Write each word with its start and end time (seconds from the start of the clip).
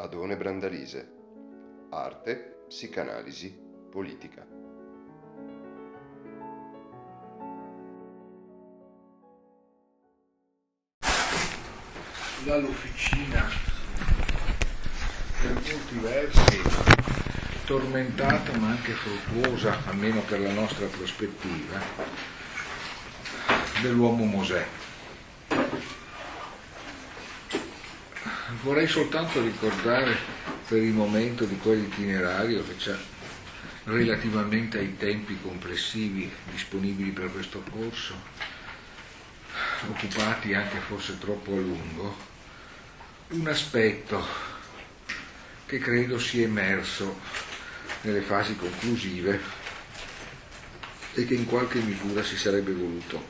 Adone 0.00 0.36
Brandalise. 0.36 1.10
Arte, 1.90 2.66
psicanalisi, 2.68 3.52
politica. 3.90 4.46
Dall'officina, 12.44 13.44
per 15.42 15.52
molti 15.54 15.98
versi, 16.00 16.62
tormentata 17.66 18.56
ma 18.56 18.68
anche 18.68 18.92
fruttuosa, 18.92 19.84
almeno 19.86 20.20
per 20.20 20.38
la 20.38 20.52
nostra 20.52 20.86
prospettiva, 20.86 21.80
dell'uomo 23.82 24.24
Mosè. 24.26 24.64
Vorrei 28.62 28.88
soltanto 28.88 29.40
ricordare 29.40 30.16
per 30.66 30.82
il 30.82 30.92
momento 30.92 31.44
di 31.44 31.56
quell'itinerario 31.58 32.64
che 32.64 32.76
c'è 32.76 32.96
relativamente 33.84 34.78
ai 34.78 34.96
tempi 34.96 35.38
complessivi 35.40 36.30
disponibili 36.50 37.10
per 37.10 37.30
questo 37.30 37.62
corso, 37.70 38.14
occupati 39.88 40.54
anche 40.54 40.78
forse 40.78 41.18
troppo 41.18 41.52
a 41.52 41.56
lungo, 41.56 42.16
un 43.28 43.46
aspetto 43.46 44.26
che 45.64 45.78
credo 45.78 46.18
sia 46.18 46.44
emerso 46.44 47.20
nelle 48.00 48.22
fasi 48.22 48.56
conclusive 48.56 49.40
e 51.14 51.24
che 51.24 51.34
in 51.34 51.46
qualche 51.46 51.78
misura 51.78 52.24
si 52.24 52.36
sarebbe 52.36 52.72
voluto 52.72 53.24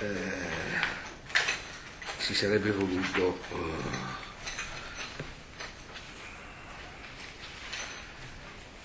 eh, 0.00 0.73
si 2.24 2.34
sarebbe 2.34 2.70
voluto 2.70 3.38
eh, 3.50 3.56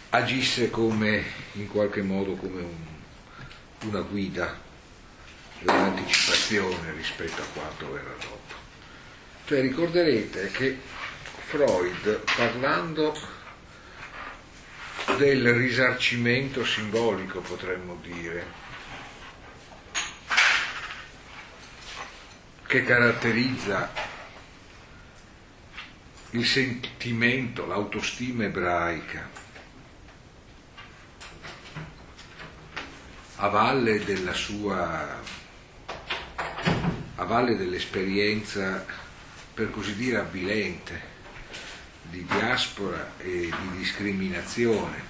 agisse 0.10 0.70
come 0.70 1.24
in 1.54 1.70
qualche 1.70 2.02
modo 2.02 2.34
come 2.34 2.62
un, 2.62 2.86
una 3.86 4.02
guida 4.02 4.60
un'anticipazione 5.62 6.92
rispetto 6.92 7.42
a 7.42 7.46
quanto 7.54 7.94
verrà 7.94 8.14
dopo. 8.20 8.56
Cioè 9.46 9.62
ricorderete 9.62 10.52
che 10.52 10.78
Freud 11.48 12.22
parlando 12.36 13.18
del 15.18 15.54
risarcimento 15.54 16.66
simbolico 16.66 17.40
potremmo 17.40 17.98
dire 18.04 18.69
che 22.70 22.84
caratterizza 22.84 23.92
il 26.30 26.46
sentimento, 26.46 27.66
l'autostima 27.66 28.44
ebraica, 28.44 29.28
a 33.38 33.48
valle 33.48 34.04
della 34.06 34.34
sua, 34.34 35.20
a 37.16 37.24
valle 37.24 37.58
dell'esperienza, 37.58 38.86
per 39.52 39.72
così 39.72 39.96
dire, 39.96 40.18
avvilente 40.18 41.02
di 42.04 42.24
diaspora 42.24 43.14
e 43.18 43.50
di 43.50 43.78
discriminazione 43.78 45.08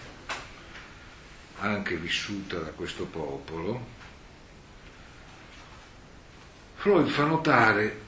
anche 1.60 1.98
vissuta 1.98 2.60
da 2.60 2.70
questo 2.70 3.04
popolo, 3.04 3.98
Freud 6.80 7.10
fa 7.10 7.26
notare 7.26 8.00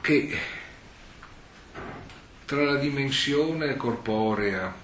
che 0.00 0.34
tra 2.46 2.64
la 2.64 2.76
dimensione 2.76 3.76
corporea, 3.76 4.74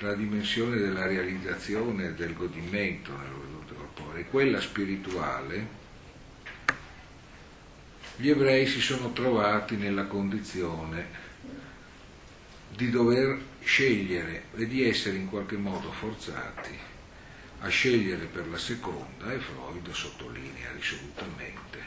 la 0.00 0.12
dimensione 0.12 0.76
della 0.76 1.06
realizzazione 1.06 2.14
del 2.14 2.34
godimento 2.34 3.16
nell'orizzonte 3.16 3.74
corporeo 3.74 4.20
e 4.20 4.28
quella 4.28 4.60
spirituale, 4.60 5.66
gli 8.16 8.28
ebrei 8.28 8.66
si 8.66 8.82
sono 8.82 9.10
trovati 9.14 9.76
nella 9.76 10.04
condizione 10.04 11.06
di 12.68 12.90
dover 12.90 13.40
scegliere 13.64 14.48
e 14.54 14.66
di 14.66 14.86
essere 14.86 15.16
in 15.16 15.30
qualche 15.30 15.56
modo 15.56 15.90
forzati 15.92 16.76
a 17.60 17.68
scegliere 17.68 18.26
per 18.26 18.46
la 18.48 18.58
seconda 18.58 19.32
e 19.32 19.38
Freud 19.38 19.90
sottolinea 19.90 20.72
risolutamente 20.74 21.85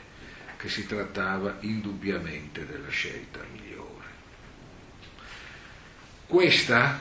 che 0.59 0.67
si 0.67 0.85
trattava 0.85 1.55
indubbiamente 1.61 2.65
della 2.65 2.89
scelta 2.89 3.39
migliore. 3.53 4.07
Questa 6.27 6.99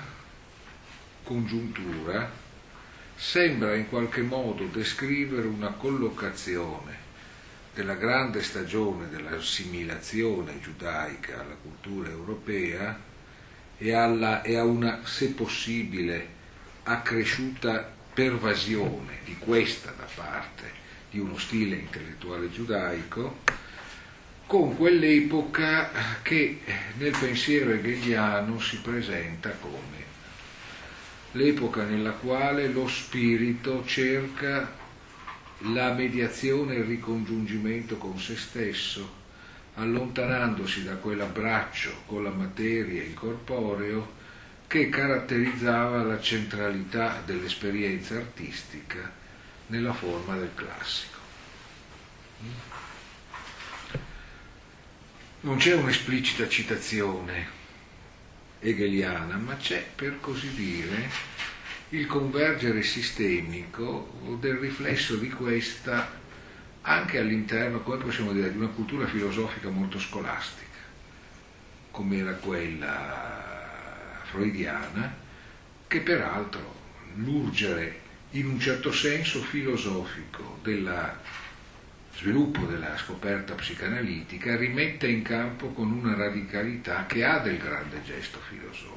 congiuntura 1.24 2.30
sembra 3.16 3.74
in 3.74 3.88
qualche 3.88 4.22
modo 4.22 4.66
descrivere 4.66 5.48
una 5.48 5.70
collocazione 5.70 7.06
della 7.74 7.94
grande 7.94 8.44
stagione 8.44 9.08
dell'assimilazione 9.08 10.60
giudaica 10.60 11.40
alla 11.40 11.56
cultura 11.60 12.10
europea 12.10 12.96
e, 13.76 13.92
alla, 13.92 14.42
e 14.42 14.54
a 14.54 14.62
una, 14.62 15.00
se 15.04 15.30
possibile, 15.30 16.28
accresciuta 16.84 17.92
pervasione 18.14 19.18
di 19.24 19.36
questa 19.36 19.92
da 19.98 20.06
parte 20.14 20.86
di 21.10 21.18
uno 21.18 21.38
stile 21.38 21.76
intellettuale 21.76 22.50
giudaico, 22.50 23.38
con 24.46 24.76
quell'epoca 24.76 25.90
che 26.22 26.60
nel 26.96 27.16
pensiero 27.18 27.70
hegeliano 27.70 28.58
si 28.58 28.78
presenta 28.78 29.50
come 29.50 30.06
l'epoca 31.32 31.84
nella 31.84 32.12
quale 32.12 32.68
lo 32.68 32.88
spirito 32.88 33.84
cerca 33.84 34.74
la 35.72 35.92
mediazione 35.92 36.74
e 36.74 36.78
il 36.78 36.84
ricongiungimento 36.84 37.98
con 37.98 38.18
se 38.18 38.36
stesso, 38.36 39.16
allontanandosi 39.74 40.84
da 40.84 40.94
quell'abbraccio 40.94 42.02
con 42.06 42.22
la 42.22 42.30
materia 42.30 43.02
e 43.02 43.06
il 43.06 43.14
corporeo 43.14 44.16
che 44.66 44.88
caratterizzava 44.88 46.02
la 46.02 46.20
centralità 46.20 47.22
dell'esperienza 47.24 48.16
artistica 48.16 49.17
nella 49.68 49.92
forma 49.92 50.36
del 50.36 50.50
classico. 50.54 51.16
Non 55.40 55.56
c'è 55.56 55.74
un'esplicita 55.74 56.48
citazione 56.48 57.56
hegeliana, 58.60 59.36
ma 59.36 59.56
c'è 59.56 59.86
per 59.94 60.18
così 60.20 60.52
dire 60.52 61.08
il 61.90 62.06
convergere 62.06 62.82
sistemico 62.82 64.36
del 64.40 64.56
riflesso 64.56 65.16
di 65.16 65.30
questa 65.30 66.16
anche 66.82 67.18
all'interno, 67.18 67.80
come 67.80 67.98
possiamo 67.98 68.32
dire, 68.32 68.50
di 68.50 68.56
una 68.56 68.68
cultura 68.68 69.06
filosofica 69.06 69.68
molto 69.68 69.98
scolastica, 69.98 70.66
come 71.90 72.16
era 72.18 72.32
quella 72.32 74.22
freudiana, 74.24 75.14
che 75.86 76.00
peraltro 76.00 76.76
l'urgere 77.14 78.06
in 78.32 78.46
un 78.46 78.60
certo 78.60 78.92
senso 78.92 79.40
filosofico 79.40 80.58
del 80.62 81.12
sviluppo 82.14 82.66
della 82.66 82.96
scoperta 82.98 83.54
psicanalitica 83.54 84.56
rimette 84.56 85.06
in 85.06 85.22
campo 85.22 85.68
con 85.68 85.90
una 85.90 86.14
radicalità 86.14 87.06
che 87.06 87.24
ha 87.24 87.38
del 87.38 87.58
grande 87.58 88.02
gesto 88.04 88.38
filosofico. 88.48 88.96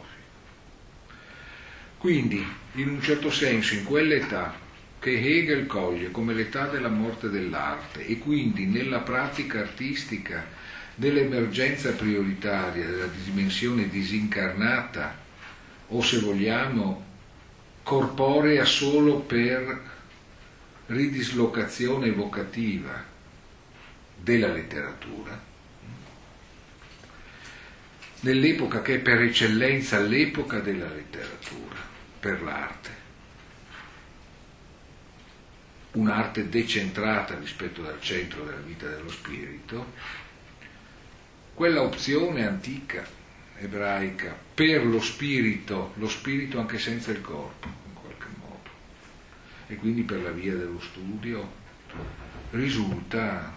Quindi, 1.97 2.43
in 2.73 2.89
un 2.89 3.01
certo 3.01 3.29
senso, 3.29 3.75
in 3.75 3.83
quell'età 3.83 4.53
che 4.99 5.11
Hegel 5.11 5.65
coglie 5.65 6.11
come 6.11 6.33
l'età 6.33 6.67
della 6.67 6.89
morte 6.89 7.29
dell'arte 7.29 8.05
e 8.05 8.17
quindi 8.17 8.65
nella 8.65 8.99
pratica 8.99 9.59
artistica 9.59 10.45
dell'emergenza 10.95 11.91
prioritaria 11.93 12.85
della 12.85 13.09
dimensione 13.23 13.87
disincarnata 13.87 15.17
o 15.87 16.01
se 16.01 16.19
vogliamo 16.19 17.10
corporea 17.83 18.65
solo 18.65 19.19
per 19.19 19.89
ridislocazione 20.87 22.07
evocativa 22.07 23.03
della 24.15 24.51
letteratura, 24.51 25.39
nell'epoca 28.21 28.81
che 28.81 28.95
è 28.95 28.99
per 28.99 29.21
eccellenza 29.21 29.99
l'epoca 29.99 30.59
della 30.59 30.89
letteratura, 30.89 31.75
per 32.19 32.41
l'arte, 32.43 32.89
un'arte 35.93 36.49
decentrata 36.49 37.37
rispetto 37.37 37.87
al 37.87 38.01
centro 38.01 38.43
della 38.43 38.57
vita 38.57 38.87
dello 38.87 39.09
spirito, 39.09 39.93
quella 41.53 41.81
opzione 41.81 42.47
antica 42.47 43.19
ebraica 43.61 44.35
per 44.53 44.85
lo 44.85 44.99
spirito, 44.99 45.93
lo 45.95 46.09
spirito 46.09 46.59
anche 46.59 46.79
senza 46.79 47.11
il 47.11 47.21
corpo, 47.21 47.67
in 47.67 47.93
qualche 47.93 48.27
modo, 48.39 48.69
e 49.67 49.75
quindi 49.75 50.01
per 50.01 50.21
la 50.21 50.31
via 50.31 50.55
dello 50.55 50.79
studio, 50.79 51.59
risulta 52.51 53.53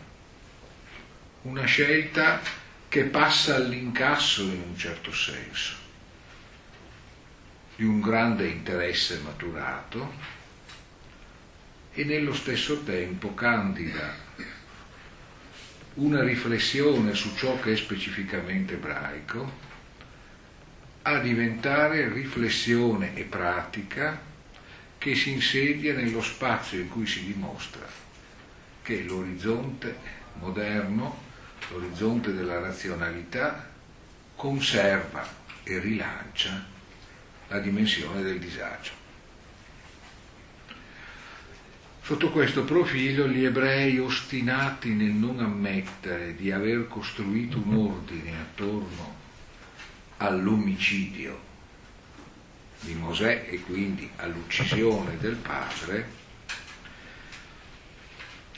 una 1.42 1.64
scelta 1.64 2.40
che 2.88 3.04
passa 3.04 3.56
all'incasso 3.56 4.42
in 4.42 4.62
un 4.68 4.76
certo 4.76 5.12
senso 5.12 5.82
di 7.76 7.84
un 7.84 8.00
grande 8.00 8.46
interesse 8.46 9.18
maturato 9.24 10.12
e 11.92 12.04
nello 12.04 12.32
stesso 12.34 12.82
tempo 12.82 13.34
candida 13.34 14.14
una 15.94 16.22
riflessione 16.22 17.14
su 17.14 17.34
ciò 17.36 17.58
che 17.60 17.72
è 17.72 17.76
specificamente 17.76 18.74
ebraico 18.74 19.63
a 21.06 21.18
diventare 21.18 22.08
riflessione 22.08 23.14
e 23.14 23.24
pratica 23.24 24.18
che 24.96 25.14
si 25.14 25.32
insedia 25.32 25.92
nello 25.92 26.22
spazio 26.22 26.80
in 26.80 26.88
cui 26.88 27.06
si 27.06 27.26
dimostra 27.26 27.86
che 28.80 29.02
l'orizzonte 29.02 29.96
moderno, 30.38 31.22
l'orizzonte 31.70 32.32
della 32.32 32.58
razionalità, 32.58 33.68
conserva 34.34 35.26
e 35.62 35.78
rilancia 35.78 36.64
la 37.48 37.58
dimensione 37.58 38.22
del 38.22 38.38
disagio. 38.38 38.92
Sotto 42.00 42.30
questo 42.30 42.64
profilo 42.64 43.28
gli 43.28 43.44
ebrei 43.44 43.98
ostinati 43.98 44.90
nel 44.94 45.12
non 45.12 45.38
ammettere 45.40 46.34
di 46.34 46.50
aver 46.50 46.88
costruito 46.88 47.58
un 47.58 47.74
ordine 47.76 48.38
attorno 48.40 49.23
all'omicidio 50.18 51.52
di 52.80 52.94
Mosè 52.94 53.46
e 53.48 53.60
quindi 53.60 54.08
all'uccisione 54.16 55.16
del 55.18 55.36
padre, 55.36 56.22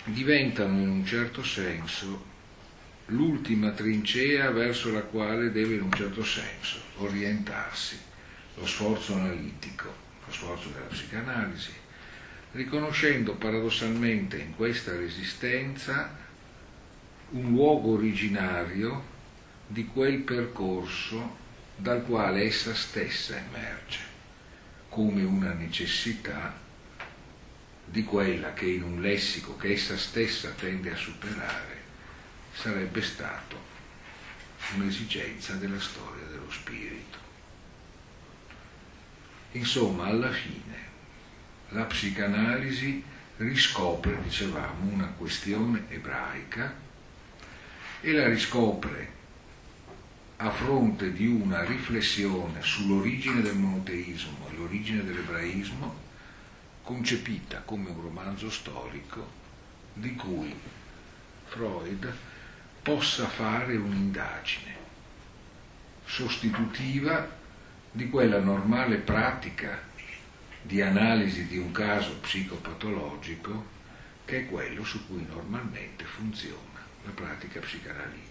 diventano 0.05 0.79
in 0.81 0.89
un 0.89 1.07
certo 1.07 1.43
senso 1.43 2.35
l'ultima 3.07 3.71
trincea 3.71 4.51
verso 4.51 4.93
la 4.93 5.03
quale 5.03 5.53
deve 5.53 5.75
in 5.75 5.83
un 5.83 5.93
certo 5.93 6.25
senso 6.25 6.79
orientarsi. 6.97 7.99
Lo 8.57 8.67
sforzo 8.67 9.15
analitico, 9.15 9.93
lo 10.25 10.33
sforzo 10.33 10.71
della 10.71 10.87
psicanalisi, 10.87 11.73
riconoscendo 12.53 13.35
paradossalmente 13.35 14.39
in 14.39 14.57
questa 14.57 14.97
resistenza 14.97 16.17
un 17.31 17.51
luogo 17.51 17.93
originario 17.93 19.15
di 19.67 19.87
quel 19.87 20.19
percorso 20.19 21.45
dal 21.77 22.03
quale 22.05 22.45
essa 22.45 22.75
stessa 22.75 23.37
emerge 23.37 23.99
come 24.89 25.23
una 25.23 25.53
necessità 25.53 26.59
di 27.85 28.03
quella 28.03 28.53
che 28.55 28.67
in 28.67 28.83
un 28.83 29.01
lessico 29.01 29.57
che 29.57 29.73
essa 29.73 29.97
stessa 29.97 30.51
tende 30.51 30.91
a 30.91 30.97
superare 30.97 31.85
sarebbe 32.53 33.03
stato 33.03 33.75
un'esigenza 34.75 35.55
della 35.55 35.79
storia 35.79 36.25
dello 36.27 36.51
spirito. 36.51 37.19
Insomma, 39.53 40.07
alla 40.07 40.33
fine 40.33 40.85
la 41.69 41.85
psicanalisi 41.85 43.03
riscopre, 43.37 44.23
dicevamo, 44.23 44.93
una 44.93 45.07
questione 45.17 45.85
ebraica 45.89 46.75
e 48.01 48.13
la 48.13 48.29
riscopre 48.29 49.15
a 50.39 50.51
fronte 50.51 51.13
di 51.13 51.27
una 51.27 51.65
riflessione 51.65 52.61
sull'origine 52.61 53.41
del 53.41 53.57
monoteismo 53.57 54.49
e 54.51 54.57
l'origine 54.57 55.03
dell'ebraismo 55.03 56.05
concepita 56.83 57.61
come 57.61 57.89
un 57.89 58.03
romanzo 58.03 58.51
storico 58.51 59.27
di 59.95 60.15
cui 60.15 60.55
Freud 61.47 62.15
possa 62.83 63.27
fare 63.29 63.77
un'indagine 63.77 64.75
sostitutiva 66.05 67.29
di 67.91 68.11
quella 68.11 68.39
normale 68.39 68.99
pratica 68.99 69.83
di 70.61 70.83
analisi 70.83 71.47
di 71.47 71.57
un 71.57 71.73
caso 71.73 72.19
psicopatologico 72.21 73.75
che 74.27 74.41
è 74.41 74.47
quello 74.47 74.85
su 74.85 75.07
cui 75.07 75.25
normalmente 75.27 76.05
funziona 76.05 76.85
la 77.05 77.11
pratica 77.13 77.61
psicanalitica. 77.61 78.26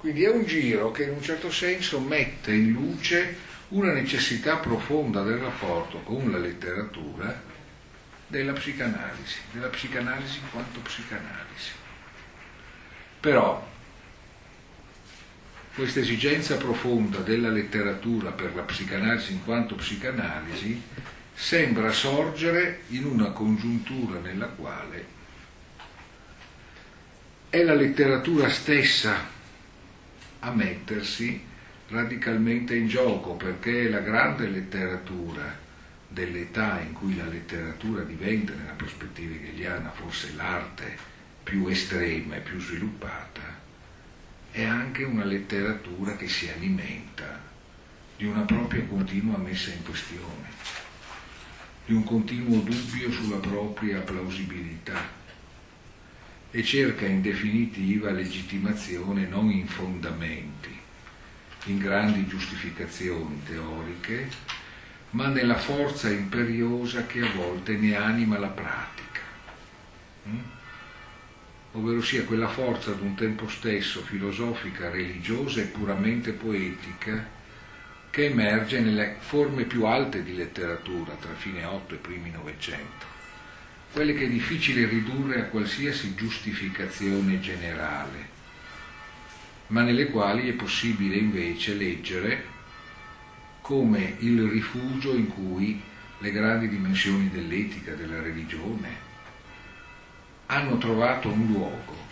Quindi 0.00 0.24
è 0.24 0.30
un 0.30 0.46
giro 0.46 0.90
che 0.92 1.02
in 1.02 1.10
un 1.10 1.22
certo 1.22 1.52
senso 1.52 2.00
mette 2.00 2.52
in 2.52 2.72
luce 2.72 3.36
una 3.68 3.92
necessità 3.92 4.56
profonda 4.56 5.22
del 5.22 5.36
rapporto 5.36 5.98
con 5.98 6.30
la 6.30 6.38
letteratura 6.38 7.42
della 8.26 8.54
psicanalisi, 8.54 9.40
della 9.52 9.68
psicanalisi 9.68 10.38
in 10.38 10.50
quanto 10.50 10.80
psicanalisi. 10.80 11.70
Però 13.20 13.68
questa 15.74 16.00
esigenza 16.00 16.56
profonda 16.56 17.18
della 17.18 17.50
letteratura 17.50 18.30
per 18.30 18.54
la 18.54 18.62
psicanalisi 18.62 19.32
in 19.32 19.44
quanto 19.44 19.74
psicanalisi 19.74 20.82
sembra 21.34 21.92
sorgere 21.92 22.84
in 22.88 23.04
una 23.04 23.32
congiuntura 23.32 24.18
nella 24.18 24.46
quale 24.46 25.18
è 27.50 27.62
la 27.62 27.74
letteratura 27.74 28.48
stessa 28.48 29.38
a 30.40 30.50
mettersi 30.52 31.42
radicalmente 31.88 32.74
in 32.76 32.88
gioco 32.88 33.34
perché 33.34 33.88
la 33.88 34.00
grande 34.00 34.48
letteratura 34.48 35.58
dell'età 36.08 36.80
in 36.80 36.92
cui 36.92 37.16
la 37.16 37.26
letteratura 37.26 38.02
diventa 38.02 38.52
nella 38.54 38.72
prospettiva 38.72 39.34
hegeliana 39.34 39.90
forse 39.90 40.32
l'arte 40.34 40.96
più 41.42 41.66
estrema 41.66 42.36
e 42.36 42.40
più 42.40 42.60
sviluppata 42.60 43.58
è 44.50 44.64
anche 44.64 45.04
una 45.04 45.24
letteratura 45.24 46.16
che 46.16 46.28
si 46.28 46.48
alimenta 46.48 47.48
di 48.16 48.26
una 48.26 48.42
propria 48.42 48.84
continua 48.84 49.38
messa 49.38 49.70
in 49.70 49.82
questione, 49.82 50.48
di 51.86 51.94
un 51.94 52.04
continuo 52.04 52.60
dubbio 52.60 53.10
sulla 53.10 53.38
propria 53.38 54.00
plausibilità 54.00 55.18
e 56.50 56.64
cerca 56.64 57.06
in 57.06 57.22
definitiva 57.22 58.10
legittimazione 58.10 59.26
non 59.26 59.50
in 59.50 59.66
fondamenti, 59.66 60.76
in 61.66 61.78
grandi 61.78 62.26
giustificazioni 62.26 63.42
teoriche, 63.44 64.28
ma 65.10 65.28
nella 65.28 65.56
forza 65.56 66.08
imperiosa 66.08 67.06
che 67.06 67.20
a 67.20 67.32
volte 67.34 67.76
ne 67.76 67.96
anima 67.96 68.38
la 68.38 68.48
pratica. 68.48 69.20
Mm? 70.28 70.58
ovvero 71.72 72.02
sia 72.02 72.24
quella 72.24 72.48
forza 72.48 72.90
ad 72.90 73.00
un 73.00 73.14
tempo 73.14 73.48
stesso 73.48 74.00
filosofica, 74.00 74.90
religiosa 74.90 75.60
e 75.60 75.66
puramente 75.66 76.32
poetica 76.32 77.38
che 78.10 78.24
emerge 78.24 78.80
nelle 78.80 79.16
forme 79.20 79.64
più 79.64 79.84
alte 79.84 80.24
di 80.24 80.34
letteratura 80.34 81.14
tra 81.14 81.32
fine 81.34 81.64
8 81.64 81.94
e 81.94 81.98
primi 81.98 82.30
Novecento 82.30 83.19
quelle 83.92 84.14
che 84.14 84.24
è 84.24 84.28
difficile 84.28 84.86
ridurre 84.86 85.40
a 85.40 85.44
qualsiasi 85.44 86.14
giustificazione 86.14 87.40
generale, 87.40 88.28
ma 89.68 89.82
nelle 89.82 90.06
quali 90.06 90.48
è 90.48 90.52
possibile 90.52 91.16
invece 91.16 91.74
leggere 91.74 92.58
come 93.60 94.16
il 94.18 94.48
rifugio 94.48 95.14
in 95.14 95.28
cui 95.28 95.80
le 96.18 96.30
grandi 96.30 96.68
dimensioni 96.68 97.30
dell'etica, 97.30 97.94
della 97.94 98.20
religione, 98.20 99.08
hanno 100.46 100.78
trovato 100.78 101.28
un 101.28 101.46
luogo 101.46 102.08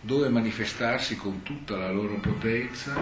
dove 0.00 0.28
manifestarsi 0.28 1.16
con 1.16 1.42
tutta 1.42 1.76
la 1.76 1.90
loro 1.90 2.14
potenza, 2.16 2.94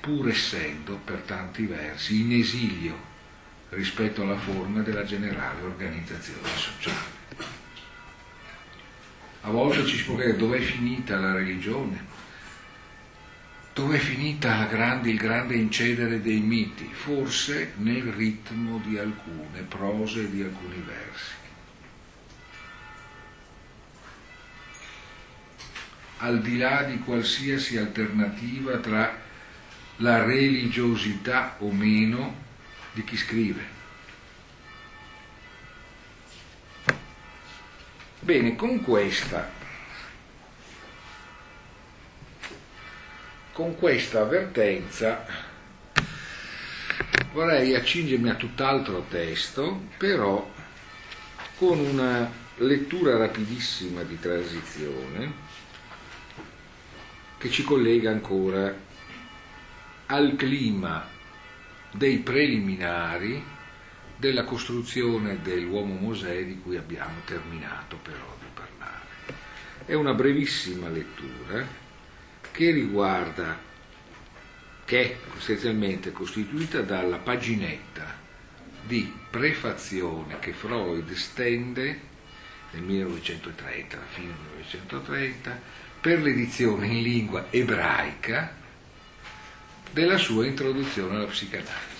pur 0.00 0.28
essendo 0.28 1.00
per 1.04 1.18
tanti 1.20 1.66
versi 1.66 2.20
in 2.20 2.32
esilio 2.32 3.12
rispetto 3.70 4.22
alla 4.22 4.38
forma 4.38 4.80
della 4.80 5.04
generale 5.04 5.62
organizzazione 5.62 6.48
sociale. 6.56 7.13
A 9.46 9.50
volte 9.50 9.84
ci 9.84 9.98
si 9.98 10.04
può 10.04 10.14
chiedere 10.14 10.38
dov'è 10.38 10.58
finita 10.58 11.18
la 11.18 11.34
religione, 11.34 12.02
dov'è 13.74 13.98
finita 13.98 14.64
grande, 14.64 15.10
il 15.10 15.18
grande 15.18 15.54
incedere 15.54 16.22
dei 16.22 16.40
miti, 16.40 16.88
forse 16.90 17.74
nel 17.76 18.04
ritmo 18.04 18.80
di 18.82 18.96
alcune 18.96 19.60
prose 19.68 20.30
di 20.30 20.42
alcuni 20.42 20.82
versi. 20.86 21.32
Al 26.18 26.40
di 26.40 26.56
là 26.56 26.84
di 26.84 26.98
qualsiasi 27.00 27.76
alternativa 27.76 28.78
tra 28.78 29.20
la 29.96 30.24
religiosità 30.24 31.56
o 31.58 31.70
meno 31.70 32.34
di 32.92 33.04
chi 33.04 33.18
scrive. 33.18 33.73
Bene, 38.24 38.56
con 38.56 38.82
questa, 38.82 39.50
con 43.52 43.76
questa 43.76 44.22
avvertenza 44.22 45.26
vorrei 47.32 47.74
accingermi 47.74 48.30
a 48.30 48.34
tutt'altro 48.34 49.04
testo, 49.10 49.88
però 49.98 50.50
con 51.58 51.78
una 51.78 52.32
lettura 52.56 53.18
rapidissima 53.18 54.02
di 54.04 54.18
transizione 54.18 55.32
che 57.36 57.50
ci 57.50 57.62
collega 57.62 58.10
ancora 58.10 58.74
al 60.06 60.34
clima 60.34 61.06
dei 61.90 62.20
preliminari 62.20 63.52
della 64.24 64.44
costruzione 64.44 65.42
dell'uomo 65.42 65.92
Mosè 65.92 66.46
di 66.46 66.58
cui 66.58 66.78
abbiamo 66.78 67.20
terminato 67.26 67.98
però 67.98 68.34
di 68.40 68.46
parlare. 68.54 69.02
È 69.84 69.92
una 69.92 70.14
brevissima 70.14 70.88
lettura 70.88 71.62
che 72.50 72.70
riguarda, 72.70 73.60
che 74.86 75.02
è 75.02 75.16
essenzialmente 75.36 76.10
costituita 76.12 76.80
dalla 76.80 77.18
paginetta 77.18 78.16
di 78.82 79.12
prefazione 79.28 80.38
che 80.38 80.54
Freud 80.54 81.12
stende 81.12 82.00
nel 82.70 82.82
1930, 82.82 83.96
alla 83.96 84.06
fine 84.06 84.28
del 84.28 84.36
1930, 84.52 85.60
per 86.00 86.22
l'edizione 86.22 86.86
in 86.86 87.02
lingua 87.02 87.48
ebraica 87.50 88.56
della 89.90 90.16
sua 90.16 90.46
introduzione 90.46 91.16
alla 91.16 91.26
psicanalisi. 91.26 91.93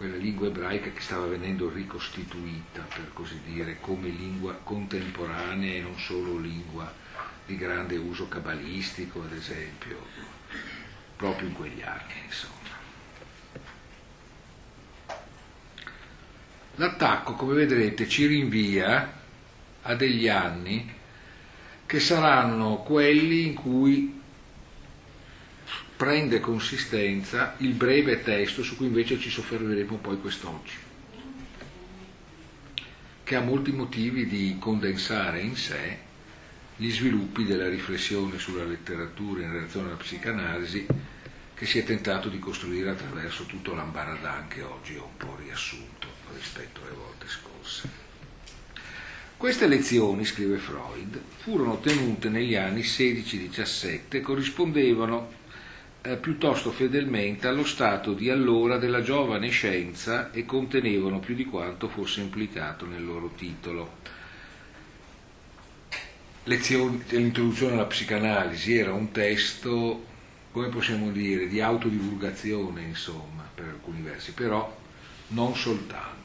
Quella 0.00 0.16
lingua 0.16 0.46
ebraica 0.46 0.88
che 0.92 1.02
stava 1.02 1.26
venendo 1.26 1.68
ricostituita, 1.68 2.80
per 2.80 3.10
così 3.12 3.38
dire, 3.44 3.80
come 3.80 4.08
lingua 4.08 4.54
contemporanea 4.54 5.74
e 5.74 5.82
non 5.82 5.98
solo 5.98 6.38
lingua 6.38 6.90
di 7.44 7.54
grande 7.58 7.98
uso 7.98 8.26
cabalistico, 8.26 9.22
ad 9.22 9.34
esempio, 9.34 10.06
proprio 11.16 11.48
in 11.48 11.54
quegli 11.54 11.82
anni, 11.82 12.14
insomma. 12.24 12.78
L'attacco, 16.76 17.34
come 17.34 17.52
vedrete, 17.52 18.08
ci 18.08 18.24
rinvia 18.24 19.20
a 19.82 19.94
degli 19.94 20.28
anni 20.28 20.94
che 21.84 22.00
saranno 22.00 22.76
quelli 22.76 23.48
in 23.48 23.52
cui 23.52 24.19
prende 26.00 26.40
consistenza 26.40 27.56
il 27.58 27.74
breve 27.74 28.22
testo 28.22 28.62
su 28.62 28.74
cui 28.74 28.86
invece 28.86 29.18
ci 29.18 29.28
soffermeremo 29.28 29.96
poi 29.96 30.18
quest'oggi, 30.18 30.72
che 33.22 33.36
ha 33.36 33.42
molti 33.42 33.70
motivi 33.72 34.26
di 34.26 34.56
condensare 34.58 35.40
in 35.40 35.54
sé 35.56 35.98
gli 36.76 36.90
sviluppi 36.90 37.44
della 37.44 37.68
riflessione 37.68 38.38
sulla 38.38 38.64
letteratura 38.64 39.42
in 39.42 39.52
relazione 39.52 39.88
alla 39.88 39.96
psicanalisi 39.96 40.86
che 41.52 41.66
si 41.66 41.78
è 41.78 41.84
tentato 41.84 42.30
di 42.30 42.38
costruire 42.38 42.88
attraverso 42.88 43.44
tutto 43.44 43.74
l'ambaradan 43.74 44.48
che 44.48 44.62
oggi 44.62 44.96
ho 44.96 45.04
un 45.04 45.16
po' 45.18 45.36
riassunto 45.44 46.08
rispetto 46.34 46.80
alle 46.80 46.96
volte 46.96 47.26
scorse. 47.28 47.88
Queste 49.36 49.66
lezioni, 49.66 50.24
scrive 50.24 50.56
Freud, 50.56 51.20
furono 51.36 51.78
tenute 51.78 52.30
negli 52.30 52.54
anni 52.54 52.80
16-17 52.80 54.00
e 54.08 54.20
corrispondevano 54.22 55.39
eh, 56.02 56.16
piuttosto 56.16 56.70
fedelmente 56.70 57.46
allo 57.46 57.64
stato 57.64 58.14
di 58.14 58.30
allora 58.30 58.78
della 58.78 59.02
giovane 59.02 59.50
scienza 59.50 60.30
e 60.30 60.46
contenevano 60.46 61.18
più 61.18 61.34
di 61.34 61.44
quanto 61.44 61.88
fosse 61.88 62.20
implicato 62.20 62.86
nel 62.86 63.04
loro 63.04 63.32
titolo. 63.36 63.98
Lezioni, 66.44 67.04
l'introduzione 67.08 67.74
alla 67.74 67.84
psicanalisi 67.84 68.76
era 68.76 68.94
un 68.94 69.10
testo, 69.10 70.06
come 70.52 70.68
possiamo 70.68 71.10
dire, 71.10 71.46
di 71.48 71.60
autodivulgazione, 71.60 72.82
insomma, 72.82 73.48
per 73.54 73.66
alcuni 73.66 74.00
versi, 74.00 74.32
però 74.32 74.74
non 75.28 75.54
soltanto. 75.54 76.18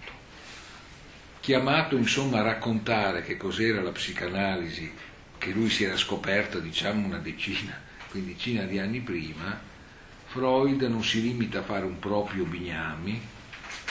Chiamato 1.41 1.96
insomma 1.98 2.39
a 2.39 2.44
raccontare 2.44 3.24
che 3.24 3.36
cos'era 3.38 3.82
la 3.82 3.91
psicanalisi, 3.91 4.91
che 5.38 5.51
lui 5.51 5.70
si 5.70 5.84
era 5.84 5.98
scoperto 5.98 6.60
diciamo 6.60 7.05
una 7.05 7.20
decina 7.20 7.84
quindicina 8.15 8.63
di 8.63 8.79
anni 8.79 9.01
prima, 9.01 9.60
Freud 10.36 10.82
non 10.82 11.01
si 11.01 11.22
limita 11.22 11.60
a 11.60 11.63
fare 11.63 11.86
un 11.86 11.98
proprio 11.98 12.44
bignami, 12.44 13.22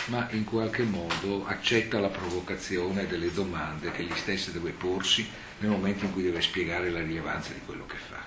ma 0.09 0.29
in 0.33 0.45
qualche 0.45 0.83
modo 0.83 1.47
accetta 1.47 1.99
la 2.01 2.09
provocazione 2.09 3.07
delle 3.07 3.33
domande 3.33 3.91
che 3.91 4.03
egli 4.03 4.15
stesso 4.15 4.51
deve 4.51 4.73
porsi 4.73 5.27
nel 5.61 5.71
momento 5.71 6.05
in 6.05 6.13
cui 6.13 6.23
deve 6.23 6.43
spiegare 6.43 6.91
la 6.91 7.01
rilevanza 7.01 7.55
di 7.55 7.61
quello 7.65 7.87
che 7.87 7.97
fa. 7.97 8.23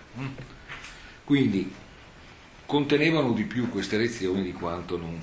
Quindi 1.24 1.72
contenevano 2.66 3.34
di 3.34 3.44
più 3.44 3.70
queste 3.70 3.98
lezioni 3.98 4.42
di 4.42 4.52
quanto 4.52 4.98
non 4.98 5.22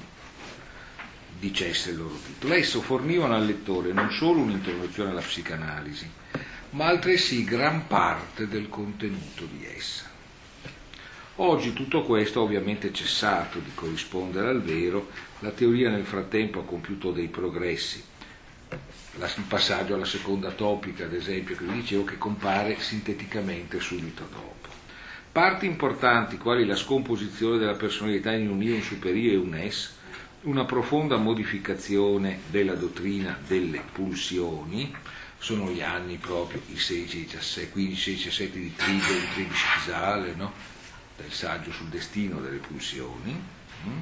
dicesse 1.41 1.91
il 1.91 1.97
loro 1.97 2.17
titolo. 2.25 2.55
Esso 2.55 2.81
fornivano 2.81 3.35
al 3.35 3.45
lettore 3.45 3.93
non 3.93 4.13
solo 4.13 4.39
un'introduzione 4.39 5.11
alla 5.11 5.21
psicanalisi, 5.21 6.09
ma 6.71 6.87
altresì 6.87 7.43
gran 7.43 7.89
parte 7.89 8.47
del 8.47 8.69
contenuto 8.69 9.47
di 9.47 9.67
essa. 9.67 10.14
Oggi 11.37 11.73
tutto 11.73 12.03
questo 12.03 12.39
ha 12.39 12.43
ovviamente 12.45 12.93
cessato 12.93 13.59
di 13.59 13.73
corrispondere 13.75 14.49
al 14.51 14.63
vero, 14.63 15.11
la 15.41 15.51
teoria 15.51 15.91
nel 15.91 16.05
frattempo 16.05 16.61
ha 16.61 16.65
compiuto 16.65 17.11
dei 17.11 17.27
progressi. 17.27 18.01
Il 18.71 19.45
passaggio 19.49 19.95
alla 19.95 20.05
seconda 20.05 20.53
topica, 20.53 21.07
ad 21.07 21.13
esempio, 21.13 21.57
che 21.57 21.65
vi 21.65 21.73
dicevo, 21.73 22.05
che 22.05 22.19
compare 22.19 22.77
sinteticamente 22.79 23.81
subito 23.81 24.29
dopo. 24.31 24.69
Parti 25.33 25.67
importanti, 25.67 26.39
quali 26.39 26.65
la 26.65 26.77
scomposizione 26.77 27.59
della 27.59 27.75
personalità 27.75 28.33
in 28.33 28.49
un 28.49 28.63
io, 28.63 28.77
un 28.77 28.83
superiore 28.83 29.35
e 29.35 29.37
un 29.37 29.55
es, 29.57 29.93
una 30.43 30.65
profonda 30.65 31.17
modificazione 31.17 32.43
della 32.49 32.75
dottrina 32.75 33.37
delle 33.45 33.83
pulsioni, 33.91 34.95
sono 35.39 35.69
gli 35.69 35.83
anni 35.83 36.17
proprio 36.17 36.61
i 36.69 36.79
16, 36.79 37.25
17, 37.25 37.71
15, 37.71 38.11
17 38.13 38.59
di 38.59 38.73
Trigo, 38.77 39.13
di 39.13 39.29
Tribiscisale, 39.35 40.35
no? 40.37 40.74
Del 41.17 41.33
saggio 41.33 41.73
sul 41.73 41.89
destino 41.89 42.41
delle 42.41 42.59
pulsioni, 42.59 43.41
mm? 43.87 43.99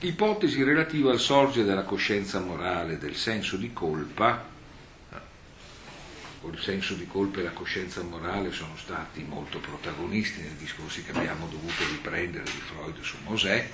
ipotesi 0.00 0.62
relativa 0.62 1.10
al 1.10 1.20
sorgere 1.20 1.66
della 1.66 1.84
coscienza 1.84 2.40
morale, 2.40 2.98
del 2.98 3.16
senso 3.16 3.56
di 3.56 3.72
colpa, 3.72 4.52
il 6.50 6.60
senso 6.60 6.94
di 6.94 7.06
colpa 7.06 7.40
e 7.40 7.44
la 7.44 7.50
coscienza 7.50 8.02
morale 8.02 8.52
sono 8.52 8.76
stati 8.76 9.22
molto 9.22 9.58
protagonisti 9.58 10.42
nei 10.42 10.56
discorsi 10.56 11.02
che 11.02 11.12
abbiamo 11.12 11.46
dovuto 11.46 11.86
riprendere 11.90 12.44
di 12.44 12.50
Freud 12.50 13.00
su 13.00 13.16
Mosè, 13.24 13.70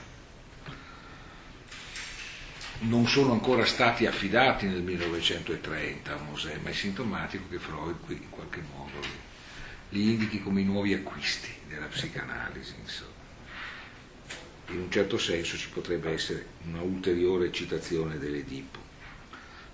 non 2.81 3.07
sono 3.07 3.33
ancora 3.33 3.67
stati 3.67 4.07
affidati 4.07 4.67
nel 4.67 4.83
1930 4.83 6.15
a 6.15 6.23
Mosè, 6.23 6.59
ma 6.63 6.71
è 6.71 6.73
sintomatico 6.73 7.45
che 7.51 7.59
Freud 7.59 7.97
qui 8.07 8.15
in 8.15 8.31
qualche 8.31 8.63
modo 8.75 8.99
li 9.91 10.11
indichi 10.11 10.43
come 10.43 10.61
i 10.61 10.65
nuovi 10.65 10.95
acquisti 10.95 11.49
della 11.69 11.87
psicanalisi, 11.87 12.75
insomma. 12.81 13.09
In 14.69 14.81
un 14.81 14.91
certo 14.91 15.19
senso 15.19 15.57
ci 15.57 15.69
potrebbe 15.69 16.11
essere 16.13 16.47
una 16.69 16.81
ulteriore 16.81 17.51
citazione 17.51 18.19
dell'Edipo. 18.19 18.79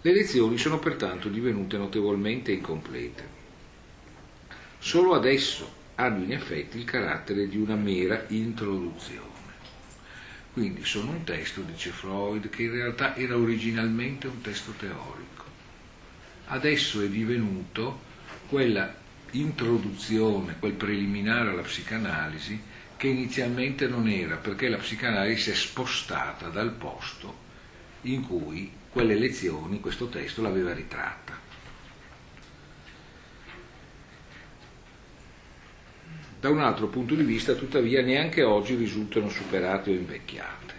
Le 0.00 0.12
lezioni 0.12 0.56
sono 0.56 0.78
pertanto 0.78 1.28
divenute 1.28 1.76
notevolmente 1.76 2.52
incomplete. 2.52 3.34
Solo 4.78 5.14
adesso 5.14 5.84
hanno 5.96 6.24
in 6.24 6.32
effetti 6.32 6.78
il 6.78 6.84
carattere 6.84 7.48
di 7.48 7.56
una 7.58 7.74
mera 7.74 8.24
introduzione. 8.28 9.34
Quindi 10.52 10.84
sono 10.84 11.10
un 11.10 11.24
testo, 11.24 11.60
dice 11.60 11.90
Freud, 11.90 12.48
che 12.48 12.62
in 12.62 12.70
realtà 12.70 13.14
era 13.16 13.36
originalmente 13.36 14.26
un 14.26 14.40
testo 14.40 14.72
teorico. 14.78 15.44
Adesso 16.46 17.02
è 17.02 17.08
divenuto 17.08 18.00
quella 18.48 19.04
introduzione, 19.32 20.56
quel 20.58 20.72
preliminare 20.72 21.50
alla 21.50 21.62
psicanalisi, 21.62 22.60
che 22.96 23.08
inizialmente 23.08 23.86
non 23.86 24.08
era, 24.08 24.36
perché 24.36 24.68
la 24.68 24.78
psicanalisi 24.78 25.42
si 25.42 25.50
è 25.50 25.54
spostata 25.54 26.48
dal 26.48 26.72
posto 26.72 27.44
in 28.02 28.26
cui 28.26 28.72
quelle 28.90 29.14
lezioni, 29.14 29.80
questo 29.80 30.08
testo 30.08 30.40
l'aveva 30.40 30.72
ritratta. 30.72 31.38
Da 36.40 36.48
un 36.48 36.60
altro 36.60 36.86
punto 36.86 37.14
di 37.14 37.24
vista, 37.24 37.54
tuttavia, 37.54 38.02
neanche 38.02 38.42
oggi 38.42 38.74
risultano 38.74 39.28
superate 39.28 39.90
o 39.90 39.94
invecchiate. 39.94 40.74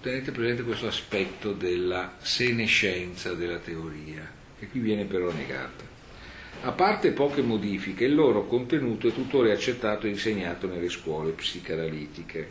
Tenete 0.00 0.32
presente 0.32 0.64
questo 0.64 0.88
aspetto 0.88 1.52
della 1.52 2.16
senescenza 2.20 3.34
della 3.34 3.58
teoria, 3.58 4.28
che 4.58 4.66
qui 4.66 4.80
viene 4.80 5.04
però 5.04 5.30
negata. 5.30 5.91
A 6.64 6.70
parte 6.70 7.10
poche 7.10 7.42
modifiche, 7.42 8.04
il 8.04 8.14
loro 8.14 8.46
contenuto 8.46 9.08
è 9.08 9.12
tuttora 9.12 9.52
accettato 9.52 10.06
e 10.06 10.10
insegnato 10.10 10.68
nelle 10.68 10.88
scuole 10.90 11.32
psicanalitiche. 11.32 12.50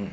Mm. 0.00 0.06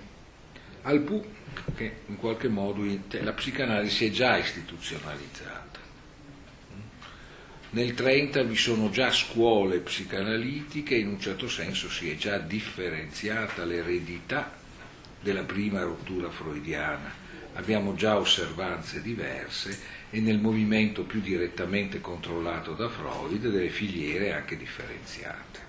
Al 0.84 1.00
punto 1.00 1.30
che 1.76 1.96
in 2.06 2.18
qualche 2.18 2.48
modo 2.48 2.84
la 3.10 3.34
psicanalisi 3.34 4.06
è 4.06 4.12
già 4.12 4.38
istituzionalizzata. 4.38 5.80
Nel 7.72 7.96
30 7.96 8.44
vi 8.44 8.56
sono 8.56 8.92
già 8.92 9.12
scuole 9.12 9.80
psicanalitiche, 9.80 10.94
in 10.94 11.08
un 11.08 11.20
certo 11.20 11.50
senso 11.50 11.90
si 11.90 12.12
è 12.12 12.16
già 12.16 12.38
differenziata 12.38 13.66
l'eredità 13.66 14.54
della 15.20 15.44
prima 15.44 15.82
rottura 15.82 16.30
freudiana 16.30 17.25
abbiamo 17.56 17.96
già 17.96 18.18
osservanze 18.18 19.02
diverse 19.02 19.78
e 20.10 20.20
nel 20.20 20.40
movimento 20.40 21.04
più 21.04 21.20
direttamente 21.20 22.00
controllato 22.00 22.74
da 22.74 22.88
Freud 22.88 23.42
delle 23.42 23.70
filiere 23.70 24.34
anche 24.34 24.58
differenziate. 24.58 25.60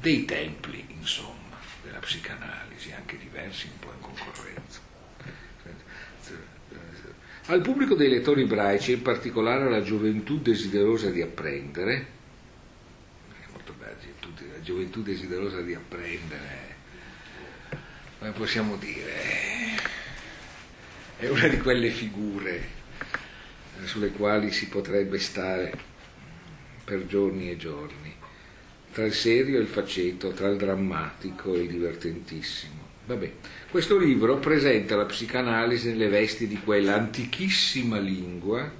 Dei 0.00 0.24
templi, 0.24 0.84
insomma, 0.88 1.58
della 1.82 1.98
psicanalisi, 1.98 2.92
anche 2.92 3.18
diversi, 3.18 3.66
un 3.66 3.78
po' 3.78 3.92
in 3.92 4.00
concorrenza. 4.00 4.80
Al 7.46 7.60
pubblico 7.60 7.94
dei 7.94 8.08
lettori 8.08 8.42
ebraici, 8.42 8.92
in 8.92 9.02
particolare 9.02 9.66
alla 9.66 9.82
gioventù 9.82 10.40
desiderosa 10.40 11.10
di 11.10 11.20
apprendere, 11.20 12.06
è 13.28 13.50
molto 13.50 13.74
bello, 13.78 13.98
la 14.50 14.62
gioventù 14.62 15.02
desiderosa 15.02 15.60
di 15.60 15.74
apprendere, 15.74 16.63
come 18.24 18.36
possiamo 18.36 18.76
dire, 18.76 19.12
è 21.18 21.28
una 21.28 21.46
di 21.46 21.58
quelle 21.58 21.90
figure 21.90 22.68
sulle 23.84 24.12
quali 24.12 24.50
si 24.50 24.68
potrebbe 24.68 25.18
stare 25.18 25.76
per 26.84 27.04
giorni 27.04 27.50
e 27.50 27.58
giorni, 27.58 28.14
tra 28.94 29.04
il 29.04 29.12
serio 29.12 29.58
e 29.58 29.60
il 29.60 29.66
faceto, 29.66 30.30
tra 30.30 30.48
il 30.48 30.56
drammatico 30.56 31.54
e 31.54 31.64
il 31.64 31.68
divertentissimo. 31.68 32.92
Vabbè, 33.04 33.30
questo 33.70 33.98
libro 33.98 34.38
presenta 34.38 34.96
la 34.96 35.04
psicanalisi 35.04 35.88
nelle 35.88 36.08
vesti 36.08 36.46
di 36.46 36.58
quella 36.60 36.94
antichissima 36.94 37.98
lingua 37.98 38.72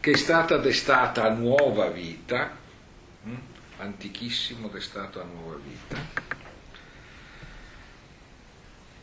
che 0.00 0.10
è 0.12 0.16
stata 0.16 0.56
destata 0.56 1.24
a 1.24 1.34
nuova 1.34 1.90
vita, 1.90 2.56
hm? 3.24 3.34
antichissimo 3.76 4.68
destato 4.68 5.20
a 5.20 5.24
nuova 5.24 5.58
vita, 5.62 6.37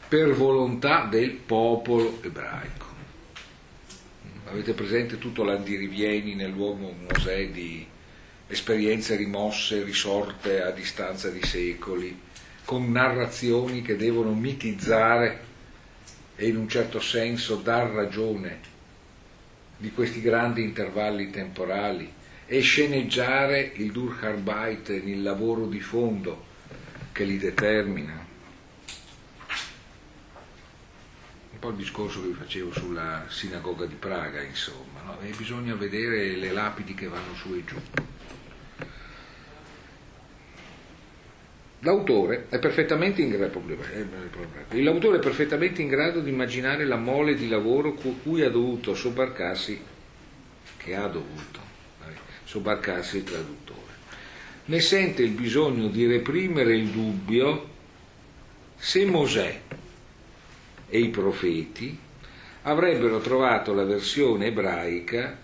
per 0.08 0.34
volontà 0.34 1.08
del 1.10 1.32
popolo 1.32 2.20
ebraico. 2.22 2.86
Avete 4.46 4.74
presente 4.74 5.18
tutto 5.18 5.44
l'andirivieni 5.44 6.36
nell'uomo 6.36 6.94
Mosè 7.10 7.50
di 7.50 7.86
esperienze 8.48 9.16
rimosse, 9.16 9.84
risorte 9.84 10.62
a 10.62 10.70
distanza 10.70 11.30
di 11.30 11.44
secoli, 11.44 12.18
con 12.64 12.92
narrazioni 12.92 13.82
che 13.82 13.96
devono 13.96 14.34
mitizzare 14.34 15.54
e 16.36 16.48
in 16.48 16.58
un 16.58 16.70
certo 16.70 17.00
senso 17.00 17.56
dar 17.56 17.90
ragione 17.90 18.74
di 19.78 19.92
questi 19.92 20.22
grandi 20.22 20.64
intervalli 20.64 21.32
temporali 21.32 22.12
e 22.46 22.60
sceneggiare 22.62 23.72
il 23.76 23.92
Durkharbeiten, 23.92 25.08
il 25.08 25.24
lavoro 25.24 25.66
di 25.66 25.80
fondo 25.80 26.46
che 27.12 27.24
li 27.24 27.38
determina. 27.38 28.34
Po' 31.66 31.72
il 31.72 31.78
discorso 31.78 32.22
che 32.22 32.28
vi 32.28 32.34
facevo 32.34 32.72
sulla 32.72 33.26
sinagoga 33.28 33.86
di 33.86 33.96
Praga, 33.96 34.42
insomma, 34.42 35.02
no? 35.04 35.18
bisogna 35.36 35.74
vedere 35.74 36.36
le 36.36 36.52
lapidi 36.52 36.94
che 36.94 37.08
vanno 37.08 37.34
su 37.34 37.56
e 37.56 37.64
giù. 37.66 37.76
L'autore 41.80 42.46
è 42.50 42.60
perfettamente 42.60 43.22
in 43.22 43.30
grado, 43.30 43.64
l'autore 44.70 45.18
è 45.18 45.20
perfettamente 45.20 45.82
in 45.82 45.88
grado 45.88 46.20
di 46.20 46.30
immaginare 46.30 46.86
la 46.86 46.98
mole 46.98 47.36
di 47.36 47.48
lavoro 47.48 47.94
cui 47.94 48.42
ha 48.42 48.50
dovuto 48.50 48.94
sobbarcarsi, 48.94 49.82
che 50.78 50.96
ha 50.96 51.08
dovuto 51.08 51.60
sobbarcarsi 52.44 53.18
il 53.18 53.24
traduttore. 53.24 53.94
Ne 54.66 54.80
sente 54.80 55.24
il 55.24 55.32
bisogno 55.32 55.88
di 55.88 56.06
reprimere 56.06 56.76
il 56.76 56.90
dubbio 56.90 57.74
se 58.78 59.06
Mosè 59.06 59.62
e 60.88 61.00
i 61.00 61.10
profeti 61.10 61.98
avrebbero 62.64 63.20
trovato 63.20 63.74
la 63.74 63.84
versione 63.84 64.48
ebraica 64.48 65.38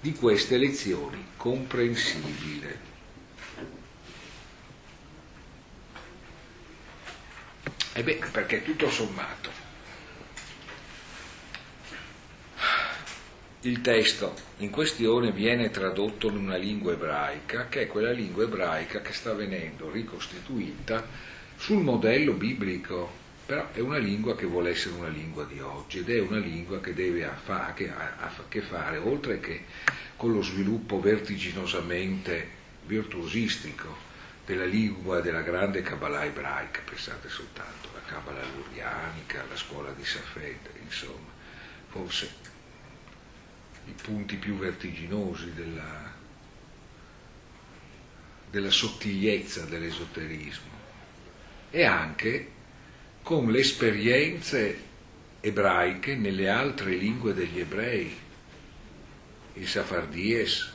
di 0.00 0.12
queste 0.12 0.56
lezioni 0.56 1.24
comprensibile. 1.36 2.84
E 7.94 8.02
beh, 8.02 8.20
perché 8.30 8.62
tutto 8.62 8.90
sommato 8.90 9.64
il 13.62 13.80
testo 13.80 14.34
in 14.58 14.70
questione 14.70 15.32
viene 15.32 15.70
tradotto 15.70 16.28
in 16.28 16.36
una 16.36 16.56
lingua 16.56 16.92
ebraica, 16.92 17.68
che 17.68 17.82
è 17.82 17.86
quella 17.88 18.12
lingua 18.12 18.44
ebraica 18.44 19.00
che 19.00 19.12
sta 19.12 19.32
venendo 19.32 19.90
ricostituita 19.90 21.04
sul 21.56 21.82
modello 21.82 22.34
biblico 22.34 23.24
però 23.46 23.70
è 23.70 23.78
una 23.78 23.98
lingua 23.98 24.34
che 24.34 24.44
vuole 24.44 24.70
essere 24.70 24.96
una 24.96 25.08
lingua 25.08 25.44
di 25.44 25.60
oggi 25.60 26.00
ed 26.00 26.10
è 26.10 26.20
una 26.20 26.38
lingua 26.38 26.80
che 26.80 26.92
deve 26.92 27.24
a, 27.24 27.32
fa, 27.32 27.72
che 27.74 27.88
ha 27.88 28.16
a 28.18 28.32
che 28.48 28.60
fare, 28.60 28.98
oltre 28.98 29.38
che 29.38 29.64
con 30.16 30.32
lo 30.32 30.42
sviluppo 30.42 31.00
vertiginosamente 31.00 32.48
virtuosistico 32.86 34.04
della 34.44 34.64
lingua 34.64 35.20
della 35.20 35.42
grande 35.42 35.82
Kabbalah 35.82 36.24
ebraica, 36.24 36.80
pensate 36.84 37.28
soltanto 37.28 37.88
alla 37.92 38.02
Kabbalah 38.04 38.44
lurianica, 38.56 39.42
alla 39.42 39.56
scuola 39.56 39.92
di 39.92 40.04
Safed, 40.04 40.70
insomma, 40.82 41.30
forse 41.88 42.28
i 43.86 43.94
punti 44.02 44.36
più 44.36 44.56
vertiginosi 44.56 45.52
della, 45.54 46.12
della 48.50 48.70
sottigliezza 48.70 49.64
dell'esoterismo. 49.66 50.74
E 51.70 51.84
anche 51.84 52.54
con 53.26 53.50
le 53.50 53.58
esperienze 53.58 54.78
ebraiche 55.40 56.14
nelle 56.14 56.48
altre 56.48 56.94
lingue 56.94 57.34
degli 57.34 57.58
ebrei, 57.58 58.16
il 59.54 59.66
Safardies, 59.66 60.70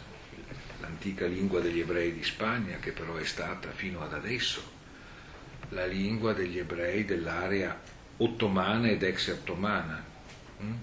l'antica 0.82 1.28
lingua 1.28 1.62
degli 1.62 1.80
ebrei 1.80 2.14
di 2.14 2.26
Spagna, 2.26 2.76
che 2.76 2.92
però 2.92 3.16
è 3.16 3.24
stata 3.24 3.72
fino 3.72 4.02
ad 4.02 4.12
adesso 4.12 4.62
la 5.70 5.86
lingua 5.86 6.34
degli 6.34 6.58
ebrei 6.58 7.06
dell'area 7.06 7.80
ottomana 8.18 8.90
ed 8.90 9.04
ex-ottomana. 9.04 10.04
Mm? 10.62 10.74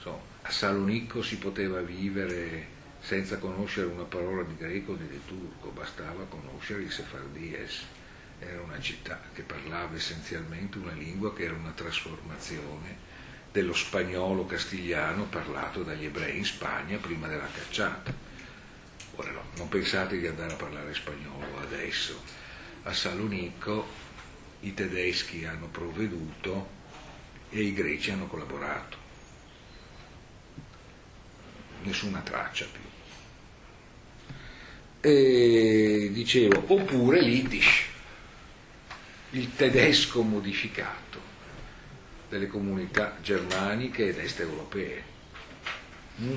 So, 0.00 0.20
a 0.42 0.50
Salonicco 0.50 1.22
si 1.22 1.38
poteva 1.38 1.80
vivere 1.80 2.66
senza 3.00 3.38
conoscere 3.38 3.86
una 3.86 4.04
parola 4.04 4.42
di 4.42 4.56
greco 4.58 4.92
o 4.92 4.96
di 4.96 5.20
turco, 5.26 5.70
bastava 5.70 6.24
conoscere 6.24 6.82
il 6.82 6.92
Sefardies 6.92 7.98
era 8.40 8.60
una 8.62 8.80
città 8.80 9.20
che 9.34 9.42
parlava 9.42 9.94
essenzialmente 9.96 10.78
una 10.78 10.92
lingua 10.92 11.34
che 11.34 11.44
era 11.44 11.54
una 11.54 11.72
trasformazione 11.72 13.08
dello 13.52 13.74
spagnolo 13.74 14.46
castigliano 14.46 15.24
parlato 15.24 15.82
dagli 15.82 16.04
ebrei 16.04 16.38
in 16.38 16.44
Spagna 16.44 16.96
prima 16.98 17.26
della 17.26 17.48
cacciata. 17.52 18.12
Ora 19.16 19.30
no, 19.32 19.42
non 19.56 19.68
pensate 19.68 20.18
di 20.18 20.26
andare 20.26 20.52
a 20.52 20.56
parlare 20.56 20.94
spagnolo 20.94 21.58
adesso. 21.58 22.22
A 22.84 22.92
Salonicco 22.92 23.88
i 24.60 24.72
tedeschi 24.72 25.44
hanno 25.44 25.66
provveduto 25.66 26.78
e 27.50 27.60
i 27.60 27.74
greci 27.74 28.12
hanno 28.12 28.26
collaborato. 28.26 28.96
Nessuna 31.82 32.20
traccia 32.20 32.66
più. 32.70 32.80
E 35.00 36.10
dicevo, 36.12 36.62
oppure 36.66 37.20
l'Iddish 37.20 37.89
il 39.30 39.54
tedesco 39.54 40.22
modificato 40.22 41.28
delle 42.28 42.48
comunità 42.48 43.16
germaniche 43.22 44.08
ed 44.08 44.18
est 44.18 44.40
europee. 44.40 45.02
Mm? 46.20 46.34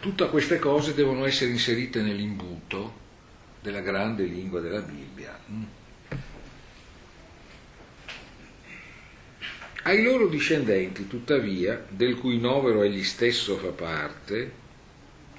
Tutte 0.00 0.28
queste 0.28 0.58
cose 0.58 0.94
devono 0.94 1.24
essere 1.24 1.50
inserite 1.50 2.00
nell'imbuto 2.00 2.98
della 3.60 3.80
grande 3.80 4.24
lingua 4.24 4.60
della 4.60 4.80
Bibbia. 4.80 5.38
Mm? 5.50 5.62
Ai 9.82 10.02
loro 10.02 10.28
discendenti, 10.28 11.06
tuttavia, 11.06 11.82
del 11.88 12.16
cui 12.16 12.38
novero 12.38 12.82
egli 12.82 13.02
stesso 13.02 13.56
fa 13.56 13.70
parte, 13.70 14.52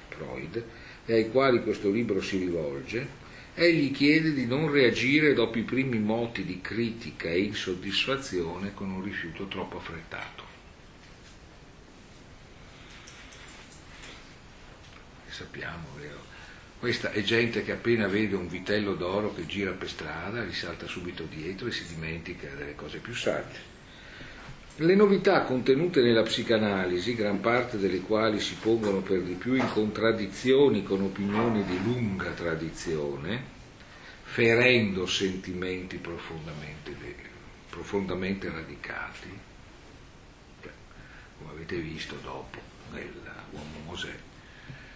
Freud, 0.09 0.63
e 1.05 1.13
ai 1.13 1.29
quali 1.29 1.61
questo 1.61 1.89
libro 1.89 2.21
si 2.21 2.37
rivolge, 2.37 3.19
egli 3.53 3.91
chiede 3.91 4.33
di 4.33 4.45
non 4.45 4.71
reagire 4.71 5.33
dopo 5.33 5.57
i 5.57 5.63
primi 5.63 5.99
moti 5.99 6.45
di 6.45 6.61
critica 6.61 7.29
e 7.29 7.41
insoddisfazione 7.41 8.73
con 8.73 8.89
un 8.91 9.03
rifiuto 9.03 9.47
troppo 9.47 9.77
affrettato. 9.77 10.43
E 15.27 15.31
sappiamo, 15.31 15.87
vero? 15.97 16.29
Questa 16.79 17.11
è 17.11 17.21
gente 17.21 17.63
che 17.63 17.73
appena 17.73 18.07
vede 18.07 18.35
un 18.35 18.47
vitello 18.47 18.95
d'oro 18.95 19.35
che 19.35 19.45
gira 19.45 19.71
per 19.71 19.89
strada, 19.89 20.43
gli 20.43 20.53
salta 20.53 20.87
subito 20.87 21.23
dietro 21.25 21.67
e 21.67 21.71
si 21.71 21.85
dimentica 21.87 22.49
delle 22.55 22.73
cose 22.73 22.97
più 22.97 23.13
sagge. 23.13 23.70
Le 24.81 24.95
novità 24.95 25.43
contenute 25.43 26.01
nella 26.01 26.23
psicanalisi, 26.23 27.13
gran 27.13 27.39
parte 27.39 27.77
delle 27.77 27.99
quali 27.99 28.39
si 28.39 28.55
pongono 28.55 29.01
per 29.01 29.21
di 29.21 29.35
più 29.35 29.53
in 29.53 29.69
contraddizioni 29.71 30.81
con 30.81 31.03
opinioni 31.03 31.63
di 31.65 31.77
lunga 31.83 32.31
tradizione, 32.31 33.43
ferendo 34.23 35.05
sentimenti 35.05 35.97
profondamente, 35.97 36.95
profondamente 37.69 38.49
radicati, 38.49 39.29
come 41.37 41.51
avete 41.51 41.77
visto 41.77 42.15
dopo 42.23 42.57
nell'uomo 42.91 43.85
Mosè, 43.85 44.17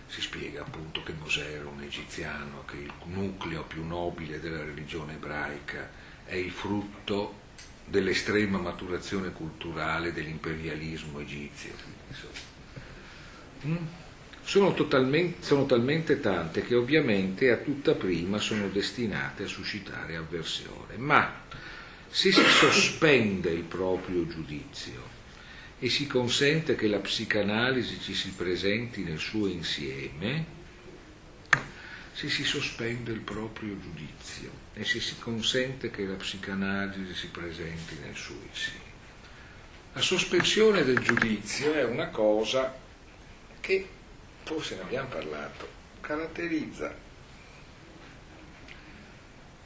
si 0.08 0.20
spiega 0.20 0.62
appunto 0.62 1.04
che 1.04 1.14
Mosè 1.14 1.46
era 1.60 1.70
un 1.70 1.84
egiziano, 1.84 2.64
che 2.66 2.78
il 2.78 2.92
nucleo 3.04 3.62
più 3.62 3.86
nobile 3.86 4.40
della 4.40 4.64
religione 4.64 5.14
ebraica 5.14 5.88
è 6.26 6.34
il 6.34 6.50
frutto 6.50 7.44
dell'estrema 7.86 8.58
maturazione 8.58 9.32
culturale 9.32 10.12
dell'imperialismo 10.12 11.20
egizio. 11.20 11.72
Mm? 13.66 13.76
Sono, 14.44 14.76
sono, 15.40 15.66
talmente 15.66 16.20
tante 16.20 16.62
che 16.62 16.76
ovviamente 16.76 17.52
a 17.52 17.58
tutta 17.58 17.94
prima 17.94 18.38
sono 18.38 18.68
destinate 18.68 19.44
a 19.44 19.48
suscitare 19.48 20.16
avversione, 20.16 20.98
ma 20.98 21.42
se 22.08 22.32
si 22.32 22.44
sospende 22.44 23.50
il 23.50 23.64
proprio 23.64 24.28
giudizio 24.28 25.14
e 25.80 25.90
si 25.90 26.06
consente 26.08 26.76
che 26.76 26.88
la 26.88 27.00
psicanalisi 27.00 28.00
ci 28.00 28.14
si 28.14 28.30
presenti 28.30 29.04
nel 29.04 29.20
suo 29.20 29.48
insieme, 29.48 30.54
se 32.14 32.30
si 32.30 32.44
sospende 32.44 33.12
il 33.12 33.20
proprio 33.20 33.78
giudizio 33.80 34.65
e 34.78 34.84
se 34.84 35.00
si 35.00 35.18
consente 35.18 35.90
che 35.90 36.06
la 36.06 36.16
psicanalisi 36.16 37.14
si 37.14 37.28
presenti 37.28 37.98
nel 38.04 38.16
suo 38.16 38.36
insieme. 38.46 38.84
La 39.94 40.02
sospensione 40.02 40.84
del 40.84 41.00
giudizio 41.00 41.74
è 41.74 41.86
una 41.86 42.10
cosa 42.10 42.78
che, 43.62 43.88
forse 44.44 44.76
ne 44.76 44.82
abbiamo 44.82 45.08
parlato, 45.08 45.68
caratterizza 46.02 47.04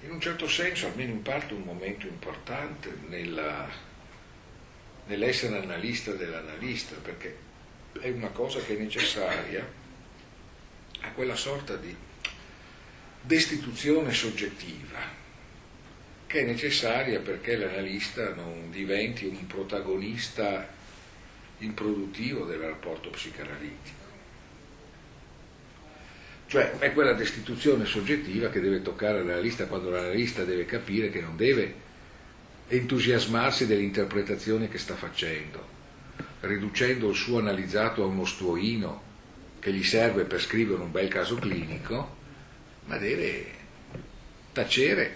in 0.01 0.11
un 0.11 0.21
certo 0.21 0.47
senso, 0.47 0.85
almeno 0.85 1.11
in 1.11 1.23
parte, 1.23 1.55
un 1.55 1.63
momento 1.63 2.05
importante 2.05 2.95
nella, 3.07 3.67
nell'essere 5.07 5.57
analista 5.57 6.11
dell'analista, 6.11 6.95
perché 6.95 7.35
è 7.99 8.09
una 8.09 8.29
cosa 8.29 8.59
che 8.59 8.77
è 8.77 8.79
necessaria 8.79 9.67
a 11.01 11.11
quella 11.11 11.35
sorta 11.35 11.75
di 11.75 11.93
destituzione 13.29 14.11
soggettiva 14.11 14.97
che 16.25 16.39
è 16.39 16.43
necessaria 16.45 17.19
perché 17.19 17.57
l'analista 17.57 18.33
non 18.33 18.71
diventi 18.71 19.27
un 19.27 19.45
protagonista 19.45 20.67
improduttivo 21.59 22.45
del 22.45 22.57
rapporto 22.57 23.11
psicanalitico. 23.11 23.97
Cioè 26.47 26.79
è 26.79 26.91
quella 26.91 27.13
destituzione 27.13 27.85
soggettiva 27.85 28.49
che 28.49 28.61
deve 28.61 28.81
toccare 28.81 29.23
l'analista 29.23 29.67
quando 29.67 29.91
l'analista 29.91 30.43
deve 30.43 30.65
capire 30.65 31.11
che 31.11 31.21
non 31.21 31.37
deve 31.37 31.75
entusiasmarsi 32.67 33.67
dell'interpretazione 33.67 34.69
che 34.69 34.79
sta 34.79 34.95
facendo, 34.95 35.67
riducendo 36.39 37.09
il 37.09 37.15
suo 37.15 37.37
analizzato 37.37 38.01
a 38.01 38.07
uno 38.07 38.25
stuoino 38.25 39.03
che 39.59 39.71
gli 39.71 39.83
serve 39.83 40.23
per 40.23 40.41
scrivere 40.41 40.81
un 40.81 40.91
bel 40.91 41.09
caso 41.09 41.35
clinico, 41.35 42.17
ma 42.89 42.97
deve 42.97 43.45
tacere, 44.52 45.15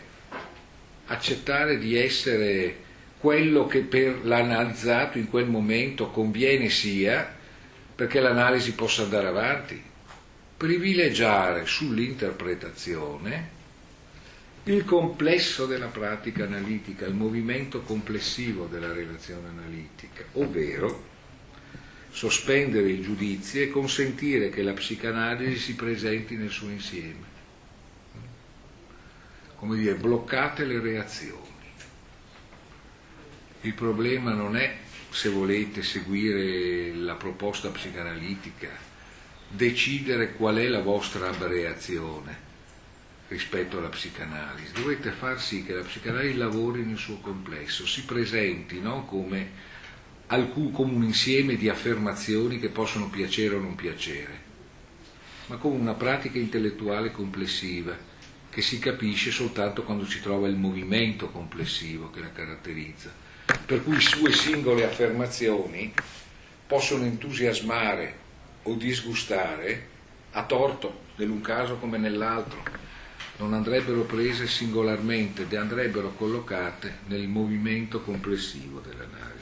accettare 1.08 1.80
di 1.80 1.98
essere 1.98 2.78
quello 3.18 3.66
che 3.66 3.80
per 3.80 4.24
l'analizzato 4.24 5.18
in 5.18 5.28
quel 5.28 5.48
momento 5.48 6.12
conviene 6.12 6.70
sia 6.70 7.36
perché 7.96 8.20
l'analisi 8.20 8.74
possa 8.74 9.04
andare 9.04 9.28
avanti, 9.28 9.82
privilegiare 10.56 11.66
sull'interpretazione 11.66 13.62
il 14.66 14.86
complesso 14.86 15.66
della 15.66 15.88
pratica 15.88 16.44
analitica, 16.44 17.06
il 17.06 17.16
movimento 17.16 17.82
complessivo 17.82 18.68
della 18.68 18.94
relazione 18.94 19.50
analitica, 19.50 20.24
ovvero 20.34 21.12
sospendere 22.12 22.90
il 22.90 23.02
giudizio 23.02 23.64
e 23.64 23.70
consentire 23.70 24.50
che 24.50 24.62
la 24.62 24.74
psicanalisi 24.74 25.58
si 25.58 25.76
presenti 25.76 26.36
nel 26.36 26.52
suo 26.52 26.70
insieme 26.70 27.33
come 29.64 29.78
dire, 29.78 29.96
bloccate 29.96 30.66
le 30.66 30.82
reazioni. 30.82 31.48
Il 33.62 33.74
problema 33.74 34.34
non 34.34 34.58
è, 34.58 34.76
se 35.10 35.30
volete 35.30 35.84
seguire 35.84 36.94
la 36.94 37.14
proposta 37.14 37.70
psicanalitica, 37.70 38.68
decidere 39.48 40.34
qual 40.34 40.58
è 40.58 40.68
la 40.68 40.82
vostra 40.82 41.32
reazione 41.48 42.52
rispetto 43.30 43.78
alla 43.78 43.88
psicanalisi. 43.88 44.74
Dovete 44.74 45.12
far 45.12 45.40
sì 45.40 45.64
che 45.64 45.74
la 45.74 45.84
psicanalisi 45.84 46.36
lavori 46.36 46.84
nel 46.84 46.98
suo 46.98 47.20
complesso, 47.20 47.88
si 47.88 48.04
presenti 48.04 48.82
non 48.82 49.06
come, 49.06 49.50
come 50.28 50.94
un 50.94 51.04
insieme 51.04 51.56
di 51.56 51.70
affermazioni 51.70 52.60
che 52.60 52.68
possono 52.68 53.10
piacere 53.10 53.56
o 53.56 53.60
non 53.60 53.76
piacere, 53.76 54.42
ma 55.48 55.56
come 55.56 55.80
una 55.80 55.94
pratica 55.94 56.38
intellettuale 56.38 57.12
complessiva 57.12 58.12
che 58.54 58.62
si 58.62 58.78
capisce 58.78 59.32
soltanto 59.32 59.82
quando 59.82 60.06
si 60.06 60.22
trova 60.22 60.48
il 60.48 60.56
movimento 60.56 61.30
complessivo 61.30 62.12
che 62.12 62.20
la 62.20 62.32
caratterizza. 62.32 63.12
Per 63.66 63.84
cui 63.84 64.00
sue 64.00 64.32
singole 64.32 64.86
affermazioni 64.86 65.92
possono 66.68 67.04
entusiasmare 67.04 68.16
o 68.64 68.76
disgustare 68.76 69.88
a 70.34 70.44
torto, 70.44 71.02
nell'un 71.16 71.42
caso 71.42 71.78
come 71.78 71.98
nell'altro. 71.98 72.64
Non 73.38 73.56
andrebbero 73.56 74.02
prese 74.02 74.48
singolarmente, 74.48 75.48
andrebbero 75.58 76.14
collocate 76.14 77.00
nel 77.08 77.28
movimento 77.28 78.02
complessivo 78.02 78.80
dell'analisi. 78.80 79.33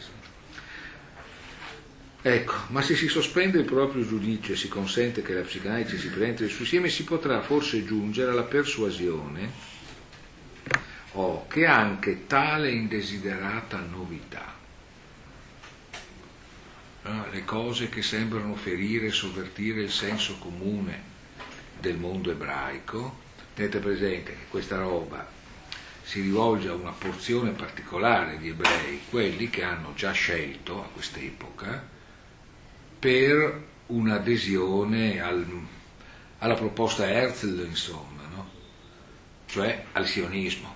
Ecco, 2.24 2.54
ma 2.68 2.84
se 2.84 2.96
si 2.96 3.08
sospende 3.08 3.58
il 3.58 3.66
proprio 3.66 4.06
giudizio 4.06 4.54
e 4.54 4.58
si 4.58 4.68
consente 4.68 5.24
che 5.24 5.34
la 5.34 5.42
psicanalisi 5.42 5.98
si 5.98 6.10
presenti 6.10 6.44
nel 6.44 6.52
suo 6.52 6.62
insieme, 6.62 6.88
si 6.88 7.04
potrà 7.04 7.42
forse 7.42 7.84
giungere 7.84 8.30
alla 8.30 8.44
persuasione 8.44 9.52
oh, 11.14 11.48
che 11.48 11.66
anche 11.66 12.28
tale 12.28 12.70
indesiderata 12.70 13.80
novità, 13.80 14.54
eh, 17.06 17.10
le 17.32 17.44
cose 17.44 17.90
che 17.90 18.04
sembrano 18.04 18.54
ferire 18.54 19.08
e 19.08 19.12
sovvertire 19.12 19.82
il 19.82 19.92
senso 19.92 20.38
comune 20.38 21.10
del 21.80 21.98
mondo 21.98 22.30
ebraico, 22.30 23.18
tenete 23.56 23.80
presente 23.80 24.34
che 24.34 24.46
questa 24.48 24.78
roba 24.78 25.28
si 26.04 26.22
rivolge 26.22 26.68
a 26.68 26.74
una 26.76 26.92
porzione 26.92 27.50
particolare 27.50 28.38
di 28.38 28.50
ebrei, 28.50 29.02
quelli 29.10 29.50
che 29.50 29.64
hanno 29.64 29.94
già 29.96 30.12
scelto 30.12 30.84
a 30.84 30.88
quest'epoca 30.88 31.91
per 33.02 33.64
un'adesione 33.88 35.20
al, 35.20 35.44
alla 36.38 36.54
proposta 36.54 37.10
Herzl, 37.10 37.66
insomma, 37.66 38.22
no? 38.32 38.50
cioè 39.48 39.86
al 39.94 40.06
sionismo, 40.06 40.76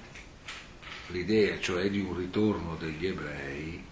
l'idea 1.09 1.59
cioè 1.59 1.88
di 1.91 1.99
un 1.99 2.17
ritorno 2.17 2.77
degli 2.77 3.05
ebrei 3.05 3.85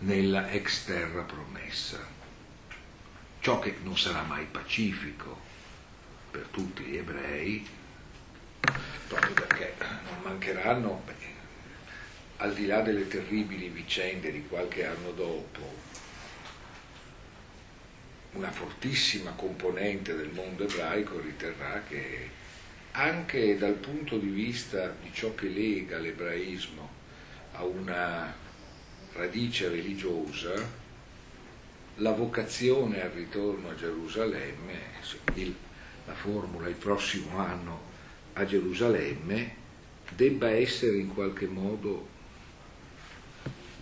nella 0.00 0.50
ex 0.50 0.84
terra 0.84 1.22
promessa, 1.22 1.98
ciò 3.40 3.58
che 3.58 3.76
non 3.84 3.96
sarà 3.96 4.20
mai 4.20 4.44
pacifico 4.44 5.40
per 6.30 6.48
tutti 6.50 6.82
gli 6.82 6.98
ebrei, 6.98 7.66
proprio 9.08 9.32
perché 9.32 9.76
non 9.78 10.20
mancheranno, 10.24 11.02
beh, 11.06 11.14
al 12.36 12.52
di 12.52 12.66
là 12.66 12.82
delle 12.82 13.08
terribili 13.08 13.70
vicende 13.70 14.30
di 14.30 14.46
qualche 14.46 14.84
anno 14.84 15.12
dopo, 15.12 16.04
una 18.36 18.50
fortissima 18.50 19.30
componente 19.30 20.14
del 20.14 20.28
mondo 20.28 20.64
ebraico 20.64 21.18
riterrà 21.18 21.82
che 21.88 22.30
anche 22.92 23.56
dal 23.56 23.74
punto 23.74 24.18
di 24.18 24.28
vista 24.28 24.94
di 25.02 25.10
ciò 25.12 25.34
che 25.34 25.48
lega 25.48 25.98
l'ebraismo 25.98 26.88
a 27.52 27.64
una 27.64 28.34
radice 29.14 29.68
religiosa, 29.68 30.52
la 31.96 32.12
vocazione 32.12 33.02
al 33.02 33.10
ritorno 33.10 33.70
a 33.70 33.74
Gerusalemme, 33.74 34.80
la 36.04 36.14
formula 36.14 36.68
il 36.68 36.74
prossimo 36.74 37.38
anno 37.38 37.80
a 38.34 38.44
Gerusalemme, 38.44 39.64
debba 40.14 40.50
essere 40.50 40.98
in 40.98 41.12
qualche 41.12 41.46
modo 41.46 42.14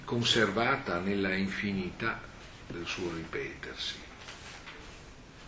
conservata 0.04 1.00
nella 1.00 1.34
infinità 1.34 2.20
del 2.68 2.86
suo 2.86 3.12
ripetersi 3.12 4.04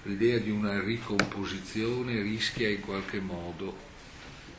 l'idea 0.07 0.39
di 0.39 0.51
una 0.51 0.81
ricomposizione 0.81 2.23
rischia 2.23 2.69
in 2.69 2.81
qualche 2.81 3.19
modo, 3.19 3.85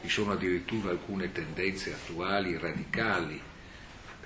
vi 0.02 0.10
sono 0.10 0.34
addirittura 0.34 0.90
alcune 0.90 1.32
tendenze 1.32 1.94
attuali 1.94 2.58
radicali 2.58 3.42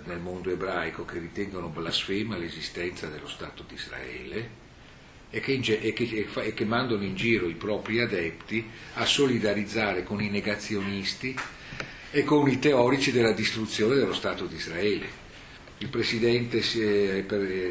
nel 0.05 0.19
mondo 0.19 0.49
ebraico 0.49 1.05
che 1.05 1.19
ritengono 1.19 1.67
blasfema 1.67 2.35
l'esistenza 2.35 3.07
dello 3.07 3.27
Stato 3.27 3.63
di 3.67 3.75
Israele, 3.75 4.59
e 5.29 5.39
che, 5.39 5.53
e, 5.53 5.93
che, 5.93 6.27
e 6.33 6.53
che, 6.53 6.65
mandano 6.65 7.03
in 7.03 7.15
giro 7.15 7.47
i 7.47 7.53
propri 7.53 7.99
adepti 7.99 8.67
a 8.95 9.05
solidarizzare 9.05 10.03
con 10.03 10.21
i 10.21 10.29
negazionisti 10.29 11.33
e 12.09 12.23
con 12.23 12.49
i 12.49 12.59
teorici 12.59 13.11
della 13.11 13.31
distruzione 13.31 13.95
dello 13.95 14.13
Stato 14.13 14.45
di 14.45 14.55
Israele. 14.55 15.19
Il 15.77 15.87
presidente 15.87 16.59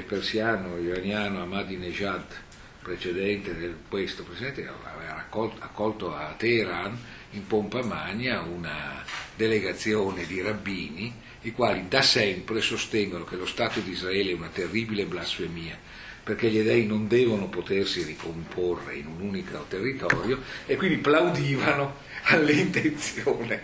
persiano 0.06 0.78
iraniano 0.78 1.42
Ahmadinejad, 1.42 2.48
precedente 2.82 3.56
del 3.56 3.76
questo 3.88 4.22
presidente, 4.22 4.66
aveva 4.66 5.16
accolto, 5.16 5.56
accolto 5.60 6.14
a 6.14 6.34
Teheran 6.36 6.98
in 7.32 7.46
pompa 7.46 7.82
magna 7.82 8.40
una 8.40 9.04
delegazione 9.36 10.26
di 10.26 10.40
rabbini 10.40 11.28
i 11.42 11.52
quali 11.52 11.86
da 11.88 12.02
sempre 12.02 12.60
sostengono 12.60 13.24
che 13.24 13.36
lo 13.36 13.46
Stato 13.46 13.80
di 13.80 13.92
Israele 13.92 14.32
è 14.32 14.34
una 14.34 14.50
terribile 14.52 15.04
blasfemia 15.04 15.78
perché 16.22 16.50
gli 16.50 16.62
dei 16.62 16.86
non 16.86 17.08
devono 17.08 17.48
potersi 17.48 18.02
ricomporre 18.02 18.96
in 18.96 19.06
un 19.06 19.20
unico 19.20 19.64
territorio 19.68 20.42
e 20.66 20.76
quindi 20.76 20.98
plaudivano 20.98 21.96
all'intenzione 22.24 23.60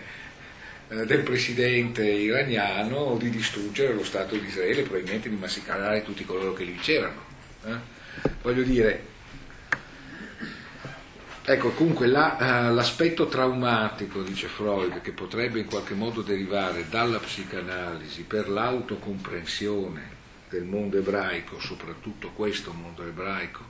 eh, 0.89 1.05
del 1.05 1.21
presidente 1.21 2.03
iraniano 2.03 3.15
di 3.19 3.29
distruggere 3.29 3.93
lo 3.93 4.03
Stato 4.03 4.35
di 4.35 4.47
Israele, 4.47 4.81
probabilmente 4.81 5.29
di 5.29 5.35
massacrare 5.35 6.03
tutti 6.03 6.25
coloro 6.25 6.53
che 6.53 6.63
lì 6.63 6.75
c'erano. 6.77 7.23
Eh? 7.65 7.95
Voglio 8.41 8.63
dire, 8.63 9.05
ecco, 11.43 11.71
comunque 11.71 12.07
la, 12.07 12.37
uh, 12.69 12.73
l'aspetto 12.73 13.27
traumatico, 13.27 14.21
dice 14.21 14.47
Freud, 14.47 15.01
che 15.01 15.11
potrebbe 15.11 15.59
in 15.59 15.65
qualche 15.65 15.93
modo 15.93 16.21
derivare 16.21 16.87
dalla 16.89 17.19
psicanalisi 17.19 18.23
per 18.23 18.49
l'autocomprensione 18.49 20.15
del 20.49 20.63
mondo 20.63 20.97
ebraico, 20.97 21.59
soprattutto 21.59 22.31
questo 22.31 22.71
mondo 22.73 23.03
ebraico, 23.03 23.63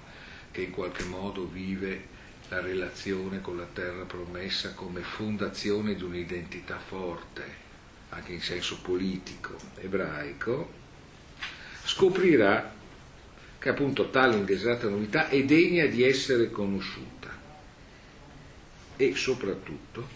che 0.52 0.62
in 0.62 0.72
qualche 0.72 1.04
modo 1.04 1.48
vive 1.48 2.16
la 2.50 2.62
relazione 2.62 3.42
con 3.42 3.58
la 3.58 3.68
terra 3.72 4.04
promessa 4.04 4.74
come 4.74 5.02
fondazione 5.02 5.96
di 5.96 6.04
un'identità 6.04 6.78
forte, 6.78 7.66
anche 8.10 8.32
in 8.32 8.42
senso 8.42 8.80
politico, 8.82 9.56
ebraico, 9.76 10.72
scoprirà 11.84 12.76
che 13.68 13.74
appunto 13.74 14.10
tale 14.10 14.38
indesiderata 14.38 14.88
novità 14.88 15.28
è 15.28 15.44
degna 15.44 15.88
di 15.88 16.02
essere 16.02 16.50
conosciuta 16.50 17.30
e 18.96 19.14
soprattutto 19.14 20.08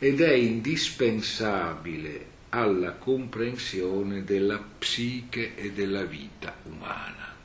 ed 0.00 0.20
è 0.20 0.32
indispensabile 0.32 2.26
alla 2.48 2.94
comprensione 2.94 4.24
della 4.24 4.58
psiche 4.58 5.54
e 5.54 5.70
della 5.70 6.02
vita 6.02 6.56
umana. 6.64 7.36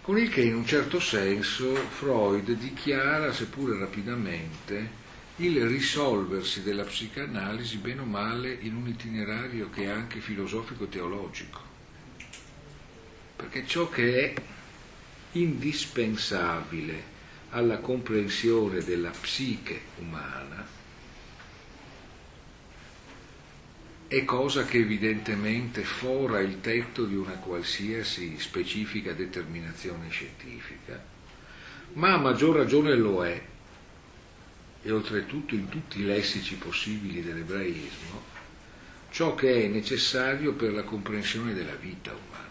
Con 0.00 0.16
il 0.16 0.30
che 0.30 0.40
in 0.40 0.54
un 0.54 0.66
certo 0.66 0.98
senso 0.98 1.74
Freud 1.74 2.50
dichiara, 2.52 3.34
seppure 3.34 3.78
rapidamente, 3.78 4.99
il 5.40 5.66
risolversi 5.66 6.62
della 6.62 6.84
psicanalisi 6.84 7.78
bene 7.78 8.02
o 8.02 8.04
male 8.04 8.58
in 8.60 8.74
un 8.74 8.86
itinerario 8.86 9.70
che 9.70 9.84
è 9.84 9.88
anche 9.88 10.20
filosofico-teologico. 10.20 11.60
Perché 13.36 13.66
ciò 13.66 13.88
che 13.88 14.32
è 14.34 14.42
indispensabile 15.32 17.18
alla 17.50 17.78
comprensione 17.78 18.84
della 18.84 19.10
psiche 19.10 19.80
umana 19.98 20.78
è 24.06 24.24
cosa 24.24 24.64
che 24.64 24.78
evidentemente 24.78 25.84
fora 25.84 26.40
il 26.40 26.60
tetto 26.60 27.04
di 27.06 27.14
una 27.14 27.34
qualsiasi 27.34 28.38
specifica 28.38 29.12
determinazione 29.12 30.10
scientifica, 30.10 31.02
ma 31.94 32.12
a 32.12 32.18
maggior 32.18 32.56
ragione 32.56 32.94
lo 32.94 33.24
è, 33.24 33.40
e 34.82 34.90
oltretutto 34.90 35.54
in 35.54 35.68
tutti 35.68 36.00
i 36.00 36.04
lessici 36.04 36.56
possibili 36.56 37.22
dell'ebraismo, 37.22 38.22
ciò 39.10 39.34
che 39.34 39.64
è 39.64 39.68
necessario 39.68 40.54
per 40.54 40.72
la 40.72 40.82
comprensione 40.82 41.54
della 41.54 41.74
vita 41.74 42.12
umana. 42.12 42.48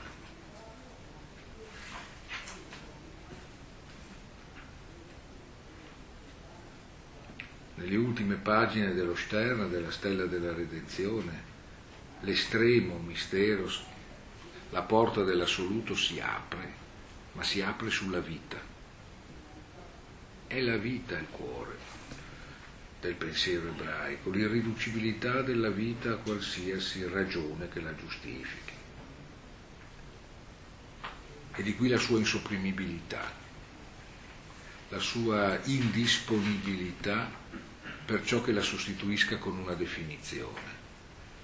nelle 7.80 7.96
ultime 7.96 8.36
pagine 8.36 8.94
dello 8.94 9.15
Stern, 9.15 9.70
della 9.70 9.89
Stella 9.89 10.26
della 10.26 10.54
Redenzione, 10.54 11.48
l'estremo 12.22 12.98
mistero, 12.98 13.72
la 14.72 14.82
porta 14.82 15.24
dell'assoluto 15.24 15.96
si 15.96 16.20
apre, 16.20 16.74
ma 17.32 17.44
si 17.44 17.62
apre 17.62 17.89
sulla 17.89 18.20
vita. 18.20 18.58
È 20.46 20.60
la 20.60 20.76
vita 20.76 21.18
il 21.18 21.28
cuore 21.32 21.79
del 23.02 23.16
pensiero 23.16 23.70
ebraico, 23.70 24.30
l'irriducibilità 24.30 25.42
della 25.42 25.70
vita 25.70 26.12
a 26.12 26.18
qualsiasi 26.18 27.08
ragione 27.08 27.70
che 27.70 27.82
la 27.82 27.96
giustifichi. 27.96 28.74
E 31.56 31.64
di 31.64 31.76
qui 31.76 31.88
la 31.88 31.98
sua 31.98 32.20
insopprimibilità, 32.20 33.32
la 34.90 35.00
sua 35.00 35.60
indisponibilità 35.66 37.30
per 38.06 38.24
ciò 38.26 38.42
che 38.42 38.52
la 38.52 38.62
sostituisca 38.62 39.38
con 39.38 39.58
una 39.58 39.74
definizione. 39.74 40.78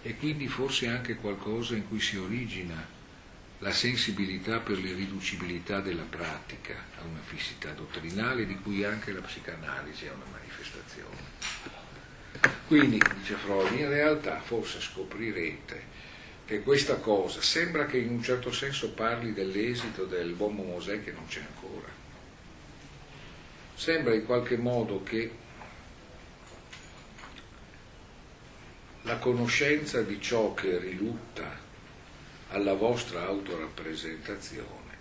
E 0.02 0.16
quindi 0.18 0.48
forse 0.48 0.88
anche 0.88 1.16
qualcosa 1.16 1.76
in 1.76 1.88
cui 1.88 2.00
si 2.00 2.18
origina 2.18 2.94
la 3.60 3.72
sensibilità 3.72 4.60
per 4.60 4.78
l'irriducibilità 4.78 5.80
della 5.80 6.04
pratica 6.04 6.76
a 7.00 7.04
una 7.04 7.22
fissità 7.24 7.72
dottrinale 7.72 8.46
di 8.46 8.56
cui 8.60 8.84
anche 8.84 9.12
la 9.12 9.22
psicanalisi 9.22 10.06
è 10.06 10.12
una 10.12 10.26
manifestazione. 10.32 10.45
Quindi, 12.68 13.00
dice 13.16 13.36
Freud, 13.36 13.72
in 13.74 13.90
realtà 13.90 14.40
forse 14.40 14.80
scoprirete 14.82 15.94
che 16.46 16.62
questa 16.62 16.96
cosa 16.96 17.42
sembra 17.42 17.86
che 17.86 17.98
in 17.98 18.10
un 18.10 18.24
certo 18.24 18.52
senso 18.52 18.92
parli 18.92 19.34
dell'esito 19.34 20.06
del 20.06 20.34
buon 20.34 20.56
Mosè 20.56 21.04
che 21.04 21.12
non 21.12 21.28
c'è 21.28 21.42
ancora. 21.42 21.88
Sembra 23.76 24.14
in 24.14 24.26
qualche 24.26 24.58
modo 24.58 25.04
che 25.04 25.32
la 29.02 29.18
conoscenza 29.18 30.02
di 30.02 30.20
ciò 30.20 30.54
che 30.54 30.80
rilutta 30.80 31.64
alla 32.50 32.74
vostra 32.74 33.26
autorappresentazione 33.26 34.94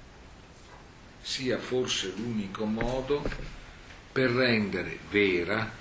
sia 1.20 1.59
forse 1.59 2.12
l'unico 2.16 2.64
modo 2.66 3.22
per 4.12 4.30
rendere 4.30 4.98
vera 5.09 5.72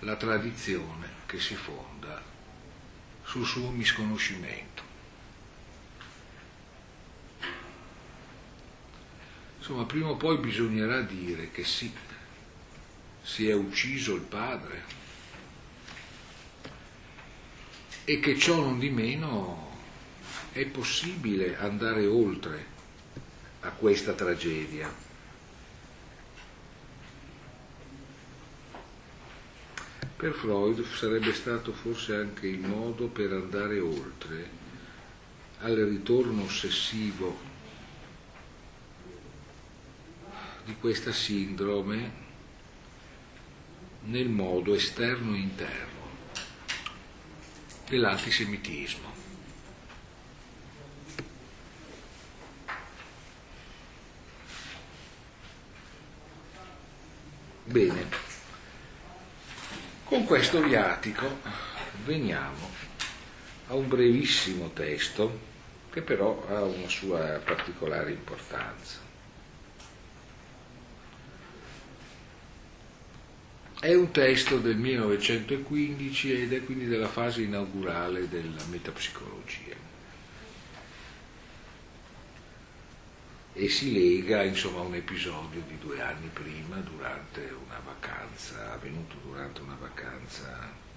la 0.00 0.16
tradizione 0.16 1.08
che 1.26 1.38
si 1.38 1.54
fonda 1.54 2.22
sul 3.22 3.44
suo 3.44 3.70
misconoscimento. 3.70 4.82
Insomma, 9.58 9.84
prima 9.84 10.08
o 10.08 10.16
poi 10.16 10.38
bisognerà 10.38 11.02
dire 11.02 11.50
che 11.50 11.64
sì, 11.64 11.92
si 13.22 13.48
è 13.48 13.52
ucciso 13.52 14.14
il 14.14 14.22
padre, 14.22 14.98
e 18.04 18.18
che 18.18 18.36
ciò 18.38 18.56
non 18.56 18.78
di 18.78 18.90
meno 18.90 19.68
è 20.52 20.64
possibile 20.66 21.56
andare 21.58 22.06
oltre 22.06 22.66
a 23.60 23.70
questa 23.70 24.14
tragedia. 24.14 25.09
Per 30.20 30.34
Freud 30.34 30.84
sarebbe 30.84 31.32
stato 31.32 31.72
forse 31.72 32.14
anche 32.14 32.46
il 32.46 32.58
modo 32.58 33.06
per 33.06 33.32
andare 33.32 33.80
oltre 33.80 34.50
al 35.60 35.76
ritorno 35.76 36.42
ossessivo 36.42 37.38
di 40.66 40.76
questa 40.78 41.10
sindrome 41.10 42.12
nel 44.02 44.28
modo 44.28 44.74
esterno 44.74 45.34
e 45.34 45.38
interno 45.38 46.08
dell'antisemitismo. 47.88 49.08
Bene, 57.64 58.19
con 60.20 60.26
questo 60.26 60.60
viatico 60.60 61.40
veniamo 62.04 62.68
a 63.68 63.74
un 63.74 63.88
brevissimo 63.88 64.70
testo 64.74 65.48
che 65.90 66.02
però 66.02 66.46
ha 66.46 66.62
una 66.62 66.88
sua 66.88 67.40
particolare 67.42 68.10
importanza. 68.10 68.98
È 73.80 73.94
un 73.94 74.10
testo 74.10 74.58
del 74.58 74.76
1915 74.76 76.42
ed 76.42 76.52
è 76.52 76.64
quindi 76.64 76.86
della 76.86 77.08
fase 77.08 77.40
inaugurale 77.40 78.28
della 78.28 78.62
metapsicologia. 78.68 79.89
E 83.52 83.68
si 83.68 83.92
lega 83.92 84.42
insomma, 84.42 84.80
a 84.80 84.84
un 84.84 84.94
episodio 84.94 85.62
di 85.66 85.76
due 85.78 86.00
anni 86.00 86.28
prima 86.32 86.76
durante 86.76 87.40
una 87.66 87.80
vacanza, 87.84 88.72
avvenuto 88.72 89.16
durante 89.24 89.60
una 89.60 89.76
vacanza 89.78 90.88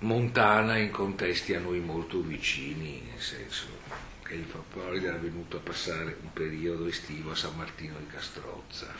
montana 0.00 0.76
in 0.76 0.90
contesti 0.90 1.54
a 1.54 1.60
noi 1.60 1.80
molto 1.80 2.20
vicini, 2.20 3.02
nel 3.10 3.20
senso 3.20 3.66
che 4.22 4.34
il 4.34 4.44
Fappoli 4.44 5.04
era 5.04 5.16
venuto 5.16 5.56
a 5.56 5.60
passare 5.60 6.16
un 6.20 6.32
periodo 6.32 6.86
estivo 6.86 7.30
a 7.30 7.36
San 7.36 7.56
Martino 7.56 7.98
di 7.98 8.06
Castrozza. 8.06 8.92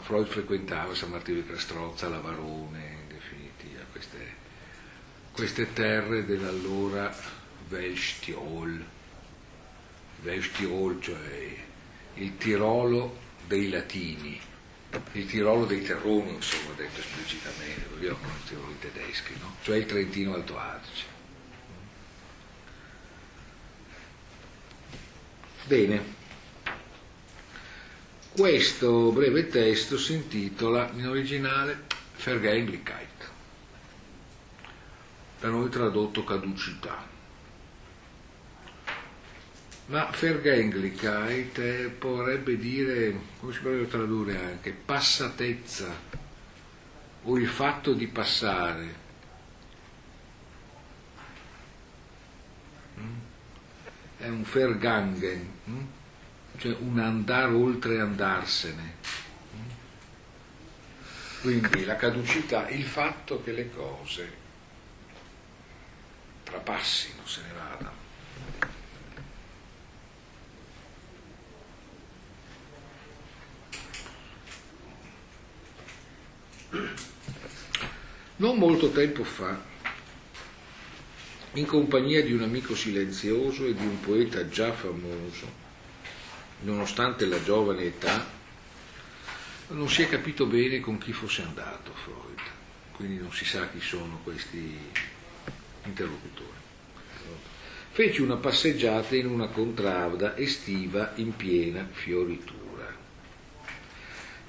Freud 0.00 0.26
frequentava 0.26 0.94
San 0.94 1.10
Martino 1.10 1.40
di 1.40 1.46
Castrozza, 1.46 2.08
Lavarone, 2.08 2.98
in 3.02 3.08
definitiva, 3.08 3.82
queste, 3.90 4.34
queste 5.32 5.72
terre 5.72 6.24
dell'allora 6.24 7.14
Welschtirol, 7.68 8.84
Welschtirol, 10.22 11.00
cioè 11.02 11.56
il 12.14 12.36
Tirolo 12.38 13.18
dei 13.46 13.68
Latini, 13.68 14.40
il 15.12 15.26
Tirolo 15.26 15.66
dei 15.66 15.82
Terroni, 15.82 16.34
insomma, 16.34 16.74
detto 16.76 17.00
esplicitamente, 17.00 17.82
perché 17.82 18.04
io 18.06 18.18
non 18.20 18.30
Tirolo 18.46 18.70
i 18.70 18.78
tedeschi, 18.78 19.34
no? 19.38 19.56
cioè 19.62 19.76
il 19.76 19.86
Trentino 19.86 20.34
Alto 20.34 20.58
Adige. 20.58 21.16
Bene, 25.64 26.16
questo 28.32 29.12
breve 29.12 29.48
testo 29.48 29.98
si 29.98 30.14
intitola 30.14 30.90
in 30.94 31.06
originale 31.06 31.84
Vergänglichkeit, 32.16 33.30
da 35.40 35.48
noi 35.48 35.68
tradotto 35.68 36.24
caducità. 36.24 37.16
Ma 39.88 40.10
Vergänglichkeit 40.10 41.98
vorrebbe 41.98 42.58
dire, 42.58 43.18
come 43.40 43.52
si 43.52 43.60
potrebbe 43.60 43.88
tradurre 43.88 44.36
anche, 44.36 44.72
passatezza 44.72 45.86
o 47.22 47.38
il 47.38 47.48
fatto 47.48 47.94
di 47.94 48.06
passare. 48.06 48.94
Mm? 53.00 53.18
È 54.18 54.28
un 54.28 54.42
Vergangen 54.42 55.50
mm? 55.70 55.84
cioè 56.58 56.76
un 56.80 56.98
andare 56.98 57.52
oltre 57.54 58.00
andarsene. 58.00 58.96
Quindi 61.40 61.84
la 61.84 61.96
caducità, 61.96 62.68
il 62.68 62.84
fatto 62.84 63.42
che 63.42 63.52
le 63.52 63.70
cose 63.70 64.32
trapassino, 66.42 67.24
se 67.24 67.42
ne 67.42 67.52
vadano. 67.52 67.97
Non 76.70 78.58
molto 78.58 78.90
tempo 78.90 79.24
fa, 79.24 79.58
in 81.54 81.64
compagnia 81.64 82.22
di 82.22 82.32
un 82.32 82.42
amico 82.42 82.74
silenzioso 82.74 83.64
e 83.64 83.74
di 83.74 83.84
un 83.84 84.00
poeta 84.00 84.48
già 84.48 84.72
famoso, 84.72 85.50
nonostante 86.60 87.26
la 87.26 87.42
giovane 87.42 87.84
età, 87.84 88.36
non 89.68 89.88
si 89.88 90.02
è 90.02 90.08
capito 90.08 90.46
bene 90.46 90.80
con 90.80 90.98
chi 90.98 91.12
fosse 91.12 91.42
andato 91.42 91.92
Freud, 91.94 92.40
quindi 92.92 93.16
non 93.16 93.32
si 93.32 93.44
sa 93.44 93.68
chi 93.70 93.80
sono 93.80 94.20
questi 94.22 94.78
interlocutori. 95.84 96.56
Fece 97.90 98.22
una 98.22 98.36
passeggiata 98.36 99.16
in 99.16 99.26
una 99.26 99.48
contrada 99.48 100.36
estiva 100.36 101.12
in 101.16 101.34
piena 101.34 101.88
fioritura. 101.90 102.57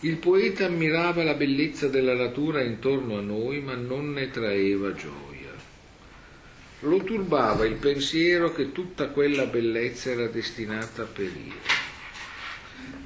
Il 0.02 0.18
poeta 0.18 0.66
ammirava 0.66 1.24
la 1.24 1.34
bellezza 1.34 1.88
della 1.88 2.16
natura 2.16 2.62
intorno 2.62 3.18
a 3.18 3.22
noi, 3.22 3.60
ma 3.60 3.76
non 3.76 4.14
ne 4.14 4.30
traeva 4.30 4.94
gioia. 4.94 5.54
Lo 6.82 7.04
turbava 7.04 7.66
il 7.66 7.76
pensiero 7.76 8.54
che 8.54 8.72
tutta 8.72 9.10
quella 9.10 9.46
bellezza 9.46 10.12
era 10.12 10.28
destinata 10.28 11.02
a 11.02 11.06
perire 11.06 11.88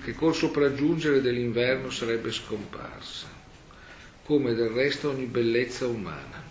che 0.04 0.14
col 0.14 0.36
sopraggiungere 0.36 1.22
dell'inverno 1.22 1.90
sarebbe 1.90 2.30
scomparsa, 2.30 3.28
come 4.26 4.54
del 4.54 4.70
resto 4.70 5.10
ogni 5.10 5.26
bellezza 5.26 5.88
umana, 5.88 6.44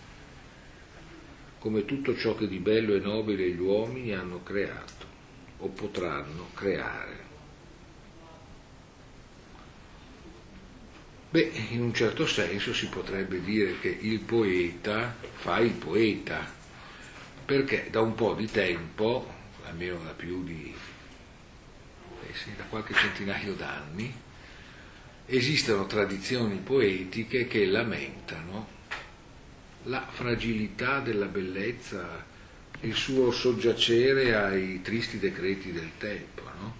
come 1.59 1.85
tutto 1.85 2.17
ciò 2.17 2.33
che 2.33 2.47
di 2.47 2.57
bello 2.57 2.95
e 2.95 2.99
nobile 2.99 3.47
gli 3.49 3.59
uomini 3.59 4.13
hanno 4.13 4.41
creato 4.41 5.05
o 5.59 5.67
potranno 5.67 6.49
creare. 6.55 7.22
Beh, 11.33 11.49
in 11.71 11.81
un 11.81 11.95
certo 11.95 12.27
senso 12.27 12.75
si 12.75 12.85
potrebbe 12.89 13.41
dire 13.41 13.79
che 13.79 13.87
il 13.87 14.19
poeta 14.19 15.15
fa 15.33 15.57
il 15.57 15.71
poeta, 15.71 16.47
perché 17.43 17.87
da 17.89 18.01
un 18.01 18.13
po' 18.13 18.35
di 18.35 18.45
tempo, 18.45 19.27
almeno 19.63 19.97
da 20.03 20.11
più 20.11 20.43
di 20.43 20.71
sì, 22.33 22.51
da 22.55 22.65
qualche 22.65 22.93
centinaio 22.93 23.55
d'anni, 23.55 24.13
esistono 25.25 25.87
tradizioni 25.87 26.57
poetiche 26.57 27.47
che 27.47 27.65
lamentano 27.65 28.67
la 29.85 30.05
fragilità 30.07 30.99
della 30.99 31.25
bellezza, 31.25 32.23
il 32.81 32.93
suo 32.93 33.31
soggiacere 33.31 34.35
ai 34.35 34.83
tristi 34.83 35.17
decreti 35.17 35.71
del 35.71 35.93
tempo, 35.97 36.43
no? 36.59 36.75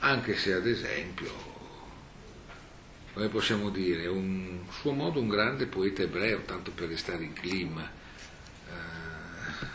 anche 0.00 0.36
se 0.36 0.52
ad 0.52 0.66
esempio, 0.66 1.47
come 3.18 3.30
possiamo 3.30 3.70
dire, 3.70 4.06
un 4.06 4.60
suo 4.70 4.92
modo 4.92 5.18
un 5.20 5.26
grande 5.26 5.66
poeta 5.66 6.02
ebreo, 6.02 6.42
tanto 6.42 6.70
per 6.70 6.86
restare 6.86 7.24
in 7.24 7.32
clima, 7.32 7.82
eh, 7.82 9.66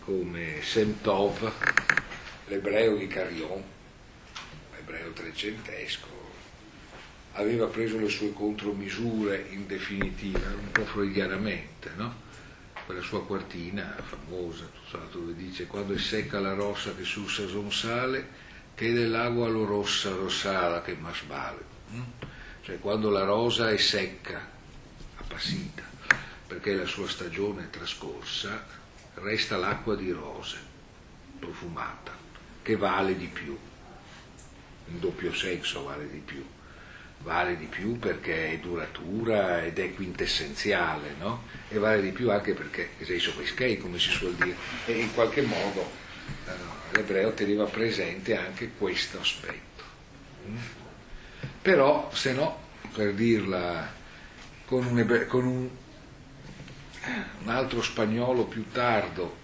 come 0.00 0.60
Semtov, 0.60 1.50
l'ebreo 2.48 2.96
di 2.96 3.06
Carillon, 3.06 3.62
l'ebreo 4.74 5.10
trecentesco, 5.12 6.06
aveva 7.32 7.64
preso 7.64 7.98
le 7.98 8.10
sue 8.10 8.34
contromisure 8.34 9.46
in 9.48 9.66
definitiva, 9.66 10.48
un 10.48 10.70
po' 10.70 10.84
freudianamente, 10.84 11.92
no? 11.96 12.14
quella 12.84 13.00
sua 13.00 13.24
quartina 13.24 13.96
famosa, 14.06 14.68
dove 15.10 15.34
dice 15.34 15.66
quando 15.66 15.94
è 15.94 15.98
secca 15.98 16.40
la 16.40 16.52
rossa 16.52 16.94
che 16.94 17.04
sul 17.04 17.30
sason 17.30 17.72
sale, 17.72 18.28
che 18.74 18.92
dell'acqua 18.92 19.48
lo 19.48 19.64
rossa 19.64 20.10
rossala 20.10 20.82
che 20.82 20.94
mas 21.00 21.24
vale. 21.24 21.64
Mm? 21.90 22.30
Cioè 22.62 22.78
quando 22.78 23.10
la 23.10 23.24
rosa 23.24 23.70
è 23.70 23.76
secca, 23.76 24.48
appassita, 25.16 25.82
perché 26.46 26.74
la 26.74 26.86
sua 26.86 27.08
stagione 27.08 27.64
è 27.64 27.70
trascorsa, 27.70 28.64
resta 29.14 29.56
l'acqua 29.56 29.96
di 29.96 30.12
rose, 30.12 30.58
profumata 31.40 32.16
che 32.62 32.76
vale 32.76 33.16
di 33.16 33.26
più, 33.26 33.58
in 34.86 35.00
doppio 35.00 35.34
senso 35.34 35.82
vale 35.82 36.08
di 36.08 36.18
più, 36.18 36.44
vale 37.22 37.56
di 37.56 37.66
più 37.66 37.98
perché 37.98 38.52
è 38.52 38.58
duratura 38.58 39.64
ed 39.64 39.80
è 39.80 39.92
quintessenziale, 39.92 41.14
no? 41.18 41.42
E 41.68 41.78
vale 41.78 42.00
di 42.00 42.12
più 42.12 42.30
anche 42.30 42.54
perché 42.54 42.90
è 42.96 43.04
senso 43.04 43.34
peschei, 43.34 43.76
come 43.78 43.98
si 43.98 44.10
suol 44.10 44.34
dire, 44.34 44.54
e 44.86 45.00
in 45.00 45.12
qualche 45.12 45.42
modo 45.42 45.90
no, 46.46 46.74
l'ebreo 46.92 47.32
teneva 47.32 47.64
presente 47.64 48.36
anche 48.36 48.70
questo 48.78 49.18
aspetto. 49.18 49.82
Però, 51.62 52.10
se 52.12 52.32
no, 52.32 52.58
per 52.92 53.14
dirla 53.14 53.88
con 54.66 54.84
un, 54.84 55.26
con 55.28 55.46
un, 55.46 55.70
un 57.42 57.48
altro 57.48 57.82
spagnolo 57.82 58.44
più 58.44 58.70
tardo, 58.70 59.40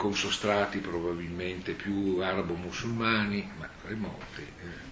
con 0.00 0.14
sostrati 0.14 0.78
probabilmente 0.78 1.72
più 1.72 2.20
arabo-musulmani, 2.20 3.52
ma 3.58 3.68
remoti. 3.86 4.40
Eh. 4.40 4.88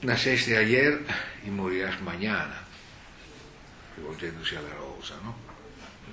Naceste 0.00 0.56
ayer 0.56 1.00
y 1.44 1.50
morirás 1.50 2.00
mañana, 2.00 2.66
rivolgendosi 3.94 4.56
alla 4.56 4.74
rosa, 4.74 5.14
no? 5.22 5.36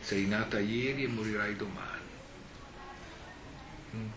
Sei 0.01 0.27
nata 0.27 0.59
ieri 0.59 1.05
e 1.05 1.07
morirai 1.07 1.55
domani. 1.55 2.09
Mm. 3.95 4.09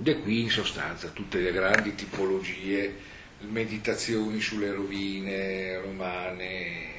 Da 0.00 0.14
qui 0.14 0.42
in 0.42 0.50
sostanza 0.50 1.08
tutte 1.08 1.40
le 1.40 1.50
grandi 1.50 1.92
tipologie, 1.96 2.94
meditazioni 3.40 4.40
sulle 4.40 4.70
rovine 4.70 5.80
romane, 5.80 6.94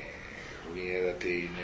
rovine 0.65 1.03
d'Atene, 1.03 1.63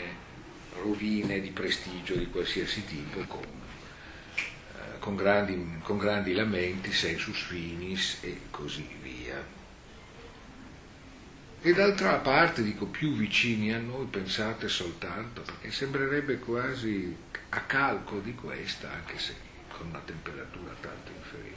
rovine 0.80 1.42
di 1.42 1.50
prestigio 1.50 2.14
di 2.14 2.30
qualsiasi 2.30 2.86
tipo, 2.86 3.20
con, 3.26 3.42
eh, 3.42 4.98
con, 4.98 5.14
grandi, 5.14 5.78
con 5.82 5.98
grandi 5.98 6.32
lamenti, 6.32 6.90
sensus 6.90 7.38
finis 7.42 8.16
e 8.22 8.40
così 8.48 8.88
via. 9.02 9.44
E 11.60 11.72
d'altra 11.74 12.14
parte, 12.14 12.62
dico, 12.62 12.86
più 12.86 13.14
vicini 13.14 13.74
a 13.74 13.78
noi 13.78 14.06
pensate 14.06 14.68
soltanto, 14.68 15.42
perché 15.42 15.70
sembrerebbe 15.70 16.38
quasi 16.38 17.14
a 17.50 17.60
calco 17.60 18.20
di 18.20 18.34
questa, 18.34 18.90
anche 18.90 19.18
se 19.18 19.45
con 19.76 19.88
una 19.88 20.00
temperatura 20.00 20.74
tanto 20.80 21.10
inferiore. 21.12 21.54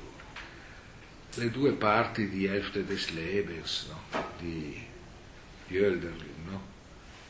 Le 1.35 1.49
due 1.51 1.71
parti 1.71 2.29
di 2.29 2.45
Hälfte 2.45 2.83
des 2.83 3.09
Lebens, 3.11 3.87
no? 3.89 4.25
di 4.39 4.85
Jölderlin, 5.67 6.45
no? 6.45 6.61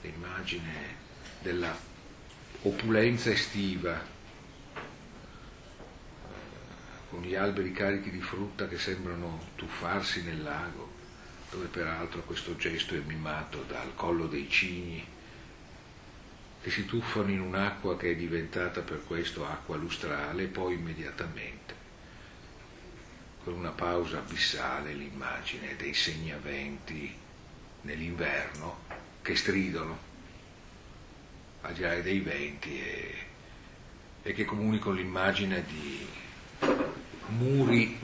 l'immagine 0.01 0.95
della 1.41 1.77
opulenza 2.61 3.29
estiva, 3.29 4.17
con 7.09 7.21
gli 7.21 7.35
alberi 7.35 7.71
carichi 7.71 8.11
di 8.11 8.21
frutta 8.21 8.67
che 8.67 8.77
sembrano 8.77 9.47
tuffarsi 9.55 10.23
nel 10.23 10.41
lago, 10.41 10.97
dove 11.51 11.65
peraltro 11.65 12.21
questo 12.21 12.55
gesto 12.55 12.95
è 12.95 12.99
mimato 12.99 13.63
dal 13.67 13.93
collo 13.95 14.27
dei 14.27 14.49
cigni, 14.49 15.05
che 16.61 16.69
si 16.69 16.85
tuffano 16.85 17.29
in 17.31 17.39
un'acqua 17.39 17.97
che 17.97 18.11
è 18.11 18.15
diventata 18.15 18.81
per 18.81 19.03
questo 19.05 19.45
acqua 19.45 19.77
lustrale 19.77 20.43
e 20.43 20.47
poi 20.47 20.73
immediatamente, 20.73 21.75
con 23.43 23.53
una 23.53 23.71
pausa 23.71 24.19
abissale, 24.19 24.93
l'immagine 24.93 25.75
dei 25.75 25.93
segnaventi 25.93 27.15
nell'inverno 27.81 28.79
che 29.21 29.35
stridono 29.35 30.07
al 31.61 31.73
di 31.73 31.81
là 31.81 31.99
dei 31.99 32.19
venti 32.19 32.81
e, 32.81 33.15
e 34.23 34.33
che 34.33 34.45
comunicano 34.45 34.95
l'immagine 34.95 35.63
di 35.65 36.07
muri 37.27 37.99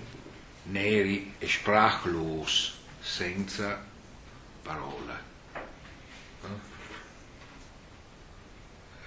neri 0.64 1.36
e 1.38 1.48
sprachlos, 1.48 2.78
senza 3.00 3.84
parola. 4.62 5.22
No? 6.42 6.60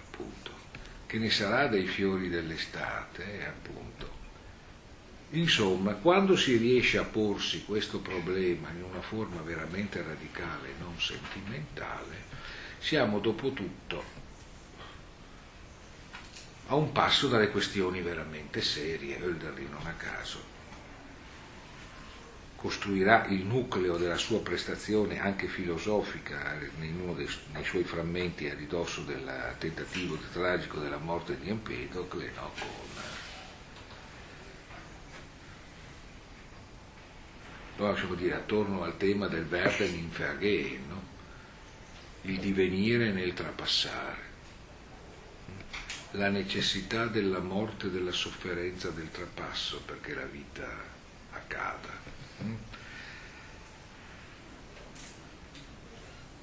Appunto. 0.01 0.51
Che 1.09 1.17
ne 1.17 1.31
sarà 1.31 1.69
dei 1.69 1.87
fiori 1.87 2.29
dell'estate, 2.29 3.47
appunto. 3.47 4.17
Insomma, 5.31 5.95
quando 5.95 6.37
si 6.37 6.59
riesce 6.59 6.99
a 6.99 7.05
porsi 7.05 7.65
questo 7.65 8.01
problema 8.01 8.69
in 8.69 8.83
una 8.83 9.01
forma 9.01 9.41
veramente 9.41 10.03
radicale, 10.03 10.75
non 10.79 11.01
sentimentale, 11.01 12.25
siamo 12.79 13.21
dopo 13.21 13.53
tutto 13.55 14.05
a 16.67 16.75
un 16.75 16.93
passo 16.93 17.29
dalle 17.29 17.49
questioni 17.49 18.03
veramente 18.03 18.61
serie. 18.61 19.19
Hölderlin 19.19 19.71
non 19.71 19.87
a 19.87 19.95
caso 19.95 20.48
costruirà 22.59 23.25
il 23.27 23.45
nucleo 23.47 23.97
della 23.99 24.17
sua 24.17 24.41
prestazione 24.41 25.21
anche 25.21 25.47
filosofica 25.47 26.59
in 26.81 27.01
uno 27.01 27.15
dei, 27.15 27.29
dei 27.53 27.65
suoi 27.65 27.85
frammenti 27.85 28.49
a 28.49 28.55
ridosso 28.55 29.03
del 29.03 29.55
tentativo 29.59 30.19
tragico 30.33 30.81
della 30.81 30.99
morte 30.99 31.39
di 31.39 31.51
Empedocle, 31.51 32.33
no, 32.35 32.51
con, 32.59 32.69
no, 37.77 37.93
possiamo 37.93 38.15
dire, 38.15 38.35
attorno 38.35 38.83
al 38.83 38.97
tema 38.97 39.29
del 39.29 39.47
Werden 39.49 39.95
in 39.95 40.11
Vergehen, 40.11 40.89
no? 40.89 41.03
il 42.23 42.41
divenire 42.41 43.13
nel 43.13 43.35
trapassare 43.35 44.27
la 46.13 46.29
necessità 46.29 47.07
della 47.07 47.39
morte, 47.39 47.89
della 47.89 48.11
sofferenza, 48.11 48.91
del 48.91 49.13
trapasso 49.13 49.81
perché 49.87 50.13
la 50.13 50.25
vita 50.25 50.67
accada. 51.31 51.98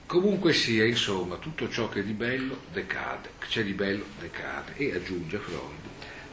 Comunque 0.06 0.54
sia, 0.54 0.86
insomma, 0.86 1.38
tutto 1.38 1.70
ciò 1.70 1.90
che 1.90 2.04
di 2.04 2.14
bello 2.14 2.62
decade, 2.72 3.32
c'è 3.40 3.64
di 3.64 3.74
bello 3.74 4.06
decade 4.20 4.76
e 4.78 4.94
aggiunge 4.94 5.40
Freud, 5.40 5.74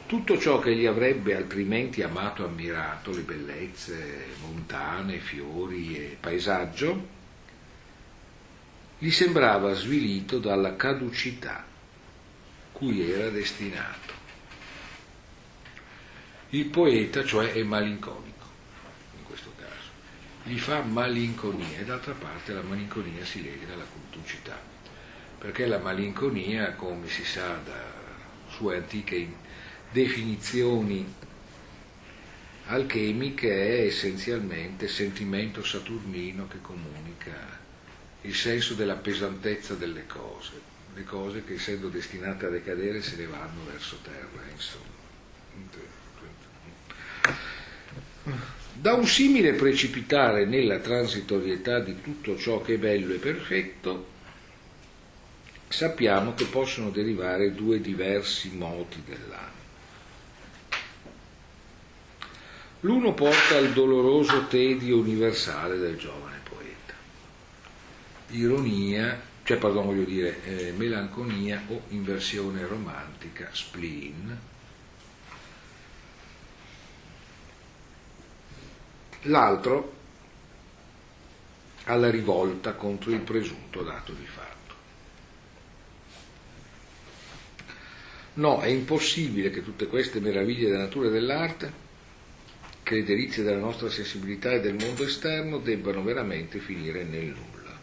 tutto 0.05 0.37
ciò 0.37 0.59
che 0.59 0.75
gli 0.75 0.85
avrebbe 0.85 1.35
altrimenti 1.35 2.01
amato 2.03 2.43
e 2.43 2.47
ammirato, 2.47 3.11
le 3.11 3.21
bellezze 3.21 4.27
montane, 4.41 5.17
fiori 5.17 5.97
e 5.97 6.17
paesaggio, 6.19 7.07
gli 8.99 9.11
sembrava 9.11 9.73
svilito 9.73 10.39
dalla 10.39 10.75
caducità 10.75 11.65
cui 12.71 13.09
era 13.11 13.29
destinato. 13.29 14.13
Il 16.49 16.65
poeta, 16.65 17.25
cioè, 17.25 17.53
è 17.53 17.63
malinconico, 17.63 18.42
gli 20.43 20.57
fa 20.57 20.81
malinconia 20.81 21.79
e 21.79 21.85
d'altra 21.85 22.13
parte 22.13 22.53
la 22.53 22.61
malinconia 22.61 23.23
si 23.23 23.41
lega 23.41 23.73
alla 23.73 23.85
cultucità, 23.85 24.59
perché 25.37 25.65
la 25.65 25.77
malinconia, 25.79 26.73
come 26.73 27.07
si 27.07 27.23
sa 27.23 27.55
da 27.63 27.91
sue 28.49 28.75
antiche 28.77 29.35
definizioni 29.91 31.13
alchemiche, 32.65 33.51
è 33.51 33.85
essenzialmente 33.85 34.87
sentimento 34.89 35.63
saturnino 35.63 36.47
che 36.47 36.59
comunica 36.61 37.61
il 38.21 38.35
senso 38.35 38.73
della 38.73 38.95
pesantezza 38.95 39.75
delle 39.75 40.05
cose, 40.05 40.59
le 40.93 41.03
cose 41.03 41.45
che 41.45 41.53
essendo 41.53 41.87
destinate 41.87 42.45
a 42.47 42.49
decadere 42.49 43.01
se 43.01 43.15
ne 43.15 43.27
vanno 43.27 43.63
verso 43.65 43.97
terra, 44.01 44.43
insomma. 44.51 44.91
Da 48.73 48.93
un 48.93 49.05
simile 49.05 49.53
precipitare 49.53 50.45
nella 50.45 50.79
transitorietà 50.79 51.79
di 51.79 52.01
tutto 52.01 52.37
ciò 52.37 52.61
che 52.61 52.73
è 52.73 52.77
bello 52.77 53.13
e 53.13 53.17
perfetto, 53.17 54.07
sappiamo 55.67 56.33
che 56.33 56.45
possono 56.45 56.89
derivare 56.89 57.53
due 57.53 57.79
diversi 57.79 58.49
moti 58.55 59.01
dell'anima. 59.05 59.61
L'uno 62.81 63.13
porta 63.13 63.57
al 63.57 63.71
doloroso 63.71 64.47
tedio 64.47 64.97
universale 64.97 65.77
del 65.77 65.95
giovane 65.95 66.39
poeta, 66.43 66.93
ironia 68.31 69.31
cioè 69.43 69.57
pardon 69.57 69.85
voglio 69.85 70.03
dire 70.03 70.41
eh, 70.45 70.71
melanconia 70.71 71.61
o 71.67 71.81
inversione 71.89 72.65
romantica, 72.65 73.49
spleen. 73.51 74.39
L'altro 79.23 80.01
alla 81.85 82.09
rivolta 82.09 82.73
contro 82.73 83.11
il 83.11 83.21
presunto 83.21 83.83
dato 83.83 84.13
di 84.13 84.25
fatto. 84.25 84.51
No, 88.35 88.61
è 88.61 88.67
impossibile 88.67 89.49
che 89.49 89.63
tutte 89.63 89.87
queste 89.87 90.19
meraviglie 90.19 90.67
della 90.69 90.83
natura 90.83 91.07
e 91.07 91.11
dell'arte, 91.11 91.81
delizie 92.83 93.41
della 93.41 93.59
nostra 93.59 93.89
sensibilità 93.89 94.51
e 94.51 94.59
del 94.59 94.75
mondo 94.75 95.03
esterno, 95.03 95.57
debbano 95.57 96.03
veramente 96.03 96.59
finire 96.59 97.03
nel 97.03 97.25
nulla. 97.25 97.79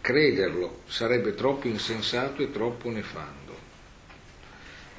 Crederlo 0.00 0.82
sarebbe 0.86 1.34
troppo 1.34 1.66
insensato 1.66 2.42
e 2.42 2.50
troppo 2.50 2.90
nefando. 2.90 3.58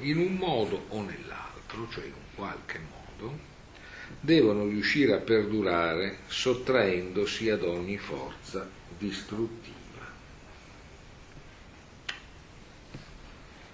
In 0.00 0.18
un 0.18 0.34
modo 0.34 0.84
o 0.88 1.02
nell'altro, 1.02 1.88
cioè 1.90 2.04
in 2.04 2.12
un 2.12 2.34
qualche 2.34 2.78
modo, 2.78 3.50
devono 4.24 4.66
riuscire 4.66 5.14
a 5.14 5.18
perdurare 5.18 6.18
sottraendosi 6.28 7.50
ad 7.50 7.64
ogni 7.64 7.98
forza 7.98 8.68
distruttiva. 8.96 9.80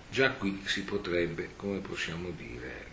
Già 0.09 0.30
qui 0.30 0.62
si 0.64 0.84
potrebbe, 0.84 1.51
come 1.55 1.80
possiamo 1.80 2.30
dire, 2.30 2.86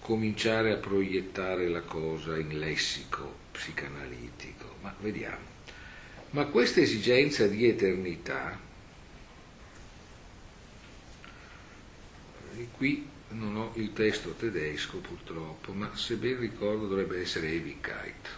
cominciare 0.00 0.72
a 0.72 0.76
proiettare 0.76 1.68
la 1.68 1.82
cosa 1.82 2.36
in 2.36 2.58
lessico 2.58 3.36
psicanalitico, 3.52 4.78
ma 4.80 4.92
vediamo. 4.98 5.52
Ma 6.30 6.46
questa 6.46 6.80
esigenza 6.80 7.46
di 7.46 7.68
eternità, 7.68 8.58
qui 12.76 13.12
non 13.38 13.56
ho 13.56 13.72
il 13.74 13.92
testo 13.92 14.30
tedesco 14.30 14.98
purtroppo, 14.98 15.72
ma 15.72 15.90
se 15.94 16.16
ben 16.16 16.38
ricordo 16.38 16.86
dovrebbe 16.86 17.20
essere 17.20 17.48
Ewigkeit, 17.48 18.28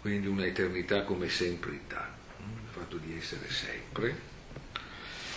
quindi 0.00 0.26
una 0.26 0.46
eternità 0.46 1.02
come 1.02 1.28
semprità, 1.28 2.16
il 2.38 2.68
fatto 2.70 2.96
di 2.96 3.16
essere 3.16 3.50
sempre, 3.50 4.34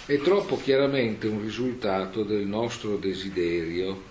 è 0.06 0.18
troppo 0.22 0.58
chiaramente 0.58 1.28
un 1.28 1.42
risultato 1.42 2.24
del 2.24 2.46
nostro 2.46 2.98
desiderio 2.98 4.04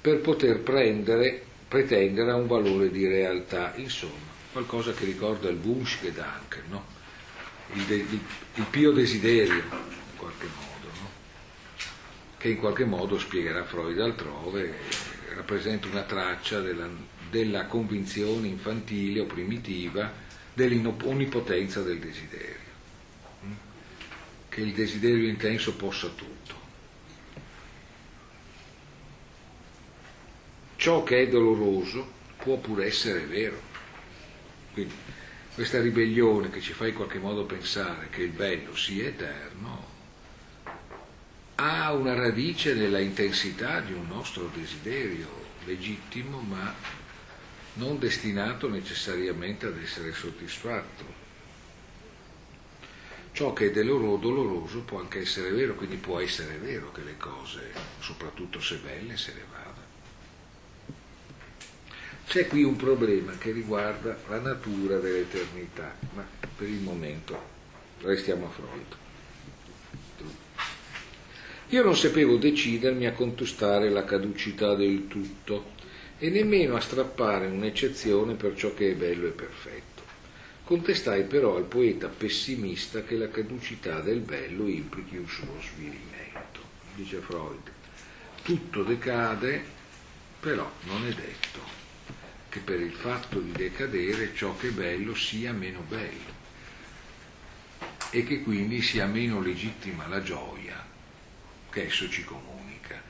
per 0.00 0.20
poter 0.20 0.60
prendere 0.60 1.44
pretendere 1.74 2.30
a 2.30 2.36
un 2.36 2.46
valore 2.46 2.88
di 2.88 3.04
realtà, 3.04 3.72
insomma, 3.74 4.32
qualcosa 4.52 4.92
che 4.92 5.04
ricorda 5.04 5.48
il 5.48 5.58
Wunschgedanken, 5.60 6.62
no? 6.68 6.84
il, 7.72 7.82
de, 7.82 7.94
il, 7.96 8.20
il, 8.54 8.64
pio 8.70 8.92
desiderio, 8.92 9.54
in 9.54 10.16
qualche 10.16 10.46
modo, 10.46 10.86
no? 11.00 11.10
Che 12.44 12.50
in 12.50 12.58
qualche 12.58 12.84
modo 12.84 13.18
spiegherà 13.18 13.64
Freud 13.64 13.98
altrove, 13.98 14.74
rappresenta 15.34 15.88
una 15.88 16.02
traccia 16.02 16.60
della, 16.60 16.86
della 17.30 17.64
convinzione 17.64 18.48
infantile 18.48 19.20
o 19.20 19.24
primitiva 19.24 20.12
dell'onnipotenza 20.52 21.80
del 21.80 21.98
desiderio, 21.98 22.68
mm? 23.46 23.52
che 24.50 24.60
il 24.60 24.74
desiderio 24.74 25.26
intenso 25.26 25.74
possa 25.74 26.08
tutto. 26.08 26.54
Ciò 30.76 31.02
che 31.02 31.22
è 31.22 31.28
doloroso 31.30 32.06
può 32.36 32.58
pure 32.58 32.84
essere 32.84 33.20
vero. 33.20 33.58
Quindi 34.74 34.92
questa 35.54 35.80
ribellione 35.80 36.50
che 36.50 36.60
ci 36.60 36.74
fa 36.74 36.86
in 36.86 36.94
qualche 36.94 37.18
modo 37.18 37.46
pensare 37.46 38.10
che 38.10 38.20
il 38.20 38.32
bello 38.32 38.76
sia 38.76 39.06
eterno 39.06 39.93
ha 41.56 41.92
una 41.92 42.14
radice 42.14 42.74
nella 42.74 42.98
intensità 42.98 43.80
di 43.80 43.92
un 43.92 44.06
nostro 44.08 44.50
desiderio 44.54 45.42
legittimo 45.64 46.40
ma 46.40 46.74
non 47.74 47.98
destinato 47.98 48.68
necessariamente 48.68 49.66
ad 49.66 49.80
essere 49.80 50.12
soddisfatto. 50.12 51.22
Ciò 53.32 53.52
che 53.52 53.66
è 53.66 53.72
doloroso 53.72 54.82
può 54.82 55.00
anche 55.00 55.20
essere 55.20 55.50
vero, 55.50 55.74
quindi 55.74 55.96
può 55.96 56.20
essere 56.20 56.56
vero 56.58 56.92
che 56.92 57.02
le 57.02 57.16
cose, 57.16 57.72
soprattutto 57.98 58.60
se 58.60 58.76
belle, 58.76 59.16
se 59.16 59.32
ne 59.34 59.44
vadano. 59.50 59.82
C'è 62.26 62.46
qui 62.46 62.62
un 62.62 62.76
problema 62.76 63.36
che 63.36 63.50
riguarda 63.50 64.16
la 64.28 64.38
natura 64.38 64.98
dell'eternità, 64.98 65.96
ma 66.14 66.24
per 66.56 66.68
il 66.68 66.80
momento 66.80 67.40
restiamo 68.02 68.46
a 68.46 68.50
Freud. 68.50 69.02
Io 71.74 71.82
non 71.82 71.96
sapevo 71.96 72.36
decidermi 72.36 73.04
a 73.04 73.12
contestare 73.14 73.90
la 73.90 74.04
caducità 74.04 74.76
del 74.76 75.08
tutto 75.08 75.72
e 76.18 76.30
nemmeno 76.30 76.76
a 76.76 76.80
strappare 76.80 77.48
un'eccezione 77.48 78.34
per 78.34 78.54
ciò 78.54 78.72
che 78.74 78.92
è 78.92 78.94
bello 78.94 79.26
e 79.26 79.30
perfetto. 79.30 80.02
Contestai 80.62 81.24
però 81.24 81.56
al 81.56 81.64
poeta 81.64 82.06
pessimista 82.06 83.02
che 83.02 83.16
la 83.16 83.28
caducità 83.28 83.98
del 83.98 84.20
bello 84.20 84.68
implichi 84.68 85.16
un 85.16 85.26
suo 85.26 85.60
svilimento. 85.60 86.60
Dice 86.94 87.18
Freud, 87.18 87.68
tutto 88.44 88.84
decade, 88.84 89.60
però 90.38 90.70
non 90.84 91.04
è 91.04 91.12
detto 91.12 91.58
che 92.50 92.60
per 92.60 92.78
il 92.78 92.92
fatto 92.92 93.40
di 93.40 93.50
decadere 93.50 94.30
ciò 94.32 94.56
che 94.56 94.68
è 94.68 94.70
bello 94.70 95.16
sia 95.16 95.52
meno 95.52 95.84
bello 95.88 96.42
e 98.10 98.22
che 98.22 98.42
quindi 98.42 98.80
sia 98.80 99.06
meno 99.06 99.40
legittima 99.40 100.06
la 100.06 100.22
gioia 100.22 100.63
che 101.74 101.86
esso 101.86 102.08
ci 102.08 102.22
comunica. 102.22 103.02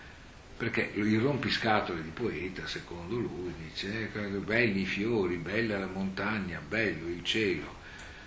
Perché 0.57 0.93
il 0.95 1.21
rompiscatole 1.21 2.03
di 2.03 2.09
poeta, 2.09 2.67
secondo 2.67 3.17
lui, 3.17 3.53
dice 3.59 4.11
eh, 4.11 4.29
belli 4.39 4.81
i 4.81 4.87
fiori, 4.87 5.37
bella 5.37 5.79
la 5.79 5.87
montagna, 5.87 6.63
bello 6.67 7.09
il 7.09 7.23
cielo, 7.23 7.75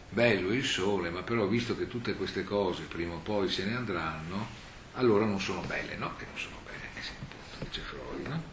bello 0.09 0.53
il 0.53 0.63
sole, 0.63 1.09
ma 1.09 1.23
però 1.23 1.47
visto 1.47 1.75
che 1.75 1.88
tutte 1.88 2.13
queste 2.13 2.43
cose 2.43 2.83
prima 2.83 3.15
o 3.15 3.17
poi 3.17 3.49
se 3.49 3.65
ne 3.65 3.75
andranno, 3.75 4.47
allora 4.93 5.25
non 5.25 5.39
sono 5.39 5.61
belle, 5.61 5.95
no? 5.95 6.15
Che 6.15 6.25
non 6.29 6.38
sono 6.38 6.57
belle, 6.65 6.83
eh 6.93 6.99
appunto, 6.99 7.65
dice 7.65 7.81
Freud, 7.81 8.27
no? 8.27 8.43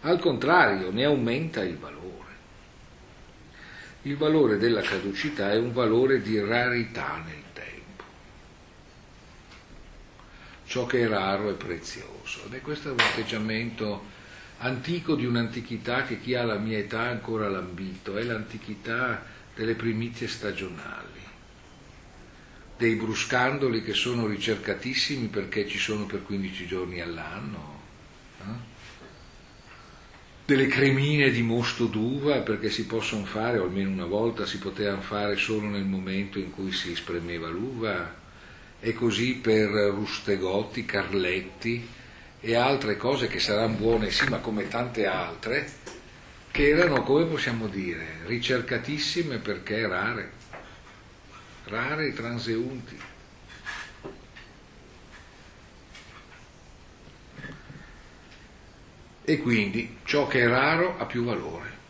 Al 0.00 0.18
contrario, 0.18 0.90
ne 0.90 1.04
aumenta 1.04 1.62
il 1.62 1.76
valore. 1.76 2.10
Il 4.02 4.16
valore 4.16 4.56
della 4.56 4.80
caducità 4.80 5.52
è 5.52 5.58
un 5.58 5.72
valore 5.72 6.22
di 6.22 6.40
rarità 6.40 7.22
nel 7.26 7.41
ciò 10.72 10.86
che 10.86 11.02
è 11.02 11.06
raro 11.06 11.50
e 11.50 11.52
prezioso. 11.52 12.46
Ed 12.46 12.54
è 12.54 12.62
questo 12.62 12.92
un 12.92 12.98
atteggiamento 12.98 14.06
antico 14.60 15.14
di 15.14 15.26
un'antichità 15.26 16.04
che 16.04 16.18
chi 16.18 16.34
ha 16.34 16.44
la 16.44 16.56
mia 16.56 16.78
età 16.78 17.00
ancora 17.00 17.46
lambito, 17.50 18.16
è 18.16 18.22
l'antichità 18.22 19.22
delle 19.54 19.74
primizie 19.74 20.28
stagionali, 20.28 21.20
dei 22.78 22.94
bruscandoli 22.94 23.82
che 23.82 23.92
sono 23.92 24.26
ricercatissimi 24.26 25.26
perché 25.26 25.68
ci 25.68 25.76
sono 25.76 26.06
per 26.06 26.22
15 26.22 26.66
giorni 26.66 27.02
all'anno, 27.02 27.80
eh? 28.40 28.70
delle 30.46 30.68
cremine 30.68 31.30
di 31.30 31.42
mosto 31.42 31.84
d'uva 31.84 32.38
perché 32.38 32.70
si 32.70 32.86
possono 32.86 33.26
fare, 33.26 33.58
o 33.58 33.64
almeno 33.64 33.90
una 33.90 34.06
volta 34.06 34.46
si 34.46 34.56
potevano 34.56 35.02
fare 35.02 35.36
solo 35.36 35.66
nel 35.66 35.84
momento 35.84 36.38
in 36.38 36.50
cui 36.50 36.72
si 36.72 36.94
spremeva 36.94 37.50
l'uva, 37.50 38.20
e 38.84 38.92
così 38.94 39.34
per 39.36 39.68
Rustegotti, 39.68 40.84
Carletti 40.84 41.88
e 42.40 42.56
altre 42.56 42.96
cose 42.96 43.28
che 43.28 43.38
saranno 43.38 43.76
buone, 43.76 44.10
sì, 44.10 44.28
ma 44.28 44.38
come 44.38 44.66
tante 44.66 45.06
altre, 45.06 45.70
che 46.50 46.68
erano, 46.70 47.04
come 47.04 47.26
possiamo 47.26 47.68
dire, 47.68 48.22
ricercatissime 48.26 49.38
perché 49.38 49.86
rare, 49.86 50.32
rare 51.66 52.08
e 52.08 52.12
transeunti. 52.12 52.98
E 59.24 59.38
quindi 59.38 59.98
ciò 60.02 60.26
che 60.26 60.40
è 60.40 60.48
raro 60.48 60.98
ha 60.98 61.06
più 61.06 61.22
valore. 61.22 61.81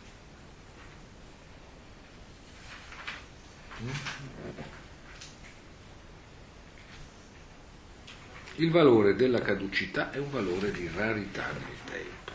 Il 8.57 8.69
valore 8.69 9.15
della 9.15 9.41
caducità 9.41 10.11
è 10.11 10.19
un 10.19 10.29
valore 10.29 10.71
di 10.71 10.87
rarità 10.95 11.51
nel 11.53 11.77
tempo. 11.85 12.31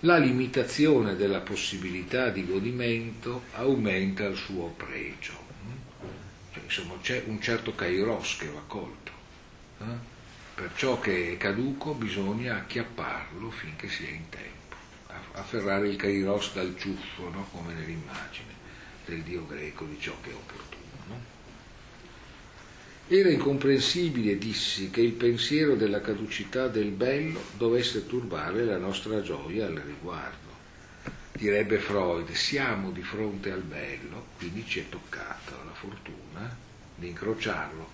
La 0.00 0.16
limitazione 0.16 1.14
della 1.14 1.40
possibilità 1.40 2.30
di 2.30 2.46
godimento 2.46 3.42
aumenta 3.52 4.24
il 4.24 4.36
suo 4.36 4.68
pregio. 4.68 5.34
Cioè, 6.54 6.62
insomma, 6.62 6.94
c'è 7.02 7.22
un 7.26 7.38
certo 7.38 7.74
kairos 7.74 8.38
che 8.38 8.46
va 8.46 8.62
colto. 8.66 9.12
Eh? 9.80 10.14
Per 10.54 10.70
ciò 10.74 10.98
che 10.98 11.32
è 11.32 11.36
caduco 11.36 11.92
bisogna 11.92 12.56
acchiapparlo 12.56 13.50
finché 13.50 13.90
sia 13.90 14.08
in 14.08 14.26
tempo, 14.30 14.76
afferrare 15.32 15.88
il 15.88 15.96
kairos 15.96 16.54
dal 16.54 16.74
ciuffo, 16.78 17.28
no? 17.28 17.46
come 17.52 17.74
nell'immagine 17.74 18.54
del 19.04 19.20
dio 19.20 19.46
greco 19.46 19.84
di 19.84 20.00
ciò 20.00 20.14
che 20.22 20.30
è 20.30 20.34
opportuno. 20.34 20.85
Era 23.08 23.30
incomprensibile, 23.30 24.36
dissi, 24.36 24.90
che 24.90 25.00
il 25.00 25.12
pensiero 25.12 25.76
della 25.76 26.00
caducità 26.00 26.66
del 26.66 26.90
bello 26.90 27.40
dovesse 27.56 28.04
turbare 28.04 28.64
la 28.64 28.78
nostra 28.78 29.22
gioia 29.22 29.66
al 29.66 29.76
riguardo. 29.76 30.34
Direbbe 31.30 31.78
Freud, 31.78 32.28
siamo 32.32 32.90
di 32.90 33.02
fronte 33.02 33.52
al 33.52 33.60
bello, 33.60 34.26
quindi 34.36 34.64
ci 34.66 34.80
è 34.80 34.88
toccata 34.88 35.52
la 35.64 35.72
fortuna 35.72 36.52
di 36.96 37.06
incrociarlo. 37.06 37.88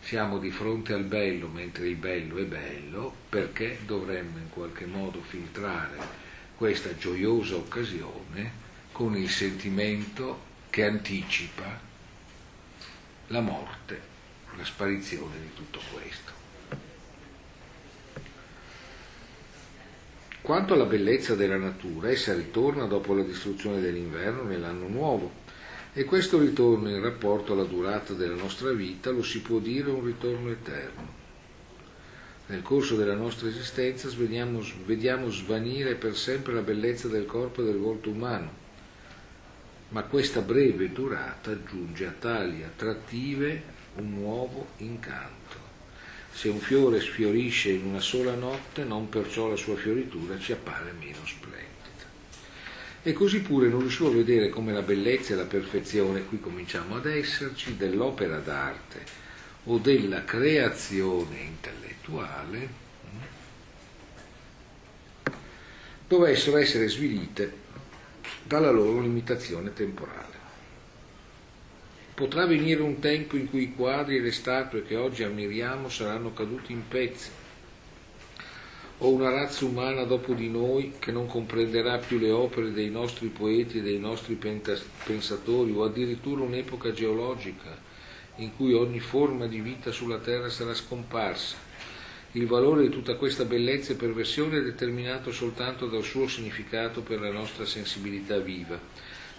Siamo 0.00 0.38
di 0.38 0.52
fronte 0.52 0.92
al 0.92 1.02
bello 1.02 1.48
mentre 1.48 1.88
il 1.88 1.96
bello 1.96 2.38
è 2.38 2.44
bello, 2.44 3.12
perché 3.28 3.78
dovremmo 3.84 4.38
in 4.38 4.50
qualche 4.50 4.86
modo 4.86 5.20
filtrare 5.20 5.98
questa 6.54 6.96
gioiosa 6.96 7.56
occasione 7.56 8.52
con 8.92 9.16
il 9.16 9.28
sentimento 9.28 10.42
che 10.70 10.84
anticipa 10.84 11.88
la 13.32 13.40
morte, 13.40 14.00
la 14.56 14.64
sparizione 14.64 15.36
di 15.40 15.54
tutto 15.54 15.78
questo. 15.92 16.32
Quanto 20.40 20.74
alla 20.74 20.84
bellezza 20.84 21.36
della 21.36 21.56
natura, 21.56 22.10
essa 22.10 22.34
ritorna 22.34 22.86
dopo 22.86 23.14
la 23.14 23.22
distruzione 23.22 23.80
dell'inverno 23.80 24.42
nell'anno 24.42 24.88
nuovo 24.88 25.32
e 25.92 26.04
questo 26.04 26.40
ritorno 26.40 26.88
in 26.88 27.00
rapporto 27.00 27.52
alla 27.52 27.64
durata 27.64 28.14
della 28.14 28.34
nostra 28.34 28.72
vita 28.72 29.10
lo 29.10 29.22
si 29.22 29.42
può 29.42 29.58
dire 29.58 29.90
un 29.90 30.04
ritorno 30.04 30.50
eterno. 30.50 31.18
Nel 32.46 32.62
corso 32.62 32.96
della 32.96 33.14
nostra 33.14 33.48
esistenza 33.48 34.08
vediamo, 34.16 35.30
svanire 35.30 35.94
per 35.94 36.16
sempre 36.16 36.52
la 36.52 36.62
bellezza 36.62 37.06
del 37.06 37.26
corpo 37.26 37.62
e 37.62 37.64
del 37.64 37.78
volto 37.78 38.10
umano, 38.10 38.59
ma 39.90 40.02
questa 40.02 40.40
breve 40.40 40.92
durata 40.92 41.50
aggiunge 41.50 42.06
a 42.06 42.14
tali 42.16 42.62
attrattive 42.62 43.62
un 43.96 44.12
nuovo 44.12 44.68
incanto. 44.78 45.68
Se 46.32 46.48
un 46.48 46.60
fiore 46.60 47.00
sfiorisce 47.00 47.70
in 47.70 47.86
una 47.86 48.00
sola 48.00 48.34
notte, 48.34 48.84
non 48.84 49.08
perciò 49.08 49.48
la 49.48 49.56
sua 49.56 49.76
fioritura 49.76 50.38
ci 50.38 50.52
appare 50.52 50.92
meno 50.92 51.18
splendida. 51.24 51.68
E 53.02 53.12
così 53.12 53.40
pure 53.40 53.68
non 53.68 53.80
riuscivo 53.80 54.08
a 54.08 54.14
vedere 54.14 54.48
come 54.48 54.72
la 54.72 54.82
bellezza 54.82 55.32
e 55.32 55.36
la 55.36 55.44
perfezione, 55.44 56.24
qui 56.24 56.38
cominciamo 56.38 56.96
ad 56.96 57.06
esserci, 57.06 57.76
dell'opera 57.76 58.38
d'arte 58.38 59.04
o 59.64 59.78
della 59.78 60.24
creazione 60.24 61.40
intellettuale, 61.40 62.68
dovessero 66.06 66.56
essere 66.56 66.88
svilite 66.88 67.59
dalla 68.50 68.72
loro 68.72 68.98
limitazione 68.98 69.72
temporale. 69.72 70.38
Potrà 72.14 72.46
venire 72.46 72.82
un 72.82 72.98
tempo 72.98 73.36
in 73.36 73.48
cui 73.48 73.62
i 73.62 73.74
quadri 73.76 74.16
e 74.16 74.20
le 74.20 74.32
statue 74.32 74.82
che 74.82 74.96
oggi 74.96 75.22
ammiriamo 75.22 75.88
saranno 75.88 76.32
caduti 76.32 76.72
in 76.72 76.82
pezzi, 76.88 77.30
o 78.98 79.08
una 79.08 79.30
razza 79.30 79.64
umana 79.64 80.02
dopo 80.02 80.32
di 80.32 80.48
noi 80.48 80.94
che 80.98 81.12
non 81.12 81.28
comprenderà 81.28 81.98
più 81.98 82.18
le 82.18 82.32
opere 82.32 82.72
dei 82.72 82.90
nostri 82.90 83.28
poeti 83.28 83.78
e 83.78 83.82
dei 83.82 84.00
nostri 84.00 84.34
pensatori, 84.34 85.70
o 85.70 85.84
addirittura 85.84 86.42
un'epoca 86.42 86.90
geologica 86.90 87.78
in 88.38 88.56
cui 88.56 88.72
ogni 88.72 88.98
forma 88.98 89.46
di 89.46 89.60
vita 89.60 89.92
sulla 89.92 90.18
Terra 90.18 90.48
sarà 90.48 90.74
scomparsa. 90.74 91.68
Il 92.32 92.46
valore 92.46 92.82
di 92.82 92.90
tutta 92.90 93.16
questa 93.16 93.44
bellezza 93.44 93.92
e 93.92 93.96
perversione 93.96 94.58
è 94.58 94.62
determinato 94.62 95.32
soltanto 95.32 95.86
dal 95.86 96.04
suo 96.04 96.28
significato 96.28 97.02
per 97.02 97.20
la 97.20 97.30
nostra 97.30 97.64
sensibilità 97.64 98.38
viva. 98.38 98.78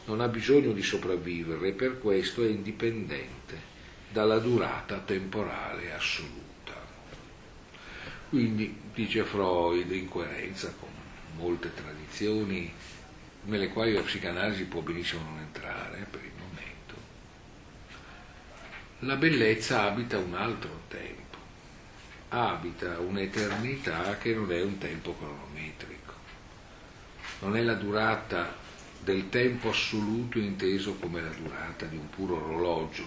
Non 0.06 0.20
ha 0.20 0.28
bisogno 0.28 0.74
di 0.74 0.82
sopravvivere 0.82 1.70
e 1.70 1.72
per 1.72 2.00
questo 2.00 2.44
è 2.44 2.48
indipendente 2.48 3.70
dalla 4.12 4.40
durata 4.40 4.98
temporale 5.00 5.94
assoluta. 5.94 6.74
Quindi, 8.30 8.76
dice 8.94 9.24
Freud, 9.24 9.90
in 9.92 10.10
coerenza 10.10 10.74
con 10.78 10.90
molte 11.38 11.74
tradizioni 11.74 12.74
nelle 13.44 13.70
quali 13.70 13.94
la 13.94 14.02
psicanalisi 14.02 14.66
può 14.66 14.82
benissimo 14.82 15.24
non 15.24 15.40
entrare 15.40 16.06
per 16.10 16.22
il 16.24 16.32
momento, 16.38 16.96
la 19.00 19.16
bellezza 19.16 19.84
abita 19.84 20.18
un 20.18 20.36
altro 20.36 20.82
tempo, 20.88 21.31
abita 22.34 22.98
un'eternità 23.00 24.18
che 24.18 24.34
non 24.34 24.52
è 24.54 24.62
un 24.62 24.78
tempo 24.78 25.16
cronometrico, 25.18 26.14
non 27.40 27.58
è 27.58 27.62
la 27.62 27.74
durata 27.74 28.56
del 29.04 29.30
tempo 29.30 29.70
assoluto 29.70 30.40
inteso 30.40 30.96
come 30.96 31.22
la 31.22 31.30
durata 31.30 31.86
di 31.86 31.98
un 31.98 32.10
puro 32.10 32.36
orologio, 32.36 33.04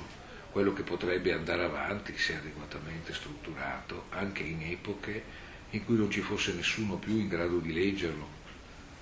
quello 0.50 0.74
che 0.74 0.82
potrebbe 0.82 1.32
andare 1.32 1.64
avanti 1.64 2.16
se 2.18 2.36
adeguatamente 2.36 3.14
strutturato 3.14 4.04
anche 4.10 4.42
in 4.42 4.62
epoche 4.62 5.22
in 5.70 5.84
cui 5.84 5.96
non 5.96 6.10
ci 6.10 6.20
fosse 6.20 6.52
nessuno 6.52 6.96
più 6.96 7.16
in 7.16 7.28
grado 7.28 7.58
di 7.58 7.72
leggerlo, 7.72 8.28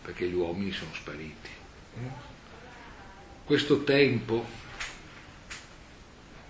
perché 0.02 0.28
gli 0.28 0.34
uomini 0.34 0.70
sono 0.70 0.94
spariti. 0.94 1.50
Questo 3.44 3.82
tempo 3.82 4.46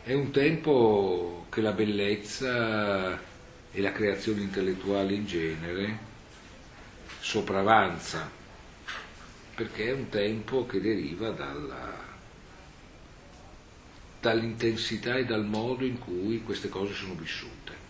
è 0.02 0.12
un 0.12 0.30
tempo 0.30 1.46
che 1.48 1.62
la 1.62 1.72
bellezza 1.72 3.30
e 3.72 3.80
la 3.80 3.92
creazione 3.92 4.42
intellettuale 4.42 5.14
in 5.14 5.26
genere 5.26 5.98
sopravanza, 7.20 8.30
perché 9.54 9.86
è 9.86 9.92
un 9.92 10.08
tempo 10.08 10.66
che 10.66 10.80
deriva 10.80 11.30
dalla 11.30 12.10
dall'intensità 14.22 15.16
e 15.16 15.24
dal 15.24 15.44
modo 15.44 15.84
in 15.84 15.98
cui 15.98 16.44
queste 16.44 16.68
cose 16.68 16.94
sono 16.94 17.14
vissute. 17.14 17.80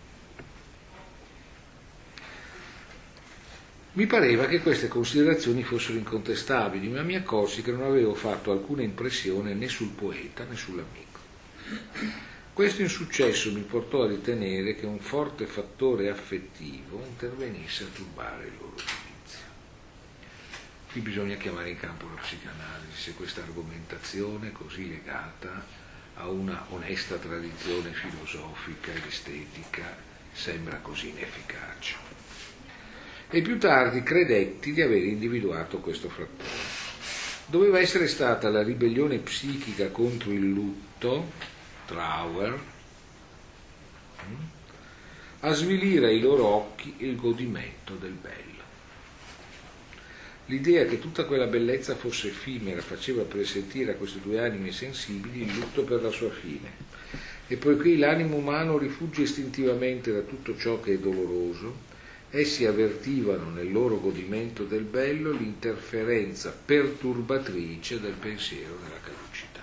Mi 3.93 4.07
pareva 4.07 4.47
che 4.47 4.59
queste 4.59 4.87
considerazioni 4.87 5.61
fossero 5.61 5.99
incontestabili, 5.99 6.87
ma 6.87 7.03
mi 7.03 7.15
accorsi 7.15 7.61
che 7.61 7.71
non 7.71 7.83
avevo 7.83 8.15
fatto 8.15 8.51
alcuna 8.51 8.81
impressione 8.81 9.53
né 9.53 9.67
sul 9.67 9.89
poeta 9.89 10.43
né 10.45 10.55
sull'amico. 10.55 11.19
Questo 12.53 12.83
insuccesso 12.83 13.51
mi 13.51 13.61
portò 13.61 14.03
a 14.03 14.07
ritenere 14.07 14.75
che 14.75 14.85
un 14.85 14.99
forte 14.99 15.47
fattore 15.47 16.11
affettivo 16.11 17.03
intervenisse 17.03 17.85
a 17.85 17.87
turbare 17.87 18.45
il 18.45 18.51
loro 18.59 18.75
giudizio. 18.75 19.45
Qui 20.91 21.01
bisogna 21.01 21.35
chiamare 21.35 21.71
in 21.71 21.79
campo 21.79 22.05
la 22.13 22.21
psicanalisi 22.21 22.95
se 22.95 23.13
questa 23.15 23.41
argomentazione 23.41 24.51
così 24.51 24.87
legata 24.87 25.65
a 26.13 26.27
una 26.29 26.67
onesta 26.69 27.15
tradizione 27.15 27.91
filosofica 27.91 28.91
ed 28.91 29.01
estetica 29.07 29.97
sembra 30.31 30.77
così 30.77 31.09
inefficace. 31.09 31.95
E 33.31 33.41
più 33.41 33.57
tardi 33.57 34.03
credetti 34.03 34.73
di 34.73 34.81
aver 34.83 35.01
individuato 35.01 35.79
questo 35.79 36.07
fattore. 36.07 36.81
Doveva 37.47 37.79
essere 37.79 38.07
stata 38.07 38.49
la 38.49 38.61
ribellione 38.61 39.17
psichica 39.17 39.89
contro 39.89 40.31
il 40.31 40.51
lutto, 40.51 41.31
Trauer, 41.85 42.59
mm, 44.25 44.43
a 45.41 45.53
svilire 45.53 46.07
ai 46.07 46.19
loro 46.19 46.45
occhi 46.45 46.95
il 46.99 47.15
godimento 47.15 47.95
del 47.95 48.13
bello. 48.13 48.53
L'idea 50.47 50.85
che 50.85 50.99
tutta 50.99 51.23
quella 51.23 51.47
bellezza 51.47 51.95
fosse 51.95 52.27
effimera 52.27 52.81
faceva 52.81 53.23
presentire 53.23 53.91
a 53.91 53.95
queste 53.95 54.19
due 54.19 54.39
anime 54.39 54.71
sensibili 54.71 55.43
il 55.43 55.53
lutto 55.53 55.83
per 55.83 56.01
la 56.01 56.11
sua 56.11 56.31
fine. 56.31 56.69
E 57.47 57.55
poiché 57.55 57.95
l'animo 57.95 58.35
umano 58.35 58.77
rifugge 58.77 59.21
istintivamente 59.21 60.11
da 60.11 60.19
tutto 60.21 60.57
ciò 60.57 60.81
che 60.81 60.93
è 60.93 60.97
doloroso, 60.97 61.91
essi 62.29 62.65
avvertivano 62.65 63.51
nel 63.51 63.71
loro 63.71 63.99
godimento 63.99 64.63
del 64.65 64.83
bello 64.83 65.31
l'interferenza 65.31 66.51
perturbatrice 66.65 68.01
del 68.01 68.13
pensiero 68.13 68.77
della 68.83 68.99
caducità. 68.99 69.61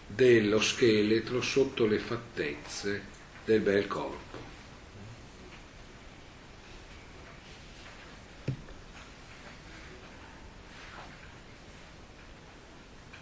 dello 0.08 0.62
scheletro 0.62 1.42
sotto 1.42 1.86
le 1.86 2.00
fattezze 2.00 3.06
del 3.46 3.62
bel 3.62 3.88
corpo. 3.88 4.50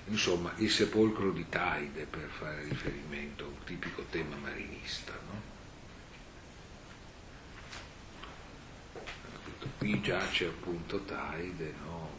Insomma, 0.08 0.52
il 0.58 0.72
sepolcro 0.72 1.32
di 1.32 1.48
Taide, 1.50 2.06
per 2.06 2.30
fare 2.30 2.64
riferimento 2.64 3.44
a 3.44 3.48
un 3.48 3.64
tipico 3.64 4.06
tema 4.10 4.36
marinista. 4.38 5.14
No? 5.32 5.59
Qui 9.90 10.02
giace 10.02 10.46
appunto 10.46 11.04
Taide, 11.04 11.74
no? 11.84 12.10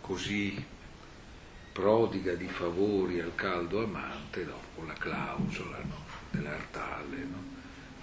così 0.00 0.64
prodiga 1.70 2.32
di 2.32 2.46
favori 2.46 3.20
al 3.20 3.34
caldo 3.34 3.84
amante 3.84 4.46
dopo 4.46 4.84
la 4.86 4.94
clausola 4.94 5.76
no? 5.80 6.04
dell'artale. 6.30 7.16
No? 7.18 7.44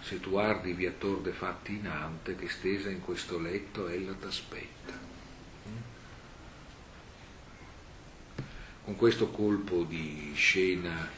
Se 0.01 0.19
tu 0.19 0.35
ardi 0.35 0.73
viator 0.73 1.19
de 1.19 1.31
fatti 1.31 1.73
in 1.73 1.87
ante, 1.87 2.35
che 2.35 2.47
stesa 2.47 2.91
in 2.91 3.01
questo 3.01 3.39
letto 3.39 3.87
ella 3.87 4.13
t'aspetta. 4.13 4.93
Con 8.83 8.95
questo 8.95 9.29
colpo 9.29 9.81
di 9.81 10.31
scena 10.35 11.09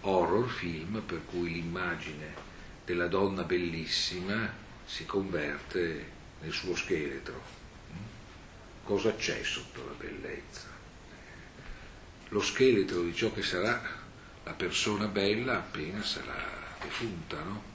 horror 0.00 0.48
film, 0.48 1.02
per 1.04 1.20
cui 1.26 1.52
l'immagine 1.52 2.51
della 2.84 3.06
donna 3.06 3.42
bellissima 3.42 4.52
si 4.84 5.06
converte 5.06 6.10
nel 6.40 6.52
suo 6.52 6.74
scheletro. 6.74 7.60
Cosa 8.84 9.14
c'è 9.14 9.42
sotto 9.42 9.84
la 9.84 9.92
bellezza? 9.92 10.68
Lo 12.28 12.40
scheletro 12.40 13.02
di 13.02 13.14
ciò 13.14 13.32
che 13.32 13.42
sarà 13.42 13.80
la 14.44 14.52
persona 14.52 15.06
bella 15.06 15.58
appena 15.58 16.02
sarà 16.02 16.76
defunta, 16.80 17.40
no? 17.42 17.70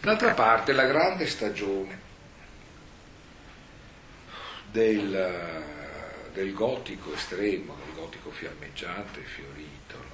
D'altra 0.00 0.32
parte 0.32 0.72
la 0.72 0.86
grande 0.86 1.26
stagione 1.26 1.98
del, 4.70 6.30
del 6.32 6.52
gotico 6.54 7.14
estremo, 7.14 7.76
del 7.84 7.94
gotico 7.94 8.30
fiammeggiante 8.30 9.20
fiorito? 9.22 10.09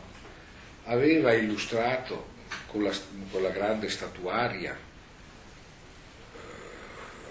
Aveva 0.87 1.33
illustrato 1.33 2.35
con 2.67 2.83
la, 2.83 2.93
con 3.31 3.43
la 3.43 3.51
grande 3.51 3.89
statuaria 3.89 4.75
eh, 4.75 4.79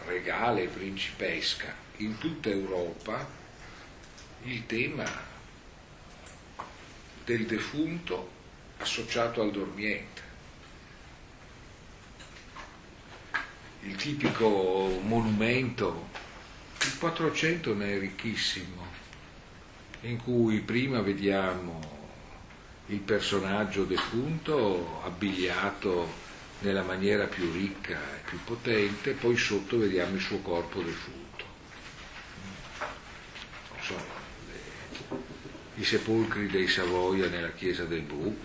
regale 0.08 0.64
e 0.64 0.68
principesca 0.68 1.74
in 1.97 2.18
tutta 2.18 2.49
Europa 2.49 3.43
il 4.43 4.66
tema 4.66 5.06
del 7.24 7.45
defunto 7.45 8.32
associato 8.78 9.41
al 9.41 9.51
dormiente. 9.51 10.24
Il 13.82 13.95
tipico 13.95 14.99
monumento, 15.03 16.10
il 16.82 16.97
400 16.97 17.74
ne 17.74 17.93
è 17.93 17.99
ricchissimo, 17.99 18.86
in 20.01 20.22
cui 20.22 20.60
prima 20.60 21.01
vediamo 21.01 21.95
il 22.88 22.99
personaggio 22.99 23.83
defunto 23.83 25.01
abbigliato 25.03 26.23
nella 26.59 26.83
maniera 26.83 27.25
più 27.25 27.51
ricca 27.51 27.97
e 28.15 28.21
più 28.25 28.39
potente, 28.43 29.11
poi 29.11 29.36
sotto 29.38 29.77
vediamo 29.77 30.15
il 30.15 30.21
suo 30.21 30.39
corpo 30.39 30.81
defunto. 30.81 31.45
Non 33.71 33.81
so, 33.81 33.95
le, 34.47 35.17
i 35.75 35.83
sepolcri 35.83 36.47
dei 36.47 36.67
Savoia 36.67 37.27
nella 37.27 37.51
chiesa 37.51 37.86
del 37.86 38.01
Bru, 38.01 38.36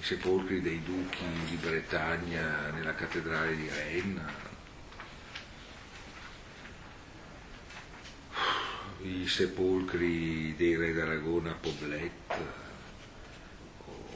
i 0.00 0.04
sepolcri 0.04 0.60
dei 0.60 0.82
duchi 0.82 1.24
di 1.48 1.56
Bretagna 1.56 2.70
nella 2.70 2.94
cattedrale 2.94 3.56
di 3.56 3.68
Rennes, 3.68 4.32
i 9.08 9.26
sepolcri 9.26 10.54
dei 10.56 10.76
re 10.76 10.92
d'Aragona 10.92 11.50
a 11.50 11.54
Poblet, 11.54 12.34
o 13.86 14.06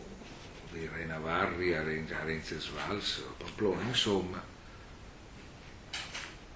dei 0.71 0.89
re 0.93 1.05
Navarri 1.07 1.75
a 1.75 1.83
Renzesvals, 1.83 3.25
a 3.27 3.43
Pamplona, 3.43 3.83
insomma, 3.83 4.43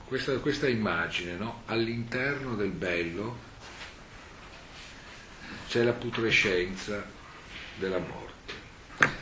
questa, 0.07 0.37
questa 0.39 0.68
immagine, 0.68 1.34
no? 1.34 1.62
all'interno 1.66 2.55
del 2.55 2.70
bello 2.70 3.45
c'è 5.68 5.82
la 5.82 5.93
putrescenza 5.93 7.05
della 7.76 7.99
morte. 7.99 8.34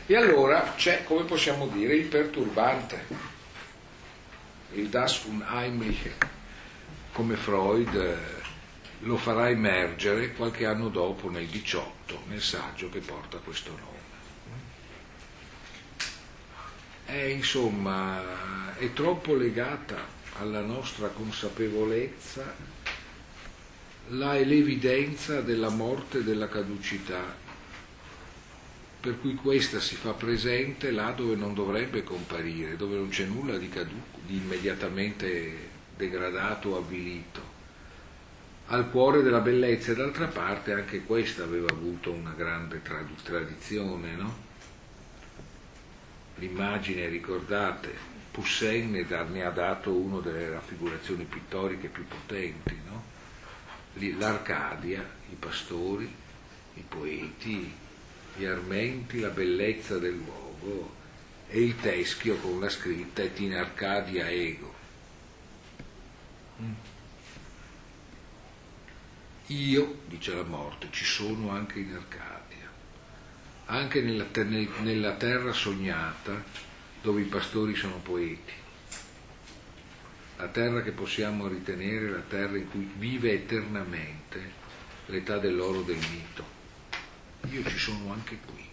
E 0.05 0.15
allora 0.15 0.73
c'è, 0.75 1.03
come 1.03 1.23
possiamo 1.23 1.67
dire, 1.67 1.95
il 1.95 2.05
perturbante, 2.05 3.05
il 4.73 4.89
Das 4.89 5.23
Unheimliche, 5.23 6.33
come 7.13 7.35
Freud 7.35 7.95
eh, 7.95 8.44
lo 8.99 9.17
farà 9.17 9.49
emergere 9.49 10.33
qualche 10.33 10.65
anno 10.65 10.89
dopo, 10.89 11.29
nel 11.29 11.47
18, 11.47 12.23
nel 12.27 12.41
saggio 12.41 12.89
che 12.89 12.99
porta 12.99 13.37
questo 13.37 13.71
nome. 13.71 13.93
È 17.05 17.23
insomma, 17.25 18.75
è 18.77 18.91
troppo 18.93 19.35
legata 19.35 20.13
alla 20.39 20.61
nostra 20.61 21.07
consapevolezza 21.09 22.73
la, 24.09 24.33
l'evidenza 24.33 25.41
della 25.41 25.69
morte 25.69 26.19
e 26.19 26.23
della 26.23 26.47
caducità, 26.47 27.43
per 28.99 29.19
cui 29.19 29.35
questa 29.35 29.79
si 29.79 29.95
fa 29.95 30.13
presente 30.13 30.91
là 30.91 31.11
dove 31.11 31.35
non 31.35 31.53
dovrebbe 31.53 32.03
comparire, 32.03 32.75
dove 32.75 32.97
non 32.97 33.09
c'è 33.09 33.25
nulla 33.25 33.57
di, 33.57 33.69
cadu- 33.69 34.01
di 34.25 34.37
immediatamente 34.37 35.69
degradato 35.95 36.69
o 36.69 36.77
avvilito. 36.77 37.54
Al 38.67 38.89
cuore 38.89 39.21
della 39.21 39.41
bellezza 39.41 39.91
e 39.91 39.95
d'altra 39.95 40.25
parte 40.25 40.73
anche 40.73 41.03
questa 41.03 41.43
aveva 41.43 41.69
avuto 41.69 42.11
una 42.11 42.33
grande 42.35 42.81
trad- 42.81 43.21
tradizione, 43.21 44.15
no? 44.15 44.43
L'immagine, 46.37 47.07
ricordate, 47.07 47.93
Poussin 48.31 48.91
ne 48.91 49.43
ha 49.43 49.49
dato 49.51 49.93
una 49.93 50.19
delle 50.19 50.49
raffigurazioni 50.49 51.23
pittoriche 51.25 51.87
più 51.87 52.05
potenti, 52.07 52.77
no? 52.85 53.03
l'Arcadia, 54.17 55.07
i 55.29 55.35
pastori, 55.35 56.13
i 56.73 56.83
poeti, 56.87 57.73
gli 58.35 58.45
armenti, 58.45 59.19
la 59.19 59.29
bellezza 59.29 59.97
del 59.97 60.15
luogo 60.15 60.93
e 61.47 61.61
il 61.61 61.79
teschio 61.79 62.35
con 62.37 62.59
la 62.59 62.69
scritta 62.69 63.21
et 63.21 63.39
in 63.39 63.55
Arcadia 63.55 64.29
ego. 64.29 64.73
Mm. 66.61 66.94
Io, 69.49 69.99
dice 70.07 70.33
la 70.33 70.43
morte, 70.43 70.87
ci 70.89 71.05
sono 71.05 71.51
anche 71.51 71.77
in 71.77 71.93
Arcadia, 71.93 72.67
anche 73.65 74.01
nella, 74.01 74.25
nella 74.81 75.13
terra 75.13 75.53
sognata 75.53 76.43
dove 77.03 77.21
i 77.21 77.25
pastori 77.25 77.75
sono 77.75 77.97
poeti. 77.97 78.53
La 80.37 80.47
terra 80.47 80.81
che 80.81 80.91
possiamo 80.91 81.47
ritenere 81.47 82.09
la 82.09 82.23
terra 82.27 82.57
in 82.57 82.67
cui 82.71 82.91
vive 82.97 83.33
eternamente 83.33 84.51
l'età 85.05 85.37
dell'oro 85.37 85.83
del 85.83 85.97
mito. 85.97 86.43
Io 87.51 87.63
ci 87.69 87.77
sono 87.77 88.11
anche 88.11 88.39
qui. 88.43 88.67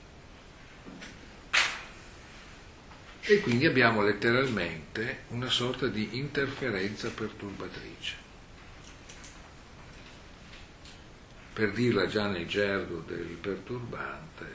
E 3.25 3.41
quindi 3.41 3.67
abbiamo 3.67 4.01
letteralmente 4.01 5.25
una 5.29 5.51
sorta 5.51 5.87
di 5.87 6.17
interferenza 6.17 7.11
perturbatrice. 7.11 8.22
Per 11.55 11.71
dirla 11.73 12.07
già 12.07 12.29
nel 12.29 12.47
gergo 12.47 13.05
del 13.07 13.37
perturbante, 13.41 14.47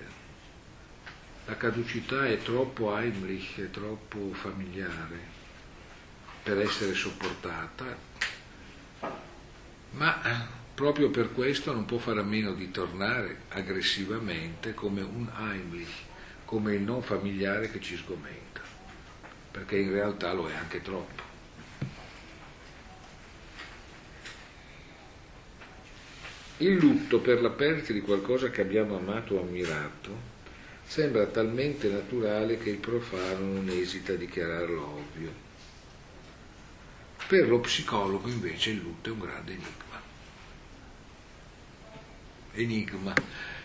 la 1.46 1.56
caducità 1.56 2.26
è 2.26 2.42
troppo 2.42 2.98
Heimlich, 2.98 3.60
è 3.60 3.70
troppo 3.70 4.34
familiare 4.34 5.20
per 6.42 6.60
essere 6.60 6.96
sopportata, 6.96 7.86
ma 9.92 10.22
proprio 10.74 11.10
per 11.12 11.34
questo 11.34 11.72
non 11.72 11.86
può 11.86 12.00
fare 12.00 12.20
a 12.20 12.24
meno 12.24 12.54
di 12.54 12.72
tornare 12.72 13.42
aggressivamente 13.50 14.74
come 14.74 15.02
un 15.02 15.30
Heimlich, 15.38 15.92
come 16.46 16.74
il 16.74 16.82
non 16.82 17.04
familiare 17.04 17.70
che 17.70 17.80
ci 17.80 17.96
sgomenta, 17.96 18.62
perché 19.52 19.78
in 19.78 19.92
realtà 19.92 20.34
lo 20.34 20.50
è 20.50 20.56
anche 20.56 20.82
troppo. 20.82 21.17
Il 26.60 26.76
lutto 26.78 27.20
per 27.20 27.42
la 27.42 27.52
perdita 27.52 27.94
di 27.94 28.02
qualcosa 28.02 28.50
che 28.50 28.62
abbiamo 28.62 28.98
amato 28.98 29.36
o 29.36 29.42
ammirato 29.42 30.36
sembra 30.84 31.28
talmente 31.28 31.88
naturale 31.88 32.58
che 32.58 32.70
il 32.70 32.78
profano 32.78 33.54
non 33.54 33.70
esita 33.70 34.14
a 34.14 34.16
dichiararlo 34.16 34.88
ovvio. 34.88 35.46
Per 37.28 37.48
lo 37.48 37.60
psicologo 37.60 38.30
invece 38.30 38.72
il 38.72 38.78
lutto 38.78 39.10
è 39.10 39.12
un 39.12 39.20
grande 39.20 39.52
enigma. 39.52 40.02
Enigma. 42.54 43.14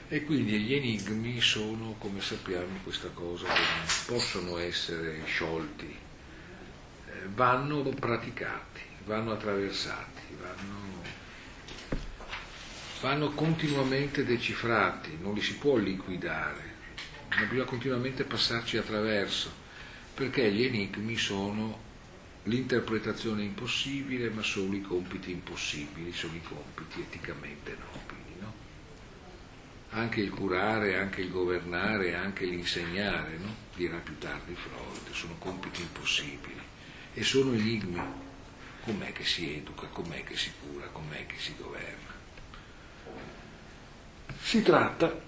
E 0.08 0.24
quindi 0.24 0.60
gli 0.60 0.74
enigmi 0.74 1.40
sono, 1.40 1.94
come 1.96 2.20
sappiamo, 2.20 2.80
questa 2.82 3.08
cosa 3.14 3.46
che 3.46 3.60
non 3.60 3.86
possono 4.04 4.58
essere 4.58 5.22
sciolti, 5.24 5.86
eh, 5.86 7.10
vanno 7.34 7.82
praticati, 7.82 8.80
vanno 9.06 9.32
attraversati, 9.32 10.36
vanno, 10.38 10.91
vanno 13.02 13.32
continuamente 13.32 14.24
decifrati, 14.24 15.18
non 15.20 15.34
li 15.34 15.42
si 15.42 15.56
può 15.56 15.76
liquidare 15.76 16.72
ma 17.36 17.44
bisogna 17.44 17.64
continuamente 17.64 18.24
passarci 18.24 18.76
attraverso, 18.76 19.50
perché 20.14 20.50
gli 20.52 20.64
enigmi 20.64 21.16
sono 21.16 21.90
l'interpretazione 22.44 23.42
impossibile, 23.42 24.28
ma 24.28 24.42
solo 24.42 24.74
i 24.74 24.82
compiti 24.82 25.30
impossibili, 25.30 26.12
sono 26.12 26.34
i 26.34 26.42
compiti 26.42 27.00
eticamente 27.00 27.76
nobili. 27.78 28.40
No? 28.40 28.52
Anche 29.90 30.20
il 30.20 30.30
curare, 30.30 30.98
anche 30.98 31.22
il 31.22 31.30
governare, 31.30 32.14
anche 32.14 32.44
l'insegnare, 32.44 33.38
no? 33.38 33.54
dirà 33.74 33.96
più 33.98 34.18
tardi 34.18 34.54
Freud, 34.54 35.10
sono 35.12 35.34
compiti 35.38 35.80
impossibili 35.80 36.60
e 37.14 37.22
sono 37.22 37.52
enigmi. 37.52 38.20
Com'è 38.84 39.12
che 39.12 39.24
si 39.24 39.54
educa, 39.54 39.86
com'è 39.86 40.24
che 40.24 40.36
si 40.36 40.50
cura, 40.60 40.86
com'è 40.88 41.24
che 41.24 41.36
si 41.38 41.54
governa? 41.56 42.21
Si 44.42 44.62
tratta 44.62 45.20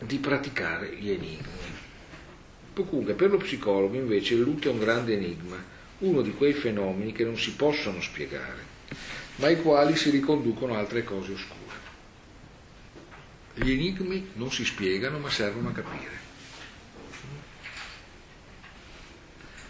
di 0.00 0.18
praticare 0.18 0.96
gli 0.96 1.10
enigmi. 1.10 1.78
Comunque, 2.74 3.14
per 3.14 3.30
lo 3.30 3.36
psicologo 3.36 3.96
invece 3.96 4.34
il 4.34 4.40
lutto 4.40 4.68
è 4.68 4.72
un 4.72 4.78
grande 4.78 5.14
enigma, 5.14 5.56
uno 5.98 6.20
di 6.20 6.32
quei 6.32 6.52
fenomeni 6.52 7.12
che 7.12 7.24
non 7.24 7.38
si 7.38 7.52
possono 7.52 8.00
spiegare, 8.00 8.64
ma 9.36 9.46
ai 9.46 9.60
quali 9.60 9.96
si 9.96 10.10
riconducono 10.10 10.74
altre 10.74 11.04
cose 11.04 11.32
oscure. 11.32 11.58
Gli 13.54 13.70
enigmi 13.70 14.30
non 14.34 14.50
si 14.50 14.64
spiegano 14.64 15.18
ma 15.18 15.30
servono 15.30 15.68
a 15.68 15.72
capire. 15.72 16.18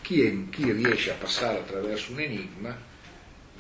Chi, 0.03 0.23
è, 0.23 0.49
chi 0.51 0.73
riesce 0.73 1.11
a 1.11 1.15
passare 1.15 1.59
attraverso 1.59 2.13
un 2.13 2.21
enigma 2.21 2.77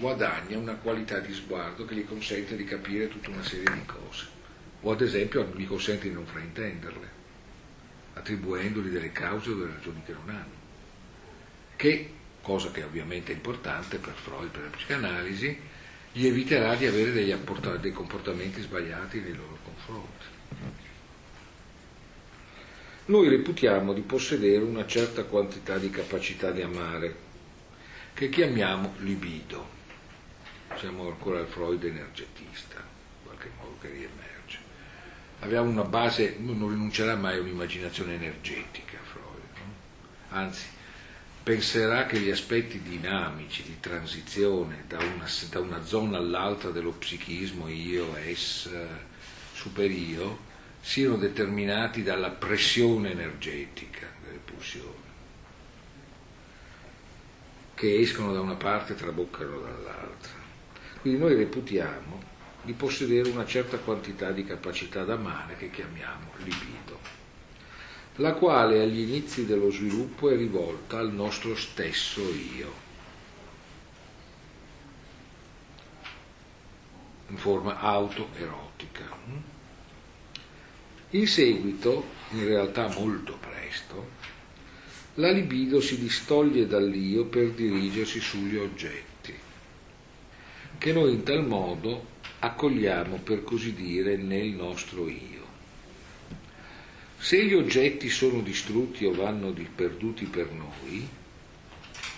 guadagna 0.00 0.56
una 0.56 0.76
qualità 0.76 1.18
di 1.18 1.34
sguardo 1.34 1.84
che 1.84 1.94
gli 1.94 2.06
consente 2.06 2.56
di 2.56 2.64
capire 2.64 3.08
tutta 3.08 3.28
una 3.28 3.42
serie 3.42 3.70
di 3.70 3.84
cose 3.84 4.26
o 4.80 4.92
ad 4.92 5.02
esempio 5.02 5.52
gli 5.54 5.66
consente 5.66 6.08
di 6.08 6.14
non 6.14 6.24
fraintenderle, 6.24 7.08
attribuendogli 8.14 8.88
delle 8.88 9.12
cause 9.12 9.50
o 9.50 9.54
delle 9.56 9.74
ragioni 9.74 10.00
che 10.06 10.12
non 10.14 10.30
hanno, 10.30 10.58
che, 11.76 12.12
cosa 12.40 12.70
che 12.70 12.82
ovviamente 12.82 13.32
è 13.32 13.34
importante 13.34 13.98
per 13.98 14.14
Freud, 14.14 14.48
per 14.48 14.62
la 14.62 14.68
psicanalisi, 14.70 15.60
gli 16.12 16.26
eviterà 16.26 16.74
di 16.76 16.86
avere 16.86 17.12
dei 17.12 17.92
comportamenti 17.92 18.62
sbagliati 18.62 19.20
nei 19.20 19.34
loro 19.34 19.58
confronti. 19.62 20.24
Noi 23.04 23.28
reputiamo 23.28 23.92
di 23.92 24.00
possedere 24.00 24.64
una 24.64 24.86
certa 24.86 25.24
quantità 25.24 25.76
di 25.76 25.90
capacità 25.90 26.52
di 26.52 26.62
amare, 26.62 27.16
che 28.14 28.30
chiamiamo 28.30 28.94
libido. 29.00 29.79
Siamo 30.76 31.08
ancora 31.08 31.40
al 31.40 31.46
Freud 31.46 31.84
energetista, 31.84 32.76
in 32.76 33.24
qualche 33.24 33.50
modo 33.58 33.76
che 33.80 33.88
riemerge 33.88 34.30
abbiamo 35.40 35.70
una 35.70 35.84
base, 35.84 36.36
non 36.38 36.68
rinuncerà 36.68 37.16
mai 37.16 37.36
a 37.36 37.40
un'immaginazione 37.40 38.14
energetica, 38.14 38.98
Freud, 39.02 39.56
no? 39.56 40.36
anzi 40.36 40.66
penserà 41.42 42.06
che 42.06 42.18
gli 42.18 42.30
aspetti 42.30 42.82
dinamici 42.82 43.62
di 43.62 43.80
transizione 43.80 44.84
da 44.86 44.98
una, 44.98 45.26
da 45.48 45.60
una 45.60 45.84
zona 45.84 46.18
all'altra 46.18 46.70
dello 46.70 46.92
psichismo, 46.92 47.68
io, 47.68 48.14
es, 48.16 48.68
superio, 49.54 50.48
siano 50.80 51.16
determinati 51.16 52.02
dalla 52.02 52.30
pressione 52.30 53.10
energetica 53.10 54.06
delle 54.22 54.38
pulsioni, 54.38 55.08
che 57.74 57.98
escono 57.98 58.34
da 58.34 58.40
una 58.40 58.54
parte 58.54 58.92
e 58.92 58.96
traboccano 58.96 59.60
dall'altra. 59.60 60.39
Quindi 61.00 61.18
noi 61.18 61.34
reputiamo 61.34 62.22
di 62.62 62.72
possedere 62.72 63.30
una 63.30 63.46
certa 63.46 63.78
quantità 63.78 64.30
di 64.32 64.44
capacità 64.44 65.02
d'amare 65.04 65.56
che 65.56 65.70
chiamiamo 65.70 66.32
libido, 66.38 66.98
la 68.16 68.34
quale 68.34 68.82
agli 68.82 69.00
inizi 69.00 69.46
dello 69.46 69.70
sviluppo 69.70 70.28
è 70.28 70.36
rivolta 70.36 70.98
al 70.98 71.12
nostro 71.12 71.56
stesso 71.56 72.20
io. 72.20 72.88
in 77.30 77.36
forma 77.36 77.78
autoerotica. 77.78 79.18
In 81.10 81.26
seguito, 81.26 82.04
in 82.30 82.44
realtà 82.44 82.88
molto 82.88 83.36
presto, 83.38 84.18
la 85.14 85.30
libido 85.30 85.80
si 85.80 85.98
distoglie 85.98 86.66
dall'io 86.66 87.24
per 87.24 87.50
dirigersi 87.50 88.20
sugli 88.20 88.56
oggetti, 88.56 89.09
che 90.80 90.94
noi 90.94 91.12
in 91.12 91.24
tal 91.24 91.46
modo 91.46 92.06
accogliamo 92.38 93.16
per 93.18 93.44
così 93.44 93.74
dire 93.74 94.16
nel 94.16 94.48
nostro 94.48 95.10
io. 95.10 95.46
Se 97.18 97.44
gli 97.44 97.52
oggetti 97.52 98.08
sono 98.08 98.40
distrutti 98.40 99.04
o 99.04 99.12
vanno 99.12 99.54
perduti 99.74 100.24
per 100.24 100.50
noi, 100.50 101.06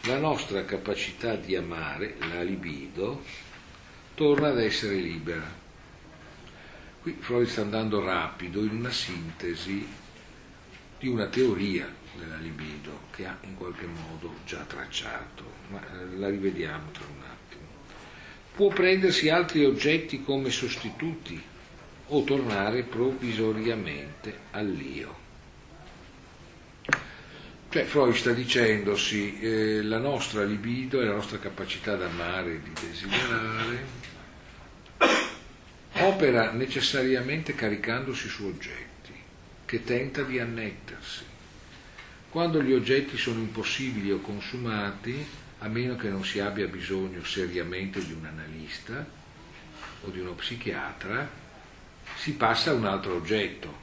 la 0.02 0.18
nostra 0.18 0.64
capacità 0.64 1.34
di 1.34 1.56
amare, 1.56 2.14
la 2.20 2.42
libido, 2.42 3.24
torna 4.14 4.50
ad 4.50 4.60
essere 4.60 4.94
libera. 4.94 5.52
Qui 7.00 7.16
Freud 7.18 7.48
sta 7.48 7.62
andando 7.62 8.00
rapido 8.00 8.60
in 8.62 8.76
una 8.76 8.92
sintesi 8.92 9.84
di 11.00 11.08
una 11.08 11.26
teoria 11.26 11.92
della 12.16 12.36
libido 12.36 13.08
che 13.10 13.26
ha 13.26 13.36
in 13.40 13.56
qualche 13.56 13.86
modo 13.86 14.36
già 14.46 14.60
tracciato, 14.60 15.42
ma 15.70 15.80
eh, 15.80 16.16
la 16.16 16.28
rivediamo 16.28 16.92
tra 16.92 17.06
un 17.06 17.22
attimo. 17.24 17.71
Può 18.54 18.68
prendersi 18.68 19.28
altri 19.30 19.64
oggetti 19.64 20.22
come 20.22 20.50
sostituti 20.50 21.40
o 22.08 22.24
tornare 22.24 22.82
provvisoriamente 22.82 24.38
all'io. 24.50 25.20
Cioè 27.70 27.84
Freud 27.84 28.14
sta 28.14 28.32
dicendosi 28.32 29.40
eh, 29.40 29.82
la 29.82 29.96
nostra 29.96 30.44
libido 30.44 31.00
e 31.00 31.06
la 31.06 31.14
nostra 31.14 31.38
capacità 31.38 31.96
d'amare 31.96 32.52
e 32.52 32.60
di 32.62 32.72
desiderare 32.78 34.10
opera 35.94 36.52
necessariamente 36.52 37.54
caricandosi 37.54 38.28
su 38.28 38.44
oggetti, 38.44 39.12
che 39.64 39.84
tenta 39.84 40.22
di 40.22 40.38
annettersi. 40.38 41.24
Quando 42.30 42.62
gli 42.62 42.72
oggetti 42.72 43.16
sono 43.16 43.40
impossibili 43.40 44.10
o 44.10 44.20
consumati, 44.20 45.24
a 45.62 45.68
meno 45.68 45.94
che 45.94 46.08
non 46.08 46.24
si 46.24 46.40
abbia 46.40 46.66
bisogno 46.66 47.22
seriamente 47.24 48.04
di 48.04 48.12
un 48.12 48.24
analista 48.26 49.06
o 50.02 50.10
di 50.10 50.18
uno 50.18 50.32
psichiatra, 50.32 51.28
si 52.16 52.32
passa 52.34 52.70
a 52.70 52.74
un 52.74 52.84
altro 52.84 53.14
oggetto 53.14 53.78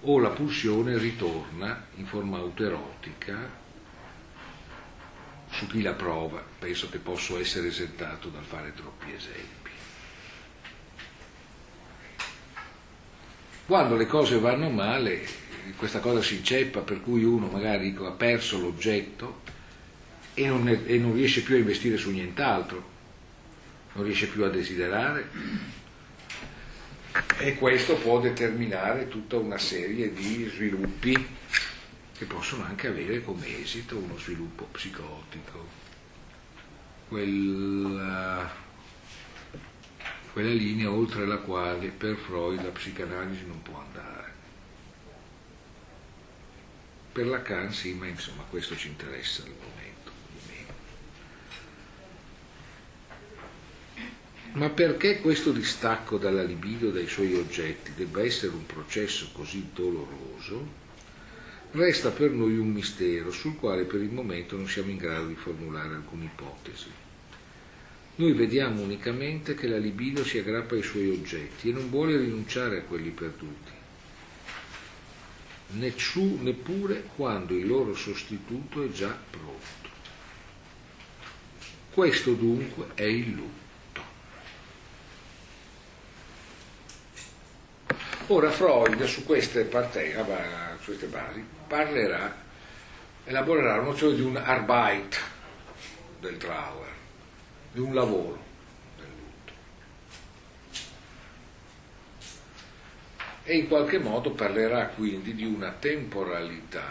o 0.00 0.18
la 0.18 0.30
pulsione 0.30 0.98
ritorna 0.98 1.86
in 1.96 2.06
forma 2.06 2.38
autoerotica 2.38 3.58
su 5.50 5.68
chi 5.68 5.80
la 5.80 5.92
prova. 5.92 6.42
Penso 6.58 6.88
che 6.90 6.98
posso 6.98 7.38
essere 7.38 7.68
esentato 7.68 8.28
dal 8.28 8.44
fare 8.44 8.74
troppi 8.74 9.12
esempi. 9.12 9.70
Quando 13.64 13.94
le 13.94 14.06
cose 14.06 14.40
vanno 14.40 14.70
male, 14.70 15.24
questa 15.76 16.00
cosa 16.00 16.20
si 16.20 16.38
inceppa, 16.38 16.80
per 16.80 17.00
cui 17.00 17.22
uno 17.22 17.46
magari 17.46 17.94
ha 17.96 18.10
perso 18.10 18.58
l'oggetto 18.58 19.49
e 20.42 20.48
non, 20.48 20.68
e 20.68 20.98
non 20.98 21.14
riesce 21.14 21.42
più 21.42 21.54
a 21.54 21.58
investire 21.58 21.96
su 21.96 22.10
nient'altro, 22.10 22.88
non 23.92 24.04
riesce 24.04 24.28
più 24.28 24.42
a 24.44 24.48
desiderare. 24.48 25.28
E 27.38 27.56
questo 27.56 27.96
può 27.96 28.20
determinare 28.20 29.08
tutta 29.08 29.36
una 29.36 29.58
serie 29.58 30.12
di 30.12 30.48
sviluppi 30.52 31.26
che 32.16 32.24
possono 32.24 32.64
anche 32.64 32.86
avere 32.86 33.22
come 33.22 33.60
esito 33.60 33.96
uno 33.96 34.16
sviluppo 34.16 34.68
psicotico. 34.70 35.78
Quella 37.08 38.68
quella 40.32 40.52
linea 40.52 40.90
oltre 40.90 41.26
la 41.26 41.38
quale 41.38 41.88
per 41.88 42.14
Freud 42.14 42.62
la 42.62 42.70
psicanalisi 42.70 43.46
non 43.46 43.60
può 43.62 43.80
andare. 43.80 44.32
Per 47.12 47.26
Lacan 47.26 47.72
sì, 47.72 47.94
ma 47.94 48.06
insomma 48.06 48.44
questo 48.48 48.76
ci 48.76 48.86
interessa 48.86 49.42
al 49.42 49.48
momento. 49.48 49.80
Ma 54.52 54.68
perché 54.68 55.20
questo 55.20 55.52
distacco 55.52 56.18
dalla 56.18 56.42
libido 56.42 56.90
dai 56.90 57.06
suoi 57.06 57.34
oggetti 57.34 57.92
debba 57.94 58.22
essere 58.22 58.52
un 58.52 58.66
processo 58.66 59.30
così 59.32 59.68
doloroso, 59.72 60.66
resta 61.70 62.10
per 62.10 62.32
noi 62.32 62.58
un 62.58 62.68
mistero 62.68 63.30
sul 63.30 63.54
quale 63.54 63.84
per 63.84 64.00
il 64.02 64.10
momento 64.10 64.56
non 64.56 64.66
siamo 64.66 64.90
in 64.90 64.96
grado 64.96 65.28
di 65.28 65.36
formulare 65.36 65.94
alcuna 65.94 66.24
ipotesi. 66.24 66.88
Noi 68.16 68.32
vediamo 68.32 68.82
unicamente 68.82 69.54
che 69.54 69.68
la 69.68 69.78
libido 69.78 70.24
si 70.24 70.38
aggrappa 70.38 70.74
ai 70.74 70.82
suoi 70.82 71.10
oggetti 71.10 71.68
e 71.68 71.72
non 71.72 71.88
vuole 71.88 72.16
rinunciare 72.16 72.78
a 72.78 72.82
quelli 72.82 73.10
perduti, 73.10 73.70
neppure 76.42 77.04
quando 77.14 77.54
il 77.54 77.68
loro 77.68 77.94
sostituto 77.94 78.82
è 78.84 78.90
già 78.90 79.16
pronto. 79.30 79.88
Questo 81.92 82.32
dunque 82.32 82.88
è 82.94 83.04
il 83.04 83.30
lutto. 83.30 83.59
Ora 88.32 88.52
Freud 88.52 89.02
su 89.06 89.24
queste, 89.24 89.64
parte, 89.64 90.16
ah, 90.16 90.76
su 90.78 90.84
queste 90.84 91.06
basi 91.06 91.44
parlerà, 91.66 92.32
elaborerà 93.24 93.74
la 93.74 93.82
nozione 93.82 94.14
di 94.14 94.20
un 94.20 94.36
Arbeit 94.36 95.20
del 96.20 96.36
Trauer 96.36 96.92
di 97.72 97.80
un 97.80 97.92
lavoro 97.92 98.38
del 98.96 99.06
lutto. 99.18 99.52
E 103.42 103.56
in 103.56 103.66
qualche 103.66 103.98
modo 103.98 104.30
parlerà 104.30 104.86
quindi 104.86 105.34
di 105.34 105.44
una 105.44 105.74
temporalità 105.76 106.86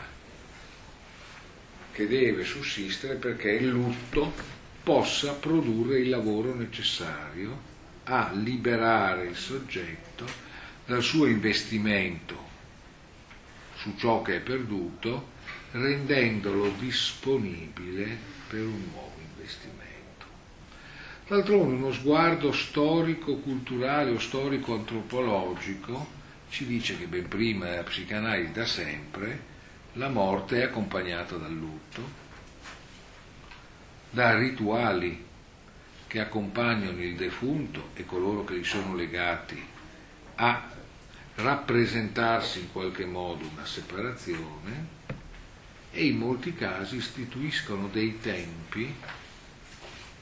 che 1.93 2.05
deve 2.05 2.43
sussistere 2.43 3.15
perché 3.15 3.51
il 3.51 3.69
lutto 3.69 4.33
possa 4.83 5.31
produrre 5.35 5.99
il 5.99 6.09
lavoro 6.09 6.53
necessario 6.53 7.67
a 8.03 8.29
liberare 8.33 9.27
il 9.27 9.37
soggetto 9.37 10.08
dal 10.89 11.03
suo 11.03 11.27
investimento 11.27 12.47
su 13.75 13.93
ciò 13.95 14.23
che 14.23 14.37
è 14.37 14.39
perduto, 14.39 15.37
rendendolo 15.73 16.71
disponibile 16.79 18.17
per 18.47 18.61
un 18.61 18.89
nuovo 18.91 19.13
investimento. 19.21 20.25
D'altronde 21.27 21.75
uno 21.75 21.91
sguardo 21.93 22.51
storico-culturale 22.51 24.09
o 24.09 24.17
storico-antropologico 24.17 26.07
ci 26.49 26.65
dice 26.65 26.97
che 26.97 27.05
ben 27.05 27.27
prima 27.27 27.65
della 27.65 27.83
psicanalisi 27.83 28.51
da 28.51 28.65
sempre 28.65 29.43
la 29.93 30.09
morte 30.09 30.61
è 30.61 30.63
accompagnata 30.63 31.35
dal 31.35 31.53
lutto, 31.53 32.01
da 34.09 34.35
rituali 34.35 35.23
che 36.07 36.19
accompagnano 36.19 36.99
il 36.99 37.15
defunto 37.15 37.89
e 37.93 38.05
coloro 38.05 38.43
che 38.43 38.57
gli 38.57 38.63
sono 38.63 38.95
legati 38.95 39.63
a 40.33 40.77
rappresentarsi 41.41 42.59
in 42.59 42.71
qualche 42.71 43.05
modo 43.05 43.47
una 43.47 43.65
separazione 43.65 44.97
e 45.91 46.05
in 46.05 46.17
molti 46.17 46.53
casi 46.53 46.97
istituiscono 46.97 47.87
dei 47.87 48.19
tempi 48.19 48.93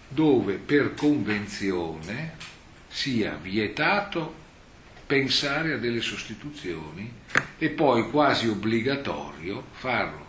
dove 0.08 0.56
per 0.56 0.94
convenzione 0.94 2.36
sia 2.88 3.36
vietato 3.36 4.46
pensare 5.06 5.74
a 5.74 5.78
delle 5.78 6.02
sostituzioni 6.02 7.12
e 7.58 7.70
poi 7.70 8.10
quasi 8.10 8.48
obbligatorio 8.48 9.66
farlo. 9.72 10.26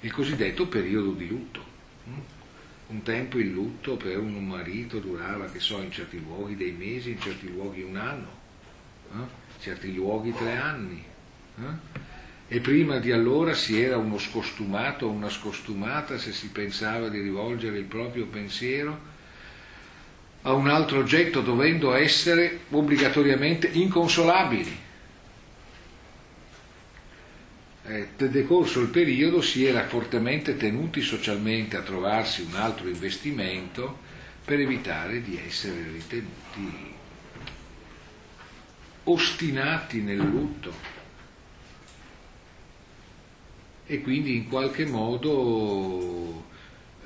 Il 0.00 0.12
cosiddetto 0.12 0.66
periodo 0.66 1.12
di 1.12 1.28
lutto. 1.28 1.70
Un 2.88 3.02
tempo 3.02 3.38
il 3.38 3.50
lutto 3.50 3.96
per 3.96 4.18
un 4.18 4.46
marito 4.46 4.98
durava, 4.98 5.46
che 5.46 5.60
so, 5.60 5.80
in 5.80 5.90
certi 5.90 6.20
luoghi 6.20 6.56
dei 6.56 6.72
mesi, 6.72 7.12
in 7.12 7.20
certi 7.20 7.50
luoghi 7.50 7.82
un 7.82 7.96
anno, 7.96 8.41
in 9.14 9.60
certi 9.60 9.94
luoghi 9.94 10.32
tre 10.32 10.56
anni 10.56 11.04
e 12.48 12.60
prima 12.60 12.98
di 12.98 13.12
allora 13.12 13.54
si 13.54 13.80
era 13.80 13.96
uno 13.96 14.18
scostumato 14.18 15.06
o 15.06 15.10
una 15.10 15.30
scostumata 15.30 16.18
se 16.18 16.32
si 16.32 16.48
pensava 16.48 17.08
di 17.08 17.20
rivolgere 17.20 17.78
il 17.78 17.84
proprio 17.84 18.26
pensiero 18.26 19.10
a 20.42 20.52
un 20.52 20.68
altro 20.68 20.98
oggetto 20.98 21.40
dovendo 21.40 21.94
essere 21.94 22.60
obbligatoriamente 22.70 23.68
inconsolabili. 23.68 24.80
Eh, 27.84 28.08
decorso 28.16 28.80
il 28.80 28.88
periodo 28.88 29.40
si 29.40 29.64
era 29.64 29.86
fortemente 29.86 30.56
tenuti 30.56 31.00
socialmente 31.00 31.76
a 31.76 31.82
trovarsi 31.82 32.42
un 32.42 32.54
altro 32.54 32.88
investimento 32.88 33.98
per 34.44 34.60
evitare 34.60 35.22
di 35.22 35.40
essere 35.42 35.84
ritenuti 35.92 36.91
ostinati 39.04 40.00
nel 40.00 40.18
lutto 40.18 40.72
e 43.86 44.00
quindi 44.00 44.36
in 44.36 44.48
qualche 44.48 44.86
modo 44.86 46.44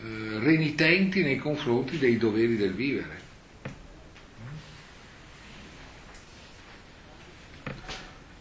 eh, 0.01 0.39
renitenti 0.39 1.23
nei 1.23 1.39
confronti 1.39 1.99
dei 1.99 2.17
doveri 2.17 2.57
del 2.57 2.75
vivere. 2.75 3.25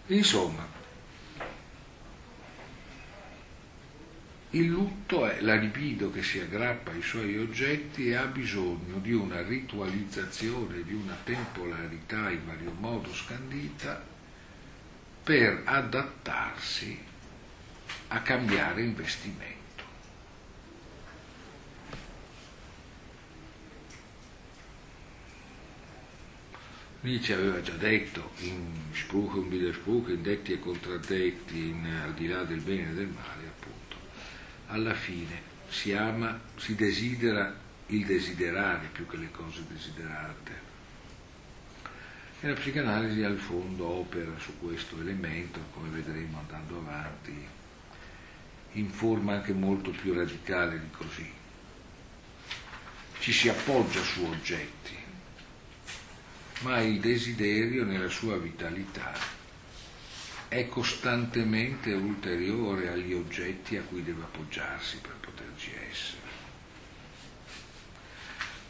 Insomma, 0.07 0.64
il 4.55 4.67
lutto 4.67 5.27
è 5.27 5.41
la 5.41 5.55
libido 5.55 6.09
che 6.11 6.23
si 6.23 6.39
aggrappa 6.39 6.91
ai 6.91 7.01
suoi 7.01 7.37
oggetti 7.37 8.07
e 8.07 8.15
ha 8.15 8.25
bisogno 8.25 8.99
di 8.99 9.11
una 9.11 9.41
ritualizzazione, 9.41 10.83
di 10.83 10.93
una 10.93 11.17
temporalità 11.25 12.29
in 12.29 12.45
vario 12.45 12.71
modo 12.71 13.13
scandita 13.13 14.01
per 15.23 15.61
adattarsi 15.65 16.97
a 18.07 18.21
cambiare 18.21 18.81
investimento. 18.81 19.53
Nietzsche 27.01 27.33
aveva 27.33 27.61
già 27.61 27.73
detto 27.73 28.31
in 28.37 28.71
Spruch 28.93 29.35
und 29.35 29.51
Widerspruch, 29.51 30.09
in 30.09 30.23
detti 30.23 30.53
e 30.53 30.59
contraddetti, 30.59 31.57
in, 31.57 31.85
al 32.03 32.13
di 32.13 32.27
là 32.27 32.43
del 32.43 32.61
bene 32.61 32.91
e 32.91 32.93
del 32.93 33.07
male, 33.07 33.44
alla 34.67 34.93
fine 34.93 35.53
si 35.69 35.93
ama, 35.93 36.39
si 36.55 36.75
desidera 36.75 37.53
il 37.87 38.05
desiderare 38.05 38.89
più 38.91 39.05
che 39.07 39.17
le 39.17 39.31
cose 39.31 39.63
desiderate. 39.67 40.63
E 42.39 42.47
la 42.47 42.53
psicanalisi 42.53 43.23
al 43.23 43.37
fondo 43.37 43.85
opera 43.85 44.31
su 44.39 44.57
questo 44.59 44.99
elemento, 44.99 45.59
come 45.73 45.89
vedremo 45.89 46.39
andando 46.39 46.77
avanti, 46.77 47.47
in 48.73 48.89
forma 48.89 49.33
anche 49.33 49.53
molto 49.53 49.91
più 49.91 50.13
radicale 50.13 50.79
di 50.79 50.89
così. 50.91 51.31
Ci 53.19 53.31
si 53.31 53.49
appoggia 53.49 54.01
su 54.01 54.23
oggetti, 54.23 54.95
ma 56.61 56.79
il 56.81 56.99
desiderio 56.99 57.83
nella 57.85 58.09
sua 58.09 58.37
vitalità 58.37 59.34
è 60.55 60.69
costantemente 60.69 61.91
ulteriore 61.91 62.87
agli 62.87 63.11
oggetti 63.11 63.75
a 63.75 63.81
cui 63.81 64.01
deve 64.03 64.23
appoggiarsi 64.23 64.99
per 65.01 65.11
poterci 65.19 65.71
essere. 65.91 66.23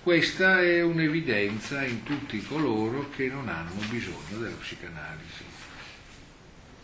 Questa 0.02 0.62
è 0.62 0.82
un'evidenza 0.82 1.86
in 1.86 2.02
tutti 2.02 2.42
coloro 2.42 3.10
che 3.12 3.28
non 3.28 3.50
hanno 3.50 3.80
bisogno 3.88 4.40
della 4.40 4.56
psicanalisi. 4.56 5.44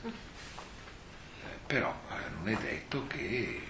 Eh, 0.03 0.09
però 1.65 1.99
eh, 2.11 2.29
non 2.37 2.49
è 2.49 2.57
detto 2.61 3.07
che 3.07 3.61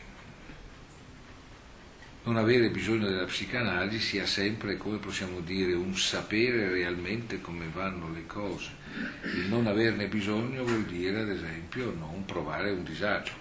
non 2.24 2.36
avere 2.36 2.70
bisogno 2.70 3.08
della 3.08 3.26
psicanalisi 3.26 4.06
sia 4.06 4.26
sempre, 4.26 4.76
come 4.76 4.98
possiamo 4.98 5.40
dire, 5.40 5.74
un 5.74 5.96
sapere 5.96 6.70
realmente 6.70 7.40
come 7.40 7.70
vanno 7.74 8.12
le 8.12 8.26
cose. 8.26 8.81
Il 9.24 9.48
non 9.48 9.68
averne 9.68 10.08
bisogno 10.08 10.64
vuol 10.64 10.84
dire, 10.84 11.22
ad 11.22 11.30
esempio, 11.30 11.94
non 11.98 12.26
provare 12.26 12.72
un 12.72 12.84
disagio. 12.84 13.34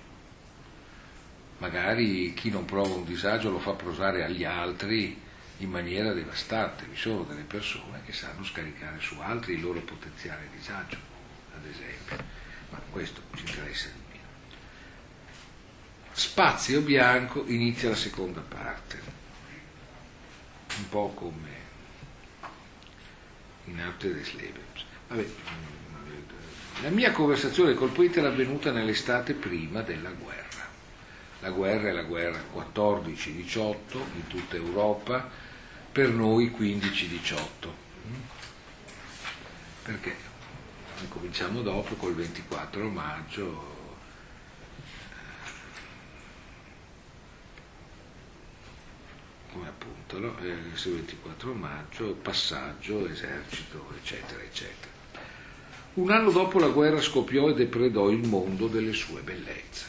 Magari 1.59 2.33
chi 2.35 2.51
non 2.51 2.65
prova 2.65 2.95
un 2.95 3.05
disagio 3.05 3.51
lo 3.51 3.59
fa 3.59 3.73
provare 3.73 4.25
agli 4.25 4.45
altri 4.45 5.21
in 5.59 5.71
maniera 5.71 6.13
devastante. 6.13 6.87
Vi 6.87 6.97
sono 6.97 7.25
delle 7.25 7.43
persone 7.43 8.03
che 8.05 8.13
sanno 8.13 8.45
scaricare 8.45 8.99
su 9.01 9.19
altri 9.21 9.55
il 9.55 9.61
loro 9.61 9.81
potenziale 9.81 10.49
disagio, 10.57 10.97
ad 11.55 11.67
esempio. 11.67 12.17
Ma 12.71 12.81
questo 12.91 13.23
ci 13.35 13.45
interessa 13.47 13.89
di 13.89 14.01
Spazio 16.13 16.83
bianco 16.83 17.45
inizia 17.47 17.89
la 17.89 17.97
seconda 17.97 18.41
parte, 18.41 19.01
un 20.77 20.89
po' 20.91 21.09
come 21.15 21.49
in 23.65 23.81
Arte 23.81 24.13
des 24.13 24.35
Lebens. 24.35 24.70
Vabbè, 25.11 25.27
la 26.83 26.89
mia 26.91 27.11
conversazione 27.11 27.75
col 27.75 27.91
poeta 27.91 28.21
era 28.21 28.29
avvenuta 28.29 28.71
nell'estate 28.71 29.35
prima 29.35 29.81
della 29.83 30.11
guerra. 30.11 30.69
La 31.41 31.51
guerra 31.51 31.89
è 31.89 31.93
la 31.93 32.05
guerra 32.05 32.39
14-18 32.55 33.77
in 34.15 34.27
tutta 34.29 34.55
Europa, 34.55 35.29
per 35.91 36.11
noi 36.11 36.55
15-18. 36.57 37.39
Perché? 39.83 40.15
Cominciamo 41.09 41.63
dopo 41.63 41.97
col 41.97 42.15
24 42.15 42.89
maggio 42.89 43.79
come 49.53 49.67
appunto 49.67 50.19
no? 50.19 50.39
eh, 50.39 50.47
il 50.47 50.71
24 50.73 51.53
maggio, 51.55 52.15
passaggio, 52.15 53.09
esercito, 53.09 53.93
eccetera, 53.97 54.41
eccetera. 54.43 54.80
Un 55.93 56.09
anno 56.13 56.31
dopo 56.31 56.61
la 56.61 56.69
guerra 56.69 57.01
scoppiò 57.01 57.49
e 57.49 57.55
depredò 57.55 58.11
il 58.11 58.27
mondo 58.27 58.69
delle 58.69 58.93
sue 58.93 59.23
bellezze. 59.23 59.87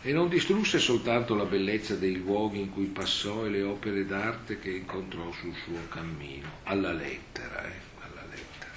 E 0.00 0.12
non 0.12 0.30
distrusse 0.30 0.78
soltanto 0.78 1.34
la 1.34 1.44
bellezza 1.44 1.94
dei 1.94 2.16
luoghi 2.16 2.60
in 2.60 2.72
cui 2.72 2.86
passò 2.86 3.44
e 3.44 3.50
le 3.50 3.62
opere 3.62 4.06
d'arte 4.06 4.58
che 4.58 4.70
incontrò 4.70 5.30
sul 5.32 5.54
suo 5.54 5.78
cammino, 5.90 6.48
alla 6.64 6.92
lettera, 6.92 7.62
eh, 7.66 7.80
alla 8.00 8.24
lettera. 8.28 8.72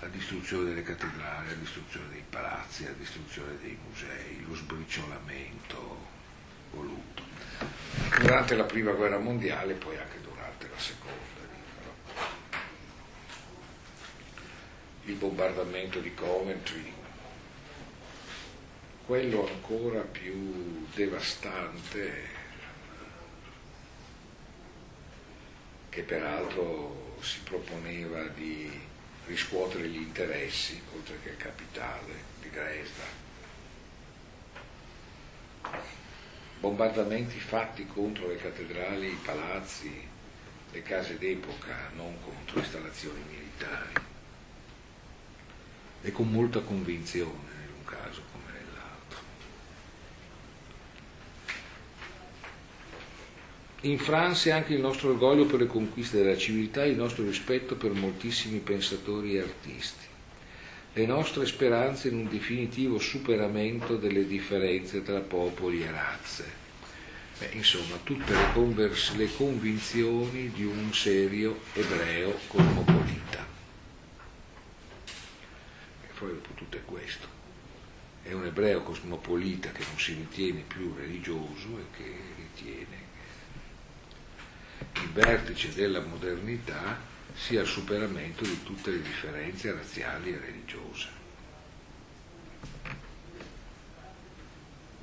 La 0.00 0.08
distruzione 0.08 0.66
delle 0.66 0.82
cattedrali, 0.82 1.48
la 1.48 1.54
distruzione 1.54 2.06
dei 2.12 2.24
palazzi, 2.28 2.84
la 2.84 2.92
distruzione 2.92 3.56
dei 3.62 3.76
musei, 3.88 4.44
lo 4.46 4.54
sbriciolamento, 4.54 6.06
voluto. 6.72 7.22
Durante 8.20 8.54
la 8.54 8.64
prima 8.64 8.92
guerra 8.92 9.18
mondiale 9.18 9.72
poi 9.72 9.96
anche 9.96 10.20
durante 10.22 10.68
la 10.68 10.78
seconda. 10.78 11.16
Dicono. 11.50 12.36
Il 15.08 15.14
bombardamento 15.14 16.00
di 16.00 16.12
Coventry, 16.12 16.92
quello 19.06 19.48
ancora 19.48 20.02
più 20.02 20.86
devastante, 20.94 22.28
che 25.88 26.02
peraltro 26.02 27.16
si 27.22 27.40
proponeva 27.40 28.22
di 28.24 28.70
riscuotere 29.24 29.88
gli 29.88 29.96
interessi, 29.96 30.78
oltre 30.94 31.18
che 31.22 31.30
il 31.30 31.36
capitale, 31.38 32.12
di 32.42 32.50
Dresda 32.50 33.26
bombardamenti 36.60 37.38
fatti 37.38 37.86
contro 37.86 38.28
le 38.28 38.36
cattedrali, 38.36 39.06
i 39.06 39.18
palazzi, 39.24 40.06
le 40.70 40.82
case 40.82 41.16
d'epoca, 41.16 41.90
non 41.94 42.20
contro 42.20 42.58
installazioni 42.58 43.22
militari. 43.26 44.07
E 46.08 46.12
con 46.12 46.30
molta 46.30 46.60
convinzione 46.60 47.30
in 47.66 47.74
un 47.76 47.84
caso 47.84 48.22
come 48.32 48.50
nell'altro. 48.52 49.18
In 53.82 53.98
Francia 53.98 54.54
anche 54.54 54.72
il 54.72 54.80
nostro 54.80 55.10
orgoglio 55.10 55.44
per 55.44 55.60
le 55.60 55.66
conquiste 55.66 56.22
della 56.22 56.38
civiltà 56.38 56.84
e 56.84 56.88
il 56.88 56.96
nostro 56.96 57.24
rispetto 57.24 57.76
per 57.76 57.92
moltissimi 57.92 58.58
pensatori 58.60 59.36
e 59.36 59.40
artisti 59.40 60.06
le 60.94 61.06
nostre 61.06 61.46
speranze 61.46 62.08
in 62.08 62.16
un 62.16 62.28
definitivo 62.28 62.98
superamento 62.98 63.96
delle 63.96 64.26
differenze 64.26 65.02
tra 65.02 65.20
popoli 65.20 65.82
e 65.82 65.90
razze. 65.90 66.44
Beh, 67.38 67.50
insomma, 67.52 67.96
tutte 68.02 68.32
le, 68.32 68.52
convers- 68.52 69.14
le 69.14 69.28
convinzioni 69.36 70.50
di 70.50 70.64
un 70.64 70.92
serio 70.92 71.60
ebreo 71.74 72.36
cosmopolita. 72.48 72.97
Poi 76.18 76.32
dopo 76.32 76.52
tutto 76.54 76.76
è 76.76 76.84
questo. 76.84 77.26
È 78.22 78.32
un 78.32 78.44
ebreo 78.44 78.82
cosmopolita 78.82 79.70
che 79.70 79.84
non 79.84 79.98
si 79.98 80.14
ritiene 80.14 80.62
più 80.62 80.92
religioso 80.96 81.78
e 81.78 81.84
che 81.96 82.16
ritiene 82.36 83.06
il 84.94 85.10
vertice 85.12 85.72
della 85.74 86.00
modernità 86.00 86.98
sia 87.34 87.60
il 87.60 87.68
superamento 87.68 88.42
di 88.42 88.62
tutte 88.64 88.90
le 88.90 89.00
differenze 89.00 89.72
razziali 89.72 90.32
e 90.32 90.38
religiose. 90.38 91.08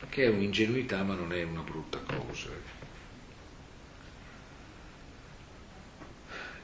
Che 0.10 0.24
è 0.24 0.28
un'ingenuità 0.28 1.02
ma 1.04 1.16
non 1.16 1.32
è 1.32 1.44
una 1.44 1.62
brutta 1.62 2.00
cosa. 2.00 2.50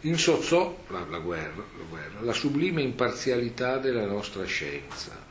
Insozzò 0.02 0.84
la, 0.90 1.06
la, 1.10 1.20
guerra, 1.20 1.64
la, 1.78 1.84
guerra, 1.88 2.22
la 2.22 2.34
sublime 2.34 2.82
imparzialità 2.82 3.78
della 3.78 4.06
nostra 4.06 4.46
scienza. 4.46 5.30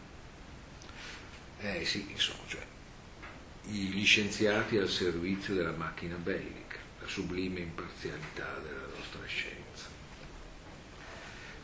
Eh 1.61 1.85
sì, 1.85 2.07
insomma, 2.11 2.43
cioè, 2.47 2.62
gli 3.66 4.05
scienziati 4.05 4.77
al 4.77 4.89
servizio 4.89 5.55
della 5.55 5.73
macchina 5.73 6.16
bellica, 6.16 6.79
la 7.01 7.07
sublime 7.07 7.61
imparzialità 7.61 8.47
della 8.62 8.87
nostra 8.97 9.21
scienza. 9.27 9.59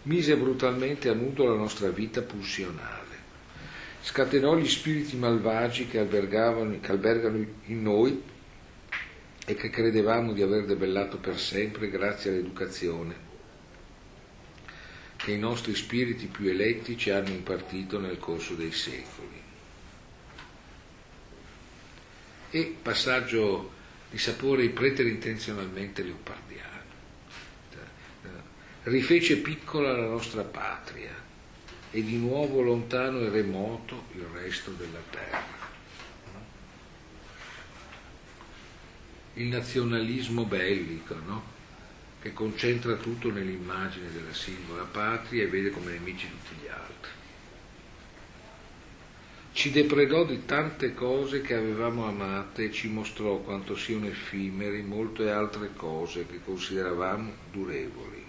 Mise 0.03 0.37
brutalmente 0.37 1.09
a 1.09 1.15
nudo 1.15 1.47
la 1.47 1.57
nostra 1.57 1.89
vita 1.89 2.23
pulsionale, 2.23 3.25
scatenò 4.03 4.57
gli 4.57 4.69
spiriti 4.69 5.17
malvagi 5.17 5.87
che, 5.89 6.07
che 6.07 6.91
albergano 6.91 7.45
in 7.67 7.83
noi 7.83 8.23
e 9.47 9.55
che 9.55 9.70
credevamo 9.70 10.32
di 10.32 10.42
aver 10.42 10.64
debellato 10.66 11.18
per 11.18 11.38
sempre 11.38 11.88
grazie 11.88 12.30
all'educazione 12.30 13.24
che 15.16 15.32
i 15.32 15.38
nostri 15.38 15.74
spiriti 15.74 16.26
più 16.26 16.49
eletti 16.49 16.99
ci 16.99 17.11
hanno 17.11 17.30
impartito 17.30 17.99
nel 17.99 18.18
corso 18.18 18.55
dei 18.55 18.72
secoli. 18.72 19.42
E 22.51 22.76
passaggio 22.82 23.72
di 24.11 24.18
sapore 24.18 24.68
preterintenzionalmente 24.68 26.03
leopardiani. 26.03 26.64
Rifece 28.84 29.38
piccola 29.38 29.97
la 29.97 30.07
nostra 30.07 30.42
patria 30.42 31.12
e 31.90 32.05
di 32.05 32.16
nuovo 32.18 32.61
lontano 32.61 33.20
e 33.20 33.30
remoto 33.30 34.05
il 34.12 34.22
resto 34.32 34.70
della 34.72 35.03
terra. 35.11 35.56
Il 39.37 39.47
nazionalismo 39.47 40.45
bellico, 40.45 41.14
no? 41.26 41.55
che 42.20 42.32
concentra 42.32 42.97
tutto 42.97 43.30
nell'immagine 43.30 44.11
della 44.11 44.34
singola 44.34 44.82
patria 44.82 45.45
e 45.45 45.47
vede 45.47 45.70
come 45.70 45.93
nemici 45.93 46.28
tutti 46.28 46.61
gli 46.61 46.68
altri. 46.68 47.11
Ci 49.53 49.70
depredò 49.70 50.24
di 50.24 50.45
tante 50.45 50.93
cose 50.93 51.41
che 51.41 51.55
avevamo 51.55 52.07
amate 52.07 52.64
e 52.64 52.72
ci 52.72 52.89
mostrò 52.89 53.39
quanto 53.39 53.76
siano 53.76 54.07
effimeri 54.07 54.82
molte 54.82 55.30
altre 55.30 55.70
cose 55.74 56.26
che 56.26 56.41
consideravamo 56.45 57.32
durevoli. 57.53 58.24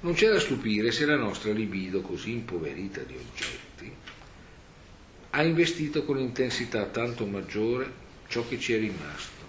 Non 0.00 0.14
c'è 0.14 0.28
da 0.28 0.38
stupire 0.38 0.92
se 0.92 1.06
la 1.06 1.16
nostra 1.16 1.52
libido, 1.52 2.00
così 2.02 2.32
impoverita 2.32 3.00
di 3.00 3.14
oggetti, 3.14 3.65
ha 5.36 5.42
investito 5.42 6.02
con 6.02 6.18
intensità 6.18 6.86
tanto 6.86 7.26
maggiore 7.26 7.92
ciò 8.26 8.48
che 8.48 8.58
ci 8.58 8.72
è 8.72 8.78
rimasto. 8.78 9.44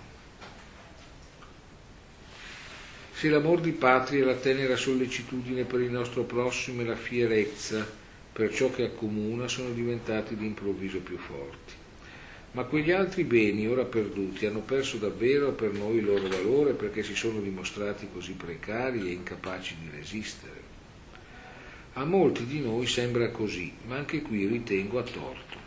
Se 3.13 3.29
l'amor 3.29 3.61
di 3.61 3.71
patria 3.71 4.25
la 4.25 4.35
tenera 4.35 4.75
sollecitudine 4.75 5.63
per 5.63 5.79
il 5.79 5.89
nostro 5.89 6.23
prossimo 6.23 6.81
e 6.81 6.85
la 6.85 6.97
fierezza 6.97 7.89
per 8.33 8.53
ciò 8.53 8.69
che 8.69 8.83
accomuna 8.83 9.47
sono 9.47 9.69
diventati 9.69 10.35
d'improvviso 10.35 10.99
più 10.99 11.17
forti. 11.17 11.73
Ma 12.51 12.63
quegli 12.65 12.91
altri 12.91 13.23
beni 13.23 13.65
ora 13.65 13.85
perduti 13.85 14.45
hanno 14.45 14.59
perso 14.59 14.97
davvero 14.97 15.53
per 15.53 15.71
noi 15.71 15.99
il 15.99 16.05
loro 16.05 16.27
valore 16.27 16.73
perché 16.73 17.01
si 17.01 17.15
sono 17.15 17.39
dimostrati 17.39 18.09
così 18.11 18.33
precari 18.33 19.07
e 19.07 19.13
incapaci 19.13 19.77
di 19.79 19.89
resistere. 19.89 20.65
A 21.93 22.03
molti 22.03 22.45
di 22.45 22.59
noi 22.59 22.85
sembra 22.87 23.29
così, 23.29 23.71
ma 23.87 23.95
anche 23.95 24.21
qui 24.21 24.45
ritengo 24.45 24.99
a 24.99 25.03
torto. 25.03 25.66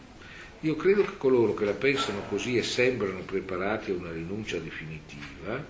Io 0.62 0.76
credo 0.76 1.04
che 1.04 1.16
coloro 1.16 1.54
che 1.54 1.64
la 1.64 1.72
pensano 1.72 2.20
così 2.28 2.58
e 2.58 2.62
sembrano 2.62 3.20
preparati 3.20 3.92
a 3.92 3.94
una 3.94 4.12
rinuncia 4.12 4.58
definitiva, 4.58 5.64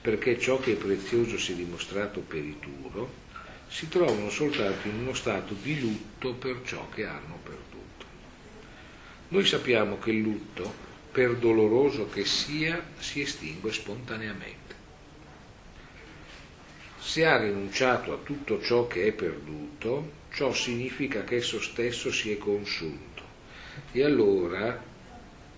perché 0.00 0.38
ciò 0.38 0.58
che 0.58 0.72
è 0.72 0.76
prezioso 0.76 1.36
si 1.36 1.52
è 1.52 1.54
dimostrato 1.54 2.20
perituro, 2.20 3.22
si 3.68 3.86
trovano 3.88 4.30
soltanto 4.30 4.88
in 4.88 5.00
uno 5.00 5.12
stato 5.12 5.54
di 5.60 5.78
lutto 5.78 6.32
per 6.32 6.62
ciò 6.64 6.88
che 6.88 7.04
hanno 7.04 7.38
perduto. 7.42 8.06
Noi 9.28 9.44
sappiamo 9.44 9.98
che 9.98 10.12
il 10.12 10.22
lutto, 10.22 10.72
per 11.12 11.36
doloroso 11.36 12.08
che 12.08 12.24
sia, 12.24 12.82
si 12.98 13.20
estingue 13.20 13.74
spontaneamente. 13.74 14.74
Se 16.98 17.26
ha 17.26 17.36
rinunciato 17.36 18.14
a 18.14 18.18
tutto 18.24 18.62
ciò 18.62 18.86
che 18.86 19.06
è 19.06 19.12
perduto, 19.12 20.12
ciò 20.32 20.50
significa 20.54 21.24
che 21.24 21.36
esso 21.36 21.60
stesso 21.60 22.10
si 22.10 22.32
è 22.32 22.38
consunto 22.38 23.13
e 23.92 24.04
allora 24.04 24.82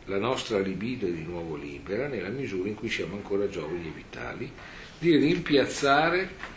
la 0.05 0.19
nostra 0.19 0.59
libido 0.59 1.07
è 1.07 1.11
di 1.11 1.25
nuovo 1.25 1.57
libera 1.57 2.07
nella 2.07 2.29
misura 2.29 2.69
in 2.69 2.75
cui 2.75 2.89
siamo 2.89 3.17
ancora 3.17 3.49
giovani 3.49 3.89
e 3.89 3.91
vitali 3.91 4.53
di 4.99 5.17
rimpiazzare 5.17 6.55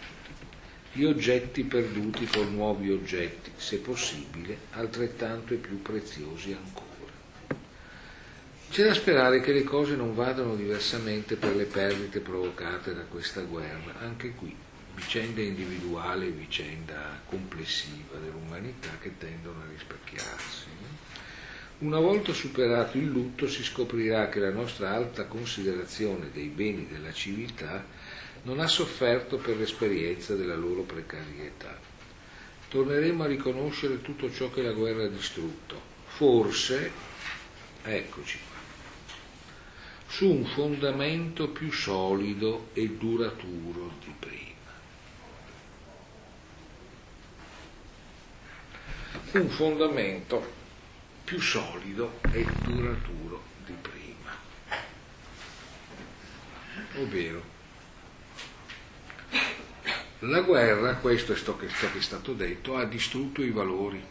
gli 0.91 1.03
oggetti 1.03 1.63
perduti 1.63 2.25
con 2.25 2.53
nuovi 2.53 2.91
oggetti, 2.91 3.51
se 3.55 3.77
possibile, 3.77 4.57
altrettanto 4.71 5.53
e 5.53 5.57
più 5.57 5.81
preziosi 5.81 6.51
ancora. 6.51 6.87
C'è 8.71 8.85
da 8.85 8.93
sperare 8.93 9.41
che 9.41 9.51
le 9.51 9.63
cose 9.63 9.95
non 9.95 10.13
vadano 10.13 10.55
diversamente 10.55 11.35
per 11.35 11.55
le 11.55 11.65
perdite 11.65 12.19
provocate 12.19 12.93
da 12.93 13.01
questa 13.01 13.41
guerra, 13.41 13.99
anche 13.99 14.31
qui 14.31 14.55
vicenda 14.95 15.41
individuale 15.41 16.27
e 16.27 16.31
vicenda 16.31 17.21
complessiva 17.25 18.17
dell'umanità 18.17 18.89
che 18.99 19.17
tendono 19.17 19.61
a 19.61 19.71
rispecchiarsi. 19.71 20.68
Una 21.79 21.99
volta 21.99 22.33
superato 22.33 22.97
il 22.97 23.05
lutto 23.05 23.47
si 23.47 23.63
scoprirà 23.63 24.27
che 24.27 24.39
la 24.39 24.51
nostra 24.51 24.91
alta 24.91 25.27
considerazione 25.27 26.29
dei 26.29 26.47
beni 26.47 26.85
della 26.87 27.13
civiltà 27.13 27.85
non 28.43 28.59
ha 28.59 28.67
sofferto 28.67 29.37
per 29.37 29.55
l'esperienza 29.55 30.35
della 30.35 30.57
loro 30.57 30.81
precarietà. 30.81 31.79
Torneremo 32.67 33.23
a 33.23 33.27
riconoscere 33.27 34.01
tutto 34.01 34.29
ciò 34.29 34.51
che 34.51 34.61
la 34.61 34.73
guerra 34.73 35.05
ha 35.05 35.07
distrutto. 35.07 35.81
Forse, 36.07 36.91
eccoci 37.81 38.39
qua, 38.45 38.57
su 40.05 40.29
un 40.29 40.45
fondamento 40.47 41.47
più 41.47 41.71
solido 41.71 42.71
e 42.73 42.89
duraturo 42.89 43.93
di 44.03 44.13
prima. 44.19 44.47
Un 49.31 49.47
fondamento 49.49 50.58
più 51.29 51.39
solido 51.39 52.19
e 52.31 52.43
duraturo 52.63 53.43
di 53.63 53.73
prima. 53.79 54.35
Ovvero, 56.95 57.43
la 60.21 60.41
guerra, 60.41 60.95
questo 60.95 61.33
è 61.33 61.35
ciò 61.35 61.55
che 61.55 61.67
è 61.67 62.01
stato 62.01 62.33
detto, 62.33 62.77
ha 62.77 62.85
distrutto 62.85 63.43
i 63.43 63.51
valori, 63.51 64.03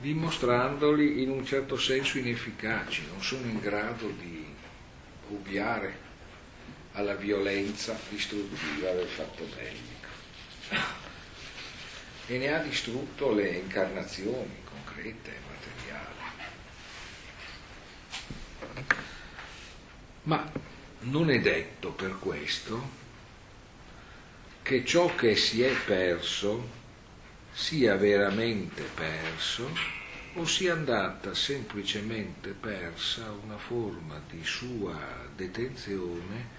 dimostrandoli 0.00 1.22
in 1.22 1.30
un 1.30 1.46
certo 1.46 1.78
senso 1.78 2.18
inefficaci, 2.18 3.06
non 3.12 3.22
sono 3.22 3.46
in 3.46 3.60
grado 3.60 4.08
di 4.08 4.44
ubbiare 5.28 6.08
alla 6.94 7.14
violenza 7.14 7.96
distruttiva 8.08 8.90
del 8.90 9.06
fatto 9.06 9.44
bellico 9.54 10.08
e 12.26 12.38
ne 12.38 12.52
ha 12.52 12.58
distrutto 12.58 13.32
le 13.32 13.50
incarnazioni, 13.50 14.59
concreta 15.00 15.30
e 15.30 15.38
materiale. 15.48 16.18
Ma 20.24 20.52
non 21.00 21.30
è 21.30 21.40
detto 21.40 21.92
per 21.92 22.18
questo 22.18 22.98
che 24.62 24.84
ciò 24.84 25.14
che 25.14 25.34
si 25.34 25.62
è 25.62 25.74
perso 25.86 26.78
sia 27.52 27.96
veramente 27.96 28.82
perso 28.82 29.70
o 30.34 30.44
sia 30.44 30.74
andata 30.74 31.34
semplicemente 31.34 32.50
persa 32.50 33.32
una 33.42 33.56
forma 33.56 34.20
di 34.28 34.44
sua 34.44 34.96
detenzione 35.34 36.58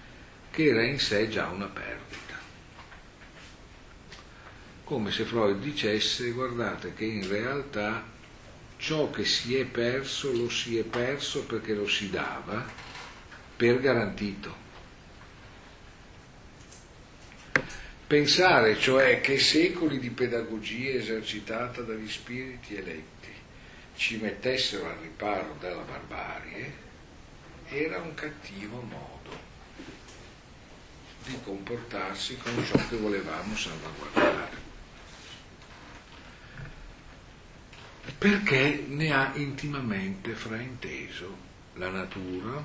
che 0.50 0.66
era 0.66 0.82
in 0.82 0.98
sé 0.98 1.28
già 1.28 1.46
una 1.46 1.66
perdita. 1.66 2.40
Come 4.84 5.10
se 5.10 5.24
Freud 5.24 5.62
dicesse 5.62 6.32
guardate 6.32 6.92
che 6.92 7.04
in 7.04 7.26
realtà 7.26 8.11
ciò 8.82 9.10
che 9.10 9.24
si 9.24 9.56
è 9.56 9.64
perso 9.64 10.32
lo 10.32 10.50
si 10.50 10.76
è 10.76 10.82
perso 10.82 11.44
perché 11.44 11.72
lo 11.72 11.86
si 11.86 12.10
dava 12.10 12.66
per 13.54 13.78
garantito. 13.78 14.56
Pensare 18.08 18.76
cioè 18.76 19.20
che 19.20 19.38
secoli 19.38 20.00
di 20.00 20.10
pedagogia 20.10 20.98
esercitata 20.98 21.82
dagli 21.82 22.10
spiriti 22.10 22.74
eletti 22.74 23.30
ci 23.94 24.16
mettessero 24.16 24.88
al 24.88 24.96
riparo 25.00 25.56
dalla 25.60 25.82
barbarie 25.82 26.90
era 27.68 27.98
un 27.98 28.14
cattivo 28.14 28.80
modo 28.80 29.38
di 31.24 31.38
comportarsi 31.44 32.36
con 32.36 32.52
ciò 32.64 32.76
che 32.88 32.96
volevamo 32.96 33.54
salvaguardare. 33.54 34.61
Perché 38.18 38.84
ne 38.88 39.12
ha 39.12 39.32
intimamente 39.34 40.32
frainteso 40.32 41.36
la 41.74 41.88
natura 41.88 42.64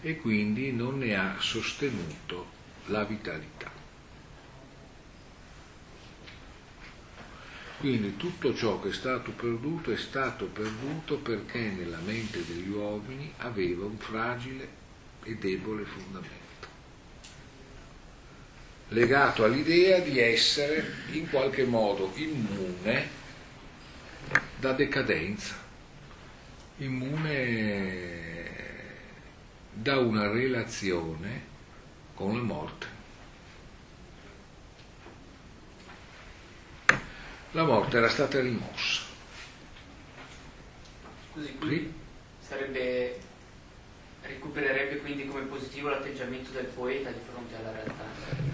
e 0.00 0.16
quindi 0.16 0.72
non 0.72 0.98
ne 0.98 1.16
ha 1.16 1.36
sostenuto 1.38 2.50
la 2.86 3.04
vitalità. 3.04 3.70
Quindi 7.78 8.16
tutto 8.16 8.54
ciò 8.54 8.80
che 8.80 8.90
è 8.90 8.92
stato 8.92 9.32
perduto 9.32 9.90
è 9.90 9.96
stato 9.96 10.46
perduto 10.46 11.18
perché 11.18 11.58
nella 11.58 11.98
mente 11.98 12.44
degli 12.46 12.68
uomini 12.68 13.32
aveva 13.38 13.84
un 13.84 13.98
fragile 13.98 14.80
e 15.24 15.34
debole 15.34 15.84
fondamento, 15.84 16.68
legato 18.88 19.42
all'idea 19.42 19.98
di 19.98 20.20
essere 20.20 20.94
in 21.10 21.28
qualche 21.28 21.64
modo 21.64 22.12
immune 22.14 23.20
da 24.58 24.72
decadenza, 24.72 25.54
immune 26.78 28.50
da 29.72 29.98
una 29.98 30.30
relazione 30.30 31.42
con 32.14 32.36
la 32.36 32.42
morte. 32.42 32.86
La 37.52 37.64
morte 37.64 37.96
era 37.96 38.08
stata 38.08 38.40
rimossa. 38.40 39.02
Scusi, 41.32 41.54
quindi 41.56 41.92
sarebbe, 42.40 43.18
recupererebbe 44.22 44.98
quindi 44.98 45.26
come 45.26 45.42
positivo 45.42 45.88
l'atteggiamento 45.88 46.50
del 46.50 46.66
poeta 46.66 47.10
di 47.10 47.20
fronte 47.30 47.56
alla 47.56 47.72
realtà? 47.72 48.04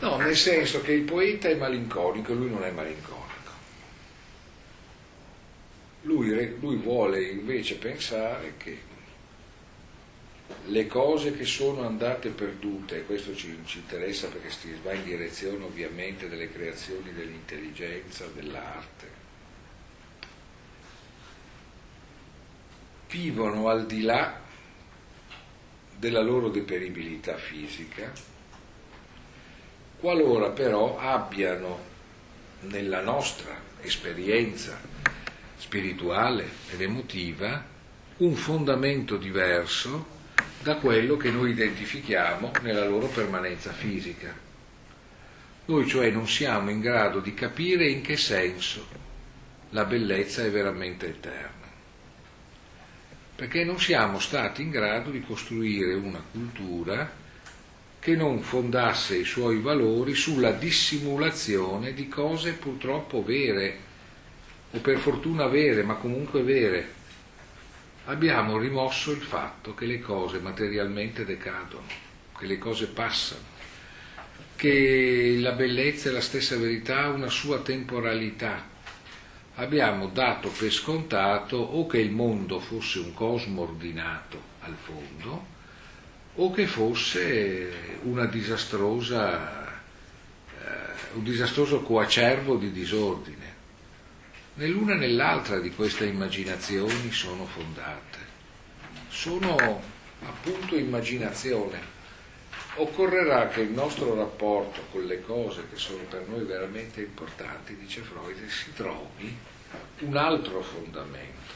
No, 0.01 0.17
nel 0.17 0.37
senso 0.37 0.81
che 0.81 0.93
il 0.93 1.03
poeta 1.03 1.49
è 1.49 1.55
malinconico, 1.55 2.33
lui 2.33 2.51
non 2.51 2.65
è 2.65 2.71
malinconico. 2.71 3.18
Lui, 6.09 6.57
lui 6.59 6.77
vuole 6.77 7.23
invece 7.23 7.77
pensare 7.77 8.55
che 8.57 8.79
le 10.65 10.87
cose 10.87 11.37
che 11.37 11.45
sono 11.45 11.85
andate 11.87 12.31
perdute, 12.31 12.97
e 12.97 13.05
questo 13.05 13.37
ci, 13.37 13.59
ci, 13.67 13.79
interessa 13.79 14.29
perché 14.29 14.49
si 14.51 14.75
va 14.83 14.95
in 14.95 15.05
direzione 15.05 15.63
ovviamente 15.63 16.31
delle 16.31 16.51
creazioni 16.51 17.13
dell'intelligenza, 17.13 18.27
dell'arte, 18.35 19.07
vivono 23.11 23.69
al 23.69 23.85
di 23.85 24.01
là 24.01 24.41
della 25.95 26.23
loro 26.23 26.49
deperibilità 26.49 27.37
fisica, 27.37 28.11
qualora 30.01 30.49
però 30.49 30.99
abbiano 30.99 31.85
nella 32.61 33.03
nostra 33.03 33.61
esperienza 33.83 34.98
spirituale 35.59 36.49
ed 36.71 36.81
emotiva 36.81 37.65
un 38.19 38.35
fondamento 38.35 39.17
diverso 39.17 40.17
da 40.63 40.77
quello 40.77 41.17
che 41.17 41.31
noi 41.31 41.51
identifichiamo 41.51 42.53
nella 42.63 42.87
loro 42.87 43.07
permanenza 43.09 43.73
fisica. 43.73 44.35
Noi 45.67 45.87
cioè 45.87 46.11
non 46.11 46.27
siamo 46.27 46.71
in 46.71 46.81
grado 46.81 47.21
di 47.21 47.35
capire 47.35 47.87
in 47.89 48.01
che 48.01 48.17
senso 48.17 48.87
la 49.71 49.85
bellezza 49.85 50.43
è 50.43 50.51
veramente 50.51 51.09
eterna, 51.09 51.67
perché 53.37 53.65
non 53.65 53.79
siamo 53.79 54.19
stati 54.19 54.63
in 54.63 54.71
grado 54.71 55.11
di 55.11 55.21
costruire 55.21 55.93
una 55.95 56.23
cultura 56.33 57.27
che 58.01 58.17
non 58.17 58.41
fondasse 58.41 59.17
i 59.17 59.25
suoi 59.25 59.61
valori 59.61 60.15
sulla 60.15 60.53
dissimulazione 60.53 61.93
di 61.93 62.09
cose 62.09 62.53
purtroppo 62.53 63.23
vere, 63.23 63.87
o 64.71 64.79
per 64.79 64.99
fortuna 64.99 65.47
vere, 65.47 65.83
ma 65.83 65.95
comunque 65.95 66.43
vere, 66.43 66.97
abbiamo 68.07 68.59
rimosso 68.59 69.11
il 69.13 69.23
fatto 69.23 69.75
che 69.75 69.87
le 69.87 70.01
cose 70.01 70.39
materialmente 70.39 71.25
decadono, 71.25 71.87
che 72.39 72.47
le 72.47 72.59
cose 72.59 72.87
passano, 72.87 73.57
che 74.57 75.37
la 75.41 75.53
bellezza 75.53 76.09
e 76.09 76.13
la 76.13 76.21
stessa 76.21 76.57
verità 76.57 77.05
ha 77.05 77.09
una 77.09 77.31
sua 77.31 77.61
temporalità. 77.61 78.77
Abbiamo 79.55 80.09
dato 80.09 80.51
per 80.51 80.71
scontato 80.71 81.57
o 81.57 81.87
che 81.87 81.99
il 81.99 82.11
mondo 82.11 82.61
fosse 82.61 82.99
un 82.99 83.13
cosmo 83.13 83.63
ordinato 83.63 84.41
al 84.61 84.75
fondo, 84.81 85.57
o 86.35 86.51
che 86.53 86.67
fosse 86.67 87.21
eh, 87.31 87.73
un 88.03 88.25
disastroso 91.23 91.81
coacervo 91.83 92.57
di 92.57 92.71
disordine. 92.71 93.48
Né 94.59 94.67
l'una 94.67 94.97
né 94.97 95.07
l'altra 95.07 95.61
di 95.61 95.71
queste 95.71 96.07
immaginazioni 96.07 97.13
sono 97.13 97.47
fondate, 97.47 98.19
sono 99.09 99.81
appunto 100.27 100.77
immaginazione. 100.77 101.81
Occorrerà 102.75 103.47
che 103.47 103.61
il 103.61 103.71
nostro 103.71 104.17
rapporto 104.17 104.83
con 104.91 105.05
le 105.05 105.23
cose 105.23 105.69
che 105.71 105.77
sono 105.77 106.03
per 106.11 106.27
noi 106.27 106.45
veramente 106.45 107.03
importanti, 107.03 107.77
dice 107.77 108.01
Freud, 108.01 108.49
si 108.49 108.73
trovi 108.73 109.33
un 110.01 110.17
altro 110.17 110.61
fondamento, 110.61 111.53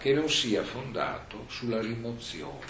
che 0.00 0.12
non 0.12 0.28
sia 0.28 0.64
fondato 0.64 1.46
sulla 1.48 1.80
rimozione 1.80 2.66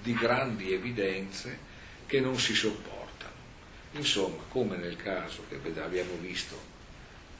di 0.00 0.14
grandi 0.14 0.72
evidenze 0.72 1.58
che 2.06 2.20
non 2.20 2.38
si 2.38 2.54
sopportano. 2.54 3.34
Insomma, 3.94 4.44
come 4.48 4.76
nel 4.76 4.94
caso 4.94 5.42
che 5.48 5.56
abbiamo 5.80 6.14
visto 6.20 6.71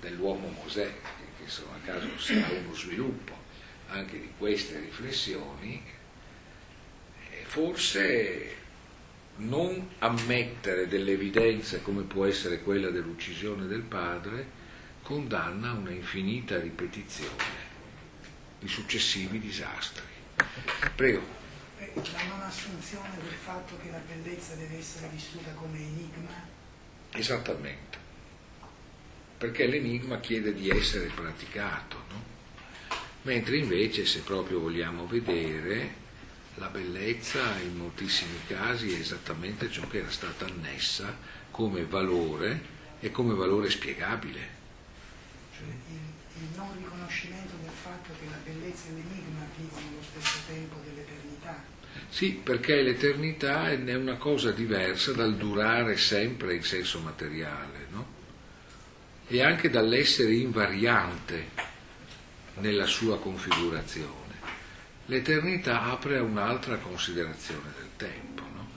dell'uomo 0.02 0.48
Mosè, 0.48 0.92
che 1.36 1.44
insomma 1.44 1.76
a 1.76 1.86
caso 1.86 2.18
sarà 2.18 2.48
uno 2.48 2.74
sviluppo 2.74 3.32
anche 3.88 4.20
di 4.20 4.32
queste 4.36 4.80
riflessioni, 4.80 5.80
forse 7.44 8.56
non 9.36 9.90
ammettere 9.98 10.88
delle 10.88 11.12
evidenze 11.12 11.82
come 11.82 12.02
può 12.02 12.24
essere 12.24 12.62
quella 12.62 12.90
dell'uccisione 12.90 13.66
del 13.66 13.82
padre 13.82 14.60
condanna 15.02 15.72
una 15.72 15.90
infinita 15.90 16.58
ripetizione 16.58 17.70
di 18.58 18.68
successivi 18.68 19.38
disastri. 19.38 20.04
Prego. 20.94 21.40
La 21.78 22.24
non 22.28 22.40
assunzione 22.40 23.10
del 23.22 23.34
fatto 23.34 23.76
che 23.82 23.90
la 23.90 24.00
bellezza 24.06 24.54
deve 24.54 24.78
essere 24.78 25.08
vissuta 25.08 25.50
come 25.50 25.78
enigma? 25.78 26.48
Esattamente 27.10 28.01
perché 29.42 29.66
l'enigma 29.66 30.20
chiede 30.20 30.54
di 30.54 30.68
essere 30.68 31.10
praticato, 31.12 31.96
no? 32.10 32.22
mentre 33.22 33.56
invece 33.56 34.06
se 34.06 34.20
proprio 34.20 34.60
vogliamo 34.60 35.04
vedere 35.08 35.94
la 36.54 36.68
bellezza 36.68 37.58
in 37.58 37.76
moltissimi 37.76 38.38
casi 38.46 38.94
è 38.94 39.00
esattamente 39.00 39.68
ciò 39.68 39.84
che 39.88 39.98
era 39.98 40.10
stata 40.10 40.44
annessa 40.44 41.18
come 41.50 41.84
valore 41.84 42.60
e 43.00 43.10
come 43.10 43.34
valore 43.34 43.68
spiegabile. 43.68 44.40
Cioè 45.56 45.66
il, 45.66 46.42
il 46.42 46.48
non 46.54 46.76
riconoscimento 46.76 47.56
del 47.60 47.72
fatto 47.82 48.12
che 48.20 48.26
la 48.30 48.38
bellezza 48.44 48.90
e 48.90 48.92
l'enigma 48.92 49.44
vivono 49.56 49.88
allo 49.88 50.02
stesso 50.08 50.38
tempo 50.46 50.76
dell'eternità. 50.84 51.64
Sì, 52.10 52.40
perché 52.40 52.80
l'eternità 52.80 53.72
è 53.72 53.94
una 53.96 54.18
cosa 54.18 54.52
diversa 54.52 55.10
dal 55.10 55.34
durare 55.34 55.96
sempre 55.96 56.54
in 56.54 56.62
senso 56.62 57.00
materiale? 57.00 57.81
E 59.28 59.42
anche 59.42 59.70
dall'essere 59.70 60.34
invariante 60.34 61.48
nella 62.54 62.86
sua 62.86 63.18
configurazione. 63.18 64.20
L'eternità 65.06 65.84
apre 65.84 66.18
a 66.18 66.22
un'altra 66.22 66.76
considerazione 66.76 67.72
del 67.76 67.88
tempo. 67.96 68.42
No? 68.54 68.68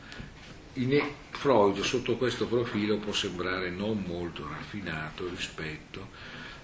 In 0.73 1.01
Freud 1.31 1.81
sotto 1.81 2.17
questo 2.17 2.47
profilo 2.47 2.97
può 2.97 3.13
sembrare 3.13 3.69
non 3.69 4.03
molto 4.05 4.47
raffinato 4.47 5.27
rispetto 5.29 6.09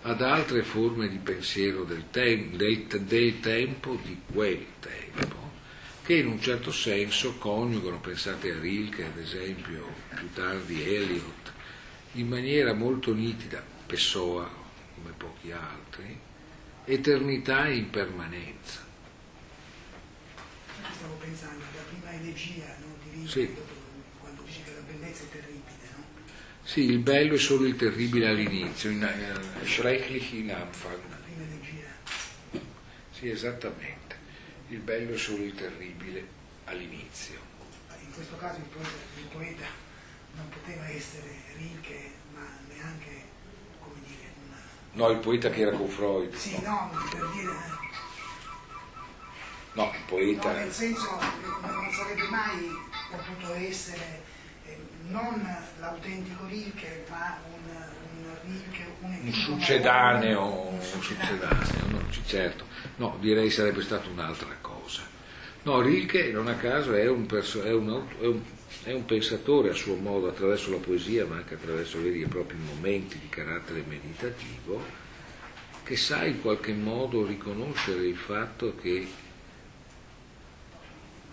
ad 0.04 0.22
altre 0.22 0.64
forme 0.64 1.08
di 1.08 1.18
pensiero 1.18 1.84
del, 1.84 2.06
tem- 2.10 2.56
del, 2.56 2.88
del 2.88 3.40
tempo, 3.40 4.00
di 4.04 4.20
quel 4.32 4.66
tempo, 4.80 5.52
che 6.04 6.16
in 6.16 6.28
un 6.28 6.42
certo 6.42 6.72
senso 6.72 7.38
coniugano, 7.38 8.00
pensate 8.00 8.52
a 8.52 8.60
Rilke 8.60 9.06
ad 9.06 9.18
esempio, 9.20 9.86
più 10.16 10.32
tardi 10.34 10.82
Eliot, 10.82 11.52
in 12.14 12.28
maniera 12.28 12.74
molto 12.74 13.14
nitida, 13.14 13.64
Pessoa 13.92 14.50
come 14.96 15.14
pochi 15.18 15.52
altri, 15.52 16.18
eternità 16.86 17.68
e 17.68 17.76
impermanenza. 17.76 18.86
Stavo 20.96 21.16
pensando 21.16 21.62
alla 21.74 21.84
prima 21.90 22.14
elegia 22.14 22.74
no, 22.80 22.96
di 23.04 23.10
Rilke, 23.10 23.30
sì. 23.30 23.54
quando 24.18 24.44
dice 24.44 24.64
che 24.64 24.74
la 24.76 24.80
bellezza 24.80 25.24
è 25.24 25.30
terribile, 25.32 25.90
no? 25.98 26.04
Sì, 26.64 26.84
il 26.86 27.00
bello 27.00 27.34
è 27.34 27.38
solo 27.38 27.66
il 27.66 27.76
terribile 27.76 28.30
all'inizio, 28.30 28.92
in, 28.92 29.04
uh, 29.04 29.66
schrecklich 29.66 30.32
in 30.32 30.54
Anfang. 30.54 31.10
La 31.10 31.18
prima 31.18 31.44
elegia. 31.44 31.90
Sì, 33.12 33.30
esattamente. 33.30 34.16
Il 34.70 34.80
bello 34.80 35.16
è 35.16 35.18
solo 35.18 35.44
il 35.44 35.54
terribile 35.54 36.26
all'inizio. 36.64 37.42
In 38.00 38.14
questo 38.14 38.38
caso 38.38 38.60
il 38.60 38.68
poeta, 38.72 38.90
il 39.18 39.26
poeta 39.26 39.66
non 40.36 40.48
poteva 40.48 40.88
essere 40.88 41.28
Rilke, 41.58 42.12
ma 42.34 42.48
neanche 42.74 43.40
No, 44.94 45.10
il 45.10 45.20
poeta 45.20 45.50
che 45.50 45.62
era 45.62 45.72
con 45.72 45.88
Freud. 45.88 46.34
Sì, 46.34 46.60
no, 46.62 46.92
per 47.10 47.26
dire... 47.30 47.52
No, 49.74 49.92
il 49.94 50.04
poeta... 50.06 50.52
No, 50.52 50.58
nel 50.58 50.72
senso 50.72 51.18
non 51.62 51.92
sarebbe 51.92 52.28
mai 52.30 52.70
potuto 53.10 53.54
essere 53.54 54.24
eh, 54.66 54.78
non 55.08 55.58
l'autentico 55.80 56.46
Rilke, 56.46 57.06
ma 57.10 57.38
un, 57.50 57.74
un 58.16 58.36
Rilke, 58.44 58.96
un, 59.00 59.18
un 59.24 59.32
succedaneo, 59.32 60.44
un 60.44 60.82
succedaneo, 60.82 61.88
no, 61.88 62.02
certo. 62.26 62.66
No, 62.98 63.16
direi 63.20 63.50
sarebbe 63.50 63.82
stata 63.82 64.10
un'altra 64.10 64.56
cosa. 64.60 65.04
No, 65.64 65.80
Rilke 65.80 66.32
non 66.32 66.48
a 66.48 66.56
caso 66.56 66.94
è 66.94 67.08
un, 67.08 67.26
perso- 67.28 67.64
è 67.64 67.72
un, 67.72 68.08
è 68.20 68.26
un 68.26 68.42
è 68.84 68.92
un 68.92 69.06
pensatore 69.06 69.70
a 69.70 69.74
suo 69.74 69.96
modo 69.96 70.28
attraverso 70.28 70.72
la 70.72 70.78
poesia, 70.78 71.26
ma 71.26 71.36
anche 71.36 71.54
attraverso 71.54 72.02
veri 72.02 72.22
e 72.22 72.28
propri 72.28 72.58
momenti 72.58 73.20
di 73.20 73.30
carattere 73.30 73.84
meditativo, 73.88 74.84
che 75.84 75.96
sa 75.96 76.26
in 76.26 76.42
qualche 76.42 76.74
modo 76.74 77.26
riconoscere 77.26 78.06
il 78.06 78.16
fatto 78.16 78.76
che 78.76 79.08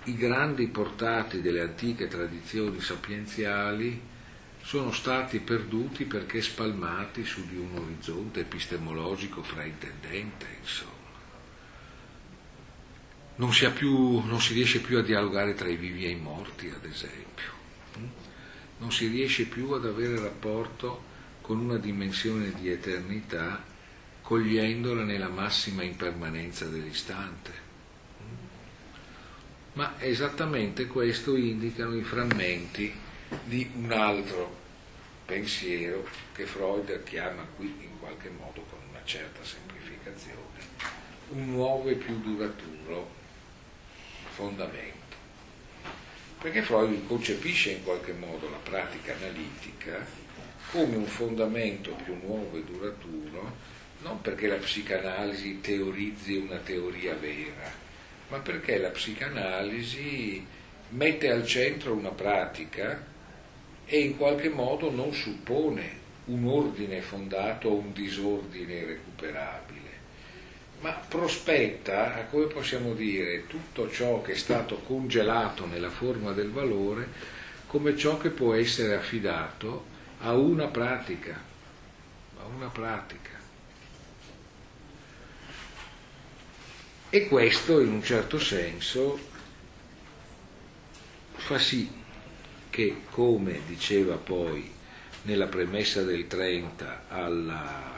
i 0.04 0.16
grandi 0.16 0.66
portati 0.68 1.40
delle 1.40 1.60
antiche 1.60 2.08
tradizioni 2.08 2.80
sapienziali 2.80 4.00
sono 4.62 4.92
stati 4.92 5.38
perduti 5.38 6.04
perché 6.04 6.42
spalmati 6.42 7.24
su 7.24 7.46
di 7.46 7.56
un 7.56 7.76
orizzonte 7.76 8.40
epistemologico 8.40 9.42
fraintendente, 9.42 10.46
insomma. 10.60 10.97
Non 13.38 13.52
si, 13.52 13.70
più, 13.70 14.18
non 14.24 14.40
si, 14.40 14.52
riesce 14.52 14.80
più 14.80 14.98
a 14.98 15.02
dialogare 15.02 15.54
tra 15.54 15.68
i 15.68 15.76
vivi 15.76 16.04
e 16.04 16.10
i 16.10 16.16
morti, 16.16 16.68
ad 16.74 16.84
esempio. 16.84 17.52
Non 18.78 18.90
si 18.90 19.06
riesce 19.06 19.44
più 19.44 19.70
ad 19.70 19.86
avere 19.86 20.18
rapporto 20.18 21.02
con 21.40 21.60
una 21.60 21.76
dimensione 21.76 22.52
di 22.52 22.68
eternità 22.68 23.64
cogliendola 24.22 25.04
nella 25.04 25.28
massima 25.28 25.84
impermanenza 25.84 26.66
dell'istante. 26.66 27.66
Ma 29.74 29.94
esattamente 29.98 30.88
questo 30.88 31.36
indicano 31.36 31.94
i 31.94 32.02
frammenti 32.02 32.92
di 33.44 33.70
un 33.76 33.92
altro 33.92 34.56
pensiero 35.24 36.08
che 36.34 36.44
Freud 36.44 37.04
chiama 37.04 37.46
qui 37.54 37.72
in 37.82 38.00
qualche 38.00 38.30
modo 38.30 38.62
con 38.68 38.80
una 38.90 39.04
certa 39.04 39.44
semplificazione 39.44 40.48
un 41.30 41.50
nuovo 41.50 41.88
e 41.88 41.94
più 41.94 42.18
duraturo 42.20 43.17
fondamento. 44.38 45.16
Perché 46.40 46.62
Freud 46.62 47.08
concepisce 47.08 47.72
in 47.72 47.82
qualche 47.82 48.12
modo 48.12 48.48
la 48.48 48.58
pratica 48.62 49.12
analitica 49.12 50.06
come 50.70 50.94
un 50.94 51.06
fondamento 51.06 51.90
più 52.04 52.16
nuovo 52.22 52.56
e 52.56 52.62
duraturo, 52.62 53.56
non 54.02 54.20
perché 54.20 54.46
la 54.46 54.56
psicanalisi 54.56 55.60
teorizzi 55.60 56.36
una 56.36 56.58
teoria 56.58 57.14
vera, 57.14 57.68
ma 58.28 58.38
perché 58.38 58.78
la 58.78 58.90
psicanalisi 58.90 60.46
mette 60.90 61.30
al 61.32 61.44
centro 61.44 61.94
una 61.94 62.10
pratica 62.10 63.04
e 63.86 63.98
in 63.98 64.16
qualche 64.16 64.50
modo 64.50 64.88
non 64.92 65.12
suppone 65.12 66.06
un 66.26 66.46
ordine 66.46 67.00
fondato 67.00 67.70
o 67.70 67.74
un 67.74 67.92
disordine 67.92 68.84
recuperabile 68.84 69.67
ma 70.80 70.92
prospetta, 70.92 72.26
come 72.30 72.46
possiamo 72.46 72.94
dire, 72.94 73.46
tutto 73.46 73.90
ciò 73.90 74.22
che 74.22 74.32
è 74.32 74.36
stato 74.36 74.76
congelato 74.76 75.66
nella 75.66 75.90
forma 75.90 76.32
del 76.32 76.50
valore 76.50 77.36
come 77.66 77.96
ciò 77.96 78.16
che 78.16 78.30
può 78.30 78.54
essere 78.54 78.94
affidato 78.94 79.84
a 80.20 80.32
una 80.32 80.68
pratica, 80.68 81.38
a 82.40 82.46
una 82.46 82.68
pratica. 82.68 83.36
E 87.10 87.28
questo 87.28 87.80
in 87.80 87.88
un 87.88 88.02
certo 88.02 88.38
senso 88.38 89.18
fa 91.34 91.58
sì 91.58 91.90
che, 92.70 93.02
come 93.10 93.60
diceva 93.66 94.16
poi 94.16 94.70
nella 95.22 95.46
premessa 95.46 96.02
del 96.02 96.26
30 96.26 97.04
alla 97.08 97.97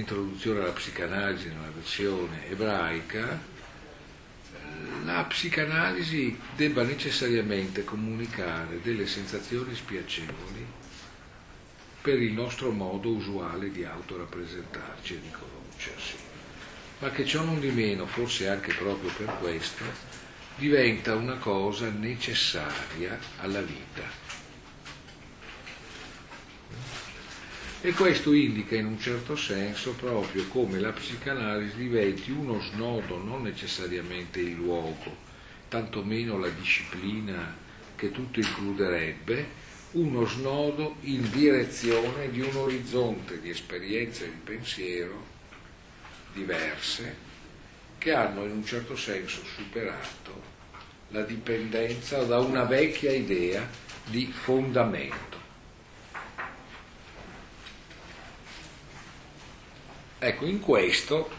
introduzione 0.00 0.60
alla 0.60 0.72
psicanalisi 0.72 1.48
nella 1.48 1.70
versione 1.74 2.48
ebraica, 2.48 3.54
la 5.04 5.24
psicanalisi 5.24 6.38
debba 6.54 6.82
necessariamente 6.82 7.84
comunicare 7.84 8.80
delle 8.82 9.06
sensazioni 9.06 9.74
spiacevoli 9.74 10.66
per 12.02 12.20
il 12.20 12.32
nostro 12.32 12.70
modo 12.70 13.10
usuale 13.10 13.70
di 13.70 13.84
autorappresentarci 13.84 15.14
e 15.14 15.20
di 15.20 15.30
conoscersi, 15.30 16.14
ma 17.00 17.10
che 17.10 17.24
ciò 17.24 17.42
non 17.42 17.58
di 17.60 17.70
meno, 17.70 18.06
forse 18.06 18.48
anche 18.48 18.72
proprio 18.74 19.10
per 19.16 19.36
questo, 19.38 19.84
diventa 20.56 21.14
una 21.14 21.36
cosa 21.36 21.88
necessaria 21.90 23.18
alla 23.38 23.60
vita 23.60 24.25
E 27.86 27.92
questo 27.92 28.32
indica 28.32 28.74
in 28.74 28.84
un 28.84 28.98
certo 28.98 29.36
senso 29.36 29.92
proprio 29.92 30.48
come 30.48 30.80
la 30.80 30.90
psicanalisi 30.90 31.76
diventi 31.76 32.32
uno 32.32 32.60
snodo, 32.60 33.16
non 33.22 33.42
necessariamente 33.42 34.40
il 34.40 34.54
luogo, 34.54 35.16
tantomeno 35.68 36.36
la 36.36 36.48
disciplina 36.48 37.56
che 37.94 38.10
tutto 38.10 38.40
includerebbe, 38.40 39.46
uno 39.92 40.26
snodo 40.26 40.96
in 41.02 41.30
direzione 41.30 42.28
di 42.32 42.40
un 42.40 42.56
orizzonte 42.56 43.40
di 43.40 43.50
esperienze 43.50 44.24
e 44.24 44.30
di 44.30 44.40
pensiero 44.42 45.24
diverse 46.32 47.14
che 47.98 48.12
hanno 48.12 48.46
in 48.46 48.50
un 48.50 48.64
certo 48.64 48.96
senso 48.96 49.44
superato 49.44 50.42
la 51.10 51.22
dipendenza 51.22 52.24
da 52.24 52.40
una 52.40 52.64
vecchia 52.64 53.12
idea 53.12 53.64
di 54.06 54.26
fondamento. 54.26 55.35
Ecco, 60.26 60.44
in 60.46 60.58
questo, 60.58 61.30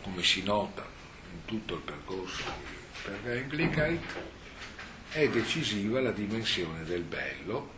come 0.00 0.22
si 0.22 0.42
nota 0.42 0.82
in 1.30 1.44
tutto 1.44 1.74
il 1.74 1.82
percorso 1.82 2.44
di 2.44 2.76
Pergengligkeit, 3.02 4.14
è 5.10 5.28
decisiva 5.28 6.00
la 6.00 6.12
dimensione 6.12 6.84
del 6.84 7.02
bello 7.02 7.74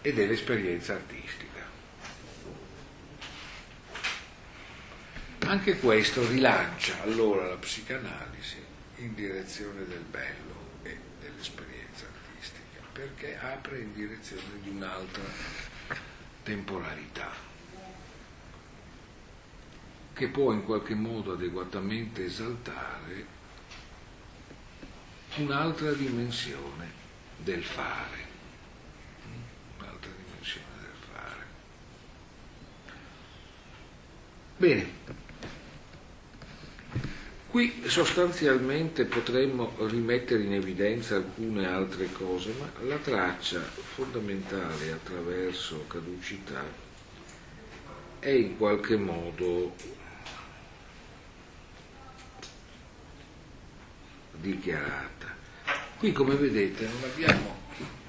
e 0.00 0.12
dell'esperienza 0.12 0.94
artistica. 0.94 1.60
Anche 5.40 5.80
questo 5.80 6.24
rilancia 6.28 7.02
allora 7.02 7.48
la 7.48 7.56
psicanalisi 7.56 8.64
in 8.98 9.12
direzione 9.12 9.84
del 9.88 10.04
bello 10.08 10.78
e 10.84 10.96
dell'esperienza 11.20 12.06
artistica, 12.06 12.80
perché 12.92 13.36
apre 13.40 13.80
in 13.80 13.92
direzione 13.92 14.60
di 14.62 14.68
un'altra 14.68 15.77
temporalità, 16.48 17.30
che 20.14 20.28
può 20.28 20.52
in 20.52 20.64
qualche 20.64 20.94
modo 20.94 21.32
adeguatamente 21.32 22.24
esaltare 22.24 23.26
un'altra 25.36 25.92
dimensione 25.92 26.90
del 27.36 27.62
fare. 27.62 28.26
Un'altra 29.78 30.10
dimensione 30.10 30.66
del 30.80 31.10
fare. 31.12 31.44
Bene. 34.56 35.17
Qui 37.58 37.82
sostanzialmente 37.86 39.04
potremmo 39.04 39.74
rimettere 39.88 40.44
in 40.44 40.54
evidenza 40.54 41.16
alcune 41.16 41.66
altre 41.66 42.08
cose, 42.12 42.52
ma 42.56 42.70
la 42.86 42.98
traccia 42.98 43.58
fondamentale 43.60 44.92
attraverso 44.92 45.84
caducità 45.88 46.62
è 48.20 48.28
in 48.28 48.56
qualche 48.56 48.96
modo 48.96 49.74
dichiarata. 54.34 55.34
Qui 55.98 56.12
come 56.12 56.36
vedete 56.36 56.86
non 56.86 57.10
abbiamo 57.10 57.56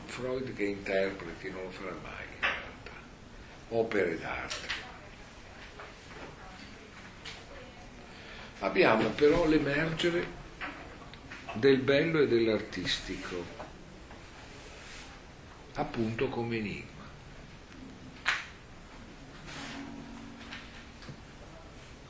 Freud 0.05 0.53
che 0.53 0.63
interpreti, 0.65 1.49
non 1.49 1.63
lo 1.63 1.71
farà 1.71 1.95
mai 2.03 2.26
in 2.35 2.39
realtà, 2.39 2.91
opere 3.69 4.19
d'arte 4.19 4.88
Abbiamo 8.60 9.10
però 9.10 9.48
l'emergere 9.48 10.38
del 11.53 11.77
bello 11.77 12.19
e 12.19 12.27
dell'artistico, 12.27 13.45
appunto 15.76 16.27
come 16.27 16.57
enigma. 16.57 16.88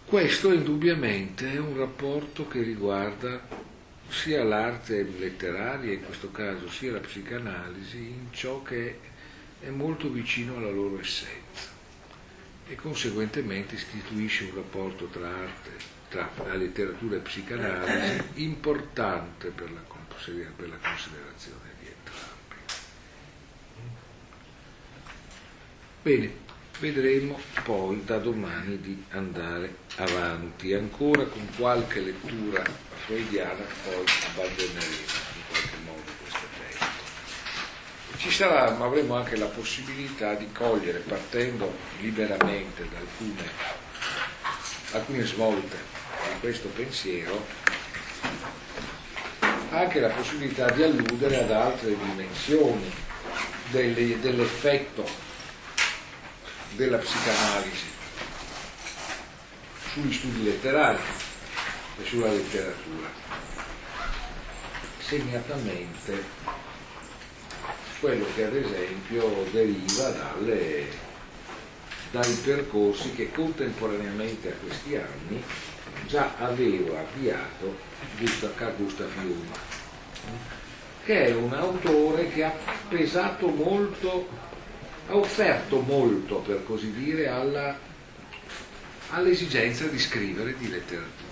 Questo 0.05 0.51
indubbiamente 0.51 1.53
è 1.53 1.59
un 1.59 1.77
rapporto 1.77 2.47
che 2.47 2.63
riguarda 2.63 3.39
sia 4.07 4.43
l'arte 4.43 5.03
letteraria, 5.03 5.93
in 5.93 6.03
questo 6.03 6.31
caso 6.31 6.67
sia 6.67 6.93
la 6.93 6.99
psicanalisi, 6.99 7.97
in 7.97 8.27
ciò 8.31 8.63
che 8.63 8.99
è 9.59 9.69
molto 9.69 10.09
vicino 10.09 10.57
alla 10.57 10.71
loro 10.71 10.99
essenza 10.99 11.69
e 12.67 12.75
conseguentemente 12.75 13.75
istituisce 13.75 14.45
un 14.45 14.55
rapporto 14.55 15.05
tra 15.05 15.27
arte, 15.27 15.88
tra 16.09 16.27
la 16.43 16.55
letteratura 16.55 17.19
psicanalisi 17.19 18.23
importante 18.41 19.49
per 19.49 19.71
la, 19.71 19.79
per 19.79 20.69
la 20.69 20.77
considerazione 20.81 21.69
di 21.79 21.85
entrambi. 21.85 22.55
Bene, 26.01 26.33
vedremo 26.79 27.39
poi 27.63 28.03
da 28.03 28.17
domani 28.17 28.81
di 28.81 29.03
andare 29.11 29.75
avanti, 29.97 30.73
ancora 30.73 31.25
con 31.25 31.47
qualche 31.55 31.99
lettura 31.99 32.63
freudiana, 33.05 33.63
poi 33.83 34.03
abbandoneremo 34.31 34.95
in 35.35 35.43
qualche 35.47 35.77
modo 35.85 36.11
questo 36.21 36.47
testo. 36.57 38.17
Ci 38.17 38.31
sarà, 38.31 38.71
ma 38.71 38.85
avremo 38.85 39.15
anche 39.15 39.37
la 39.37 39.45
possibilità 39.45 40.33
di 40.33 40.51
cogliere, 40.51 40.99
partendo 40.99 41.71
liberamente 41.99 42.87
da 42.89 42.97
alcune, 42.97 43.47
alcune 44.93 45.23
svolte 45.23 45.98
questo 46.39 46.69
pensiero, 46.69 47.45
anche 49.71 49.99
la 49.99 50.09
possibilità 50.09 50.69
di 50.71 50.83
alludere 50.83 51.41
ad 51.43 51.51
altre 51.51 51.95
dimensioni 51.97 52.91
delle, 53.71 54.19
dell'effetto 54.19 55.07
della 56.71 56.97
psicanalisi 56.97 57.87
sugli 59.91 60.13
studi 60.13 60.43
letterari 60.43 61.01
e 61.99 62.05
sulla 62.05 62.31
letteratura, 62.31 63.09
segnatamente 64.99 66.23
quello 67.99 68.25
che 68.33 68.45
ad 68.45 68.55
esempio 68.55 69.45
deriva 69.51 70.09
dalle, 70.09 70.87
dai 72.11 72.33
percorsi 72.35 73.11
che 73.11 73.29
contemporaneamente 73.31 74.49
a 74.49 74.65
questi 74.65 74.95
anni 74.95 75.43
già 76.09 76.33
aveva 76.39 76.99
avviato 76.99 77.77
Gustav, 78.17 78.75
Gustav 78.75 79.13
Jung, 79.21 79.47
che 81.05 81.25
è 81.27 81.35
un 81.35 81.53
autore 81.53 82.29
che 82.29 82.43
ha 82.43 82.53
pesato 82.89 83.47
molto 83.47 84.47
ha 85.09 85.15
offerto 85.15 85.79
molto, 85.79 86.37
per 86.37 86.63
così 86.63 86.91
dire, 86.91 87.27
alla, 87.27 87.77
all'esigenza 89.09 89.85
di 89.87 89.97
scrivere 89.97 90.55
di 90.55 90.69
letteratura. 90.69 91.27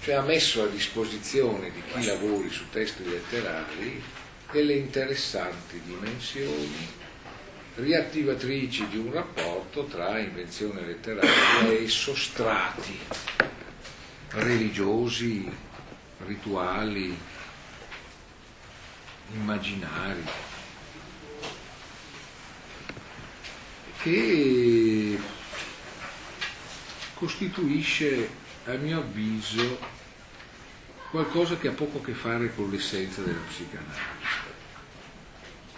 Cioè 0.00 0.14
ha 0.14 0.22
messo 0.22 0.62
a 0.62 0.68
disposizione 0.68 1.72
di 1.72 1.82
chi 1.92 2.04
lavori 2.04 2.50
su 2.50 2.68
testi 2.70 3.08
letterari 3.08 4.02
delle 4.52 4.74
interessanti 4.74 5.80
dimensioni 5.84 7.00
riattivatrici 7.76 8.86
di 8.88 8.98
un 8.98 9.12
rapporto 9.12 9.84
tra 9.84 10.18
invenzione 10.18 10.84
letteraria 10.84 11.70
e 11.70 11.88
sostrati 11.88 12.98
religiosi, 14.30 15.50
rituali, 16.26 17.16
immaginari, 19.32 20.24
che 24.02 25.18
costituisce, 27.14 28.40
a 28.66 28.74
mio 28.74 28.98
avviso, 28.98 29.78
qualcosa 31.10 31.56
che 31.56 31.68
ha 31.68 31.72
poco 31.72 31.98
a 31.98 32.04
che 32.04 32.12
fare 32.12 32.54
con 32.54 32.70
l'essenza 32.70 33.22
della 33.22 33.40
psicanalisi, 33.46 34.51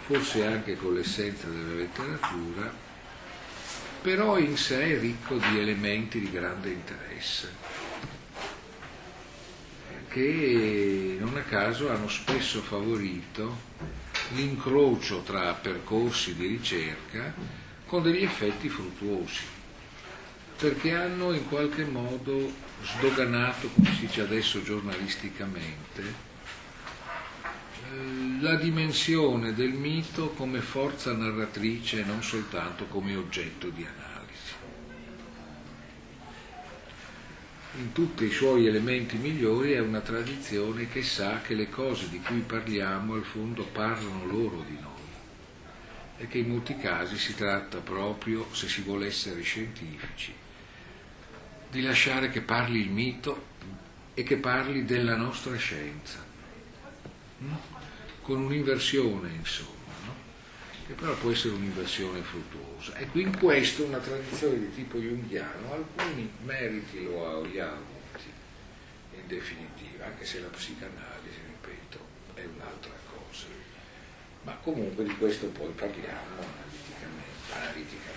forse 0.05 0.45
anche 0.45 0.77
con 0.77 0.93
l'essenza 0.93 1.47
della 1.47 1.73
letteratura, 1.73 2.71
però 4.01 4.37
in 4.37 4.55
sé 4.55 4.95
è 4.95 4.99
ricco 4.99 5.37
di 5.37 5.59
elementi 5.59 6.19
di 6.19 6.29
grande 6.29 6.69
interesse 6.69 7.83
che 10.15 11.17
non 11.19 11.35
a 11.35 11.41
caso 11.41 11.89
hanno 11.89 12.07
spesso 12.07 12.61
favorito 12.61 13.73
l'incrocio 14.33 15.23
tra 15.23 15.51
percorsi 15.53 16.35
di 16.35 16.47
ricerca 16.47 17.33
con 17.85 18.01
degli 18.01 18.23
effetti 18.23 18.69
fruttuosi, 18.69 19.41
perché 20.57 20.95
hanno 20.95 21.33
in 21.33 21.45
qualche 21.49 21.83
modo 21.83 22.49
sdoganato, 22.81 23.67
come 23.73 23.93
si 23.93 24.05
dice 24.05 24.21
adesso 24.21 24.63
giornalisticamente, 24.63 26.03
la 28.41 28.55
dimensione 28.55 29.53
del 29.53 29.71
mito 29.71 30.29
come 30.29 30.59
forza 30.59 31.13
narratrice 31.13 32.01
e 32.01 32.03
non 32.03 32.21
soltanto 32.23 32.85
come 32.85 33.15
oggetto 33.15 33.69
di 33.69 33.83
analisi. 33.83 34.15
in 37.77 37.91
tutti 37.91 38.23
i 38.23 38.31
suoi 38.31 38.67
elementi 38.67 39.17
migliori 39.17 39.73
è 39.73 39.79
una 39.79 39.99
tradizione 39.99 40.87
che 40.87 41.03
sa 41.03 41.41
che 41.41 41.55
le 41.55 41.69
cose 41.69 42.09
di 42.09 42.21
cui 42.21 42.39
parliamo 42.39 43.15
al 43.15 43.25
fondo 43.25 43.65
parlano 43.65 44.25
loro 44.25 44.63
di 44.65 44.77
noi 44.79 44.93
e 46.17 46.27
che 46.27 46.37
in 46.37 46.49
molti 46.49 46.77
casi 46.77 47.17
si 47.17 47.35
tratta 47.35 47.79
proprio, 47.79 48.47
se 48.53 48.69
si 48.69 48.81
vuole 48.81 49.07
essere 49.07 49.41
scientifici, 49.41 50.33
di 51.69 51.81
lasciare 51.81 52.29
che 52.29 52.39
parli 52.39 52.79
il 52.79 52.89
mito 52.89 53.53
e 54.13 54.23
che 54.23 54.37
parli 54.37 54.85
della 54.85 55.17
nostra 55.17 55.57
scienza, 55.57 56.23
mm? 57.43 57.53
Con 58.25 58.41
un'inversione 58.41 59.29
insomma 59.37 59.73
che 60.87 60.93
però 60.93 61.13
può 61.15 61.31
essere 61.31 61.53
un'inversione 61.55 62.21
fruttuosa. 62.21 62.97
Ecco, 62.97 63.19
in 63.19 63.37
questo 63.39 63.85
una 63.85 63.97
tradizione 63.97 64.59
di 64.59 64.73
tipo 64.73 64.99
junghiano 64.99 65.73
alcuni 65.73 66.31
meriti 66.43 67.03
lo 67.03 67.27
ha, 67.27 67.41
li 67.41 67.59
ha 67.59 67.71
avuti, 67.71 68.29
in 69.15 69.25
definitiva, 69.25 70.05
anche 70.05 70.25
se 70.25 70.41
la 70.41 70.47
psicanalisi, 70.47 71.39
ripeto, 71.47 71.97
è 72.35 72.43
un'altra 72.55 72.93
cosa. 73.11 73.45
Ma 74.43 74.53
comunque 74.61 75.03
di 75.05 75.17
questo 75.17 75.47
poi 75.47 75.71
parliamo 75.71 76.37
analiticamente, 76.37 77.53
analiticamente. 77.53 78.13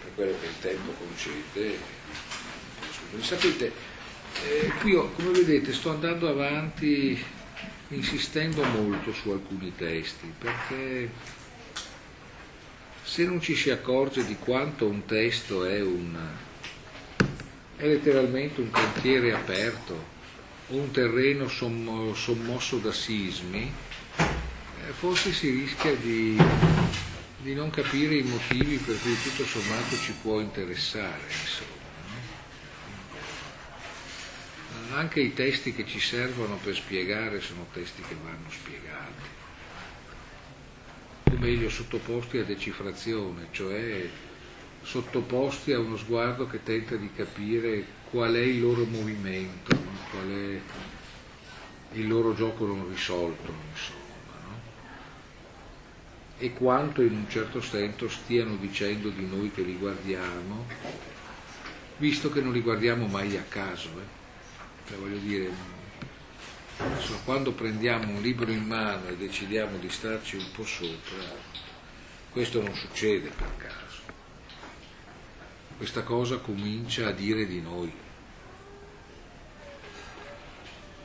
per 0.00 0.14
quello 0.14 0.38
che 0.40 0.46
il 0.46 0.58
tempo 0.58 0.92
concede. 0.92 1.78
Sapete, 3.20 3.72
eh, 4.42 4.72
qui 4.80 4.94
ho, 4.94 5.10
come 5.12 5.32
vedete 5.32 5.74
sto 5.74 5.90
andando 5.90 6.30
avanti 6.30 7.22
insistendo 7.94 8.64
molto 8.64 9.12
su 9.12 9.30
alcuni 9.30 9.72
testi, 9.76 10.32
perché 10.38 11.10
se 13.02 13.24
non 13.24 13.40
ci 13.40 13.54
si 13.54 13.70
accorge 13.70 14.24
di 14.24 14.36
quanto 14.36 14.86
un 14.86 15.04
testo 15.04 15.64
è, 15.64 15.80
un, 15.80 16.16
è 17.76 17.86
letteralmente 17.86 18.60
un 18.60 18.70
cantiere 18.70 19.34
aperto, 19.34 20.10
un 20.68 20.90
terreno 20.90 21.48
sommo, 21.48 22.14
sommosso 22.14 22.78
da 22.78 22.92
sismi, 22.92 23.70
eh, 24.16 24.92
forse 24.92 25.32
si 25.32 25.50
rischia 25.50 25.94
di, 25.94 26.36
di, 27.38 27.54
non 27.54 27.70
capire 27.70 28.14
i 28.14 28.22
motivi 28.22 28.76
per 28.76 28.98
cui 29.00 29.16
tutto 29.22 29.44
sommato 29.44 29.96
ci 29.96 30.14
può 30.22 30.40
interessare. 30.40 31.20
Insomma. 31.28 31.71
Anche 34.94 35.20
i 35.20 35.32
testi 35.32 35.72
che 35.72 35.86
ci 35.86 35.98
servono 35.98 36.56
per 36.56 36.74
spiegare 36.74 37.40
sono 37.40 37.66
testi 37.72 38.02
che 38.02 38.14
vanno 38.22 38.50
spiegati, 38.50 39.28
o 41.30 41.38
meglio 41.38 41.70
sottoposti 41.70 42.38
a 42.38 42.44
decifrazione, 42.44 43.48
cioè 43.52 44.06
sottoposti 44.82 45.72
a 45.72 45.78
uno 45.78 45.96
sguardo 45.96 46.46
che 46.46 46.62
tenta 46.62 46.96
di 46.96 47.10
capire 47.14 47.84
qual 48.10 48.34
è 48.34 48.40
il 48.40 48.60
loro 48.60 48.84
movimento, 48.84 49.74
qual 50.10 50.28
è 50.28 50.60
il 51.94 52.08
loro 52.08 52.34
gioco 52.34 52.66
non 52.66 52.88
risolto, 52.88 53.54
insomma, 53.70 54.46
no? 54.46 54.60
e 56.36 56.52
quanto 56.52 57.00
in 57.00 57.12
un 57.12 57.30
certo 57.30 57.62
senso 57.62 58.08
stiano 58.10 58.56
dicendo 58.56 59.08
di 59.08 59.26
noi 59.26 59.50
che 59.52 59.62
li 59.62 59.76
guardiamo, 59.76 60.66
visto 61.96 62.30
che 62.30 62.42
non 62.42 62.52
li 62.52 62.60
guardiamo 62.60 63.06
mai 63.06 63.38
a 63.38 63.44
caso. 63.48 63.88
Eh? 63.88 64.21
Cioè, 64.92 65.00
voglio 65.00 65.18
dire, 65.20 65.50
quando 67.24 67.52
prendiamo 67.52 68.12
un 68.12 68.20
libro 68.20 68.50
in 68.50 68.66
mano 68.66 69.08
e 69.08 69.16
decidiamo 69.16 69.78
di 69.78 69.88
starci 69.88 70.36
un 70.36 70.50
po' 70.54 70.66
sopra, 70.66 71.16
questo 72.30 72.60
non 72.60 72.74
succede 72.74 73.30
per 73.30 73.56
caso. 73.56 74.02
Questa 75.78 76.02
cosa 76.02 76.36
comincia 76.36 77.08
a 77.08 77.12
dire 77.12 77.46
di 77.46 77.62
noi. 77.62 77.90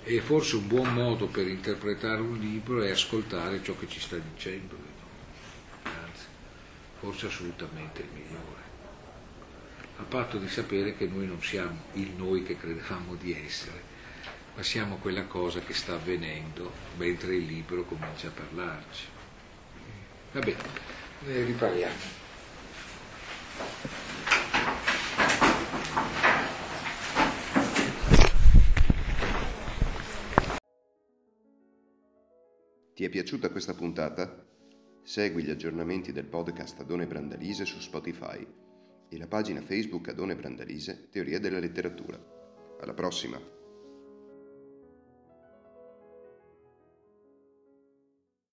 E 0.04 0.20
forse 0.20 0.58
un 0.58 0.68
buon 0.68 0.94
modo 0.94 1.28
per 1.28 1.48
interpretare 1.48 2.20
un 2.20 2.38
libro 2.38 2.82
è 2.82 2.92
ascoltare 2.92 3.64
ciò 3.64 3.74
che 3.78 3.88
ci 3.88 4.02
sta 4.02 4.18
dicendo. 4.18 4.76
Anzi, 5.84 6.26
forse 7.00 7.28
assolutamente 7.28 8.02
il 8.02 8.10
migliore 8.12 8.57
a 10.00 10.04
patto 10.04 10.38
di 10.38 10.48
sapere 10.48 10.96
che 10.96 11.08
noi 11.08 11.26
non 11.26 11.42
siamo 11.42 11.86
il 11.94 12.12
noi 12.16 12.44
che 12.44 12.56
credevamo 12.56 13.16
di 13.16 13.34
essere, 13.34 13.82
ma 14.56 14.62
siamo 14.62 14.98
quella 14.98 15.26
cosa 15.26 15.60
che 15.60 15.74
sta 15.74 15.94
avvenendo 15.94 16.72
mentre 16.98 17.36
il 17.36 17.46
libro 17.46 17.84
comincia 17.84 18.28
a 18.28 18.32
parlarci. 18.32 19.06
Va 20.34 20.40
bene, 20.40 20.64
ne 21.26 21.44
riparliamo. 21.44 22.26
Ti 32.94 33.04
è 33.04 33.10
piaciuta 33.10 33.50
questa 33.50 33.74
puntata? 33.74 34.46
Segui 35.04 35.44
gli 35.44 35.50
aggiornamenti 35.50 36.12
del 36.12 36.26
podcast 36.26 36.80
Adone 36.80 37.06
Brandalise 37.08 37.66
su 37.66 37.80
Spotify 37.80 38.66
e 39.10 39.18
la 39.18 39.28
pagina 39.28 39.62
Facebook 39.62 40.10
Adone 40.10 40.36
Brandalise 40.36 41.08
Teoria 41.10 41.40
della 41.40 41.60
letteratura. 41.60 42.20
Alla 42.80 42.94
prossima! 42.94 43.57